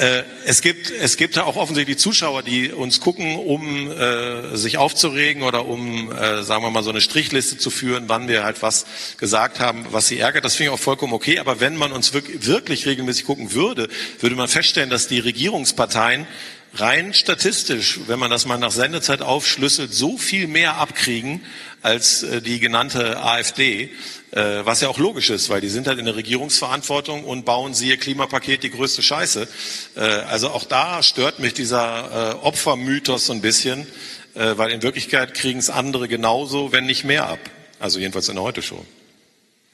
[0.00, 5.42] Äh, es gibt, es gibt auch offensichtlich Zuschauer, die uns gucken, um äh, sich aufzuregen
[5.42, 8.86] oder um, äh, sagen wir mal, so eine Strichliste zu führen, wann wir halt was
[9.18, 10.46] gesagt haben, was sie ärgert.
[10.46, 11.38] Das finde ich auch vollkommen okay.
[11.38, 13.88] Aber wenn man uns wirklich, wirklich regelmäßig gucken würde,
[14.20, 16.26] würde man feststellen, dass die Regierungsparteien
[16.74, 21.44] rein statistisch, wenn man das mal nach Sendezeit aufschlüsselt, so viel mehr abkriegen
[21.82, 23.90] als äh, die genannte AfD.
[24.32, 27.74] Äh, was ja auch logisch ist, weil die sind halt in der Regierungsverantwortung und bauen
[27.74, 29.48] siehe Klimapaket die größte Scheiße.
[29.96, 33.86] Äh, also auch da stört mich dieser Opfermythos so ein bisschen,
[34.34, 37.40] weil in Wirklichkeit kriegen es andere genauso, wenn nicht mehr ab.
[37.80, 38.84] Also jedenfalls in der Heute-Show.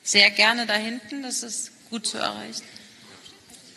[0.03, 2.63] Sehr gerne da hinten, das ist gut zu erreichen.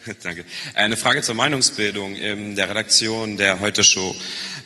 [0.23, 0.45] Danke.
[0.75, 4.15] Eine Frage zur Meinungsbildung in der Redaktion der Heute Show.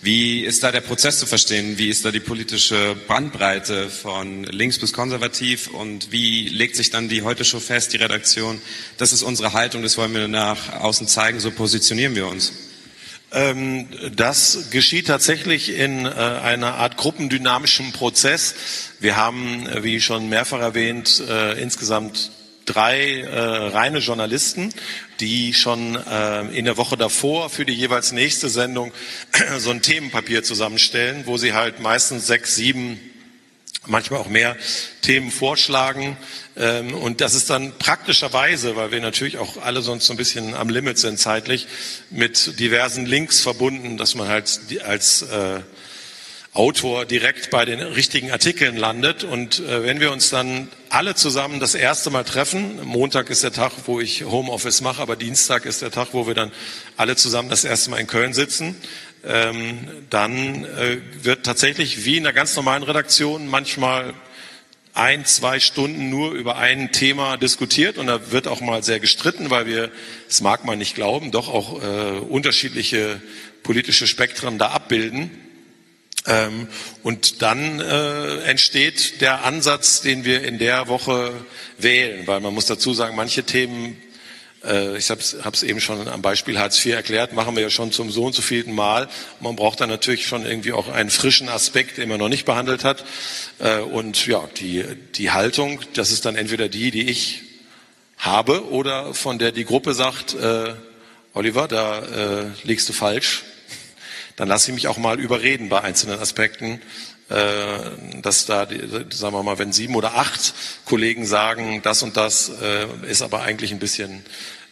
[0.02, 1.78] Wie ist da der Prozess zu verstehen?
[1.78, 5.68] Wie ist da die politische Bandbreite von links bis konservativ?
[5.68, 8.62] Und wie legt sich dann die Heute Show fest, die Redaktion?
[8.98, 12.54] Das ist unsere Haltung, das wollen wir nach außen zeigen, so positionieren wir uns.
[13.32, 18.54] Ähm, das geschieht tatsächlich in äh, einer Art gruppendynamischen Prozess.
[19.00, 22.30] Wir haben, äh, wie schon mehrfach erwähnt, äh, insgesamt
[22.66, 24.74] drei äh, reine Journalisten,
[25.20, 28.92] die schon äh, in der Woche davor für die jeweils nächste Sendung
[29.58, 33.00] so ein Themenpapier zusammenstellen, wo sie halt meistens sechs, sieben,
[33.86, 34.56] manchmal auch mehr
[35.02, 36.18] Themen vorschlagen.
[36.56, 40.56] Ähm, und das ist dann praktischerweise, weil wir natürlich auch alle sonst so ein bisschen
[40.56, 41.68] am Limit sind zeitlich,
[42.10, 45.62] mit diversen Links verbunden, dass man halt als äh,
[46.54, 49.24] Autor direkt bei den richtigen Artikeln landet.
[49.24, 53.52] Und äh, wenn wir uns dann alle zusammen das erste Mal treffen, Montag ist der
[53.52, 56.52] Tag, wo ich Homeoffice mache, aber Dienstag ist der Tag, wo wir dann
[56.96, 58.76] alle zusammen das erste Mal in Köln sitzen,
[59.26, 64.14] ähm, dann äh, wird tatsächlich wie in einer ganz normalen Redaktion manchmal
[64.94, 69.50] ein, zwei Stunden nur über ein Thema diskutiert und da wird auch mal sehr gestritten,
[69.50, 69.90] weil wir,
[70.28, 73.20] das mag man nicht glauben, doch auch äh, unterschiedliche
[73.64, 75.32] politische Spektren da abbilden.
[76.26, 76.68] Ähm,
[77.04, 81.34] und dann äh, entsteht der Ansatz, den wir in der Woche
[81.78, 83.98] wählen, weil man muss dazu sagen, manche Themen
[84.64, 87.92] Äh, ich habe es eben schon am Beispiel Hartz IV erklärt, machen wir ja schon
[87.92, 89.10] zum so und so vielten Mal.
[89.40, 92.84] Man braucht dann natürlich schon irgendwie auch einen frischen Aspekt, den man noch nicht behandelt
[92.84, 93.04] hat.
[93.60, 94.84] Äh, und ja, die,
[95.16, 97.42] die Haltung, das ist dann entweder die, die ich
[98.18, 100.74] habe oder von der die Gruppe sagt, äh,
[101.34, 103.44] Oliver, da äh, liegst du falsch.
[104.36, 106.82] Dann lasse ich mich auch mal überreden bei einzelnen Aspekten
[107.30, 110.54] äh, dass da, sagen wir mal, wenn sieben oder acht
[110.86, 114.26] Kollegen sagen, das und das äh, ist aber eigentlich ein bisschen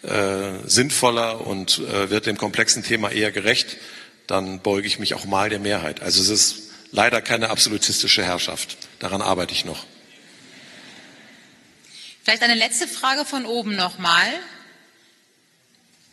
[0.03, 3.77] äh, sinnvoller und wird dem komplexen Thema eher gerecht,
[4.27, 6.01] dann beuge ich mich auch mal der Mehrheit.
[6.01, 6.55] Also es ist
[6.91, 8.77] leider keine absolutistische Herrschaft.
[8.99, 9.85] Daran arbeite ich noch.
[12.23, 14.27] Vielleicht eine letzte Frage von oben nochmal.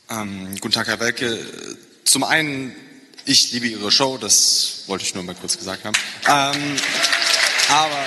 [0.08, 1.38] Ähm, guten Tag, Herr Welke.
[2.04, 2.74] Zum einen
[3.28, 5.94] ich liebe Ihre Show, das wollte ich nur mal kurz gesagt haben.
[6.26, 6.76] Ähm,
[7.68, 8.04] aber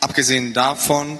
[0.00, 1.18] abgesehen davon,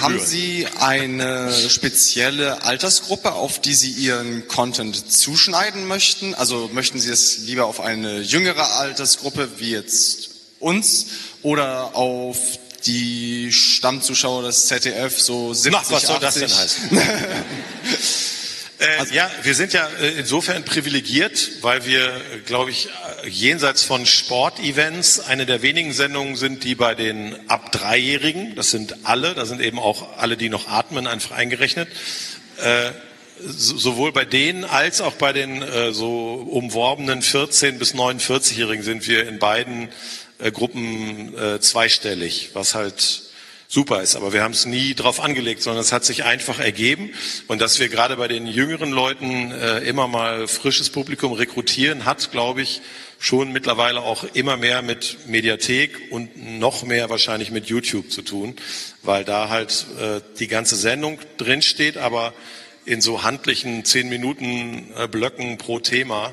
[0.00, 6.34] haben Sie eine spezielle Altersgruppe, auf die Sie Ihren Content zuschneiden möchten?
[6.34, 11.06] Also möchten Sie es lieber auf eine jüngere Altersgruppe wie jetzt uns
[11.42, 12.38] oder auf
[12.86, 16.20] die Stammzuschauer des ZDF so 70, Na, was soll 80?
[16.20, 16.90] das denn heißen?
[18.78, 22.12] Äh, also, ja, wir sind ja äh, insofern privilegiert, weil wir,
[22.46, 22.88] glaube ich,
[23.24, 28.70] äh, jenseits von Sportevents eine der wenigen Sendungen sind, die bei den ab Dreijährigen, das
[28.70, 31.88] sind alle, da sind eben auch alle, die noch atmen, einfach eingerechnet,
[32.58, 32.90] äh,
[33.40, 39.28] sowohl bei denen als auch bei den äh, so umworbenen 14 bis 49-Jährigen sind wir
[39.28, 39.88] in beiden
[40.38, 43.27] äh, Gruppen äh, zweistellig, was halt
[43.68, 44.16] super ist.
[44.16, 47.12] Aber wir haben es nie drauf angelegt, sondern es hat sich einfach ergeben.
[47.46, 52.32] Und dass wir gerade bei den jüngeren Leuten äh, immer mal frisches Publikum rekrutieren, hat,
[52.32, 52.80] glaube ich,
[53.18, 58.56] schon mittlerweile auch immer mehr mit Mediathek und noch mehr wahrscheinlich mit YouTube zu tun,
[59.02, 62.32] weil da halt äh, die ganze Sendung drinsteht, aber
[62.86, 66.32] in so handlichen zehn Minuten äh, Blöcken pro Thema.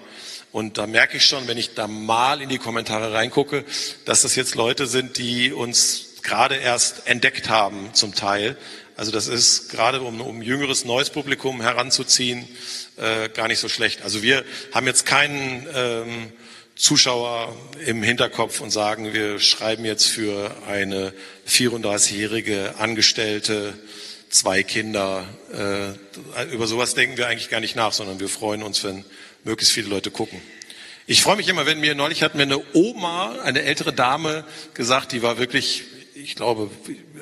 [0.53, 3.65] Und da merke ich schon, wenn ich da mal in die Kommentare reingucke,
[4.05, 8.57] dass das jetzt Leute sind, die uns gerade erst entdeckt haben zum Teil.
[8.97, 12.47] Also das ist gerade um, um jüngeres neues Publikum heranzuziehen
[12.97, 14.01] äh, gar nicht so schlecht.
[14.03, 14.43] Also wir
[14.73, 16.31] haben jetzt keinen ähm,
[16.75, 21.13] Zuschauer im Hinterkopf und sagen, wir schreiben jetzt für eine
[21.47, 23.73] 34-jährige Angestellte
[24.29, 25.25] zwei Kinder.
[25.53, 29.05] Äh, über sowas denken wir eigentlich gar nicht nach, sondern wir freuen uns, wenn
[29.43, 30.41] möglichst viele Leute gucken.
[31.07, 34.43] Ich freue mich immer, wenn mir neulich hat mir eine Oma, eine ältere Dame
[34.73, 35.83] gesagt, die war wirklich
[36.25, 36.71] ich glaube,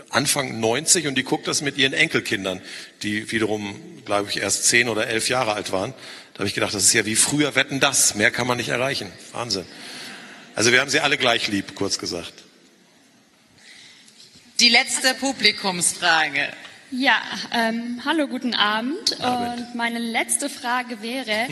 [0.09, 2.61] Anfang 90 und die guckt das mit ihren Enkelkindern,
[3.01, 3.75] die wiederum,
[4.05, 5.93] glaube ich, erst zehn oder elf Jahre alt waren.
[6.33, 8.15] Da habe ich gedacht, das ist ja wie früher Wetten das.
[8.15, 9.11] Mehr kann man nicht erreichen.
[9.33, 9.65] Wahnsinn.
[10.55, 12.33] Also wir haben sie alle gleich lieb, kurz gesagt.
[14.61, 16.47] Die letzte Publikumsfrage.
[16.89, 17.21] Ja,
[17.51, 19.19] ähm, hallo, guten Abend.
[19.19, 19.59] Abend.
[19.59, 21.47] Und meine letzte Frage wäre,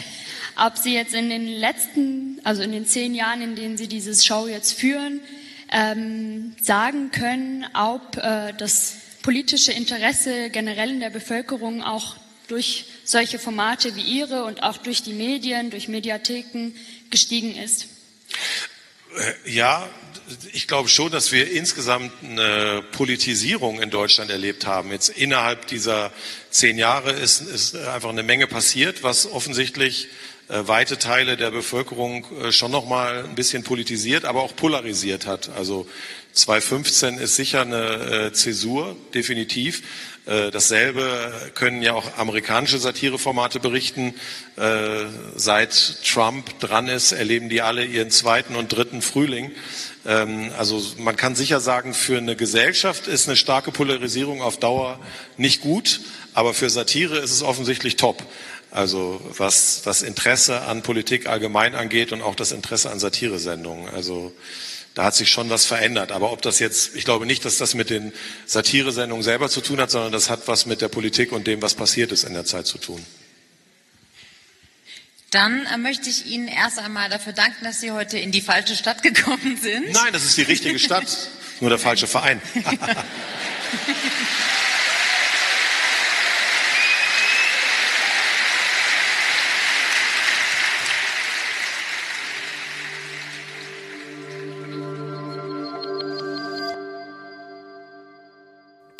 [0.55, 4.25] ob Sie jetzt in den letzten, also in den zehn Jahren, in denen Sie dieses
[4.25, 5.19] Show jetzt führen,
[5.71, 12.15] ähm, sagen können, ob äh, das politische Interesse generell in der Bevölkerung auch
[12.47, 16.73] durch solche Formate wie Ihre und auch durch die Medien, durch Mediatheken
[17.09, 17.87] gestiegen ist?
[19.17, 19.89] Äh, ja,
[20.53, 24.91] ich glaube schon, dass wir insgesamt eine Politisierung in Deutschland erlebt haben.
[24.91, 26.11] Jetzt innerhalb dieser
[26.49, 30.07] zehn Jahre ist, ist einfach eine Menge passiert, was offensichtlich
[30.67, 35.49] weite Teile der Bevölkerung äh, schon noch mal ein bisschen politisiert, aber auch polarisiert hat.
[35.57, 35.87] Also
[36.33, 39.83] 2015 ist sicher eine äh, Zäsur, definitiv.
[40.23, 44.13] Dasselbe können ja auch amerikanische Satireformate berichten.
[45.35, 49.51] Seit Trump dran ist, erleben die alle ihren zweiten und dritten Frühling.
[50.05, 54.99] Ähm, also man kann sicher sagen, für eine Gesellschaft ist eine starke Polarisierung auf Dauer
[55.37, 56.01] nicht gut,
[56.33, 58.23] aber für Satire ist es offensichtlich top.
[58.71, 63.89] Also was das Interesse an Politik allgemein angeht und auch das Interesse an Satiresendungen.
[63.89, 64.33] Also
[64.93, 66.11] da hat sich schon was verändert.
[66.11, 68.13] Aber ob das jetzt, ich glaube nicht, dass das mit den
[68.45, 71.75] Satiresendungen selber zu tun hat, sondern das hat was mit der Politik und dem, was
[71.75, 73.05] passiert ist in der Zeit zu tun.
[75.31, 78.75] Dann äh, möchte ich Ihnen erst einmal dafür danken, dass Sie heute in die falsche
[78.75, 79.91] Stadt gekommen sind.
[79.91, 81.29] Nein, das ist die richtige Stadt,
[81.61, 82.41] nur der falsche Verein.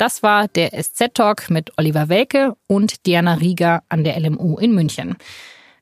[0.02, 5.14] Das war der SZ-Talk mit Oliver Welke und Diana Rieger an der LMU in München.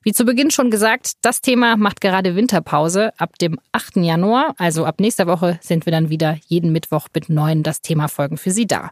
[0.03, 3.19] Wie zu Beginn schon gesagt, das Thema macht gerade Winterpause.
[3.19, 3.97] Ab dem 8.
[3.97, 8.09] Januar, also ab nächster Woche, sind wir dann wieder jeden Mittwoch mit neuen Das Thema
[8.09, 8.91] Folgen für Sie da.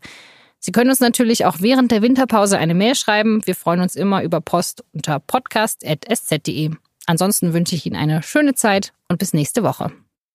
[0.60, 3.42] Sie können uns natürlich auch während der Winterpause eine Mail schreiben.
[3.44, 6.70] Wir freuen uns immer über Post unter podcast.sz.de.
[7.04, 9.92] Ansonsten wünsche ich Ihnen eine schöne Zeit und bis nächste Woche.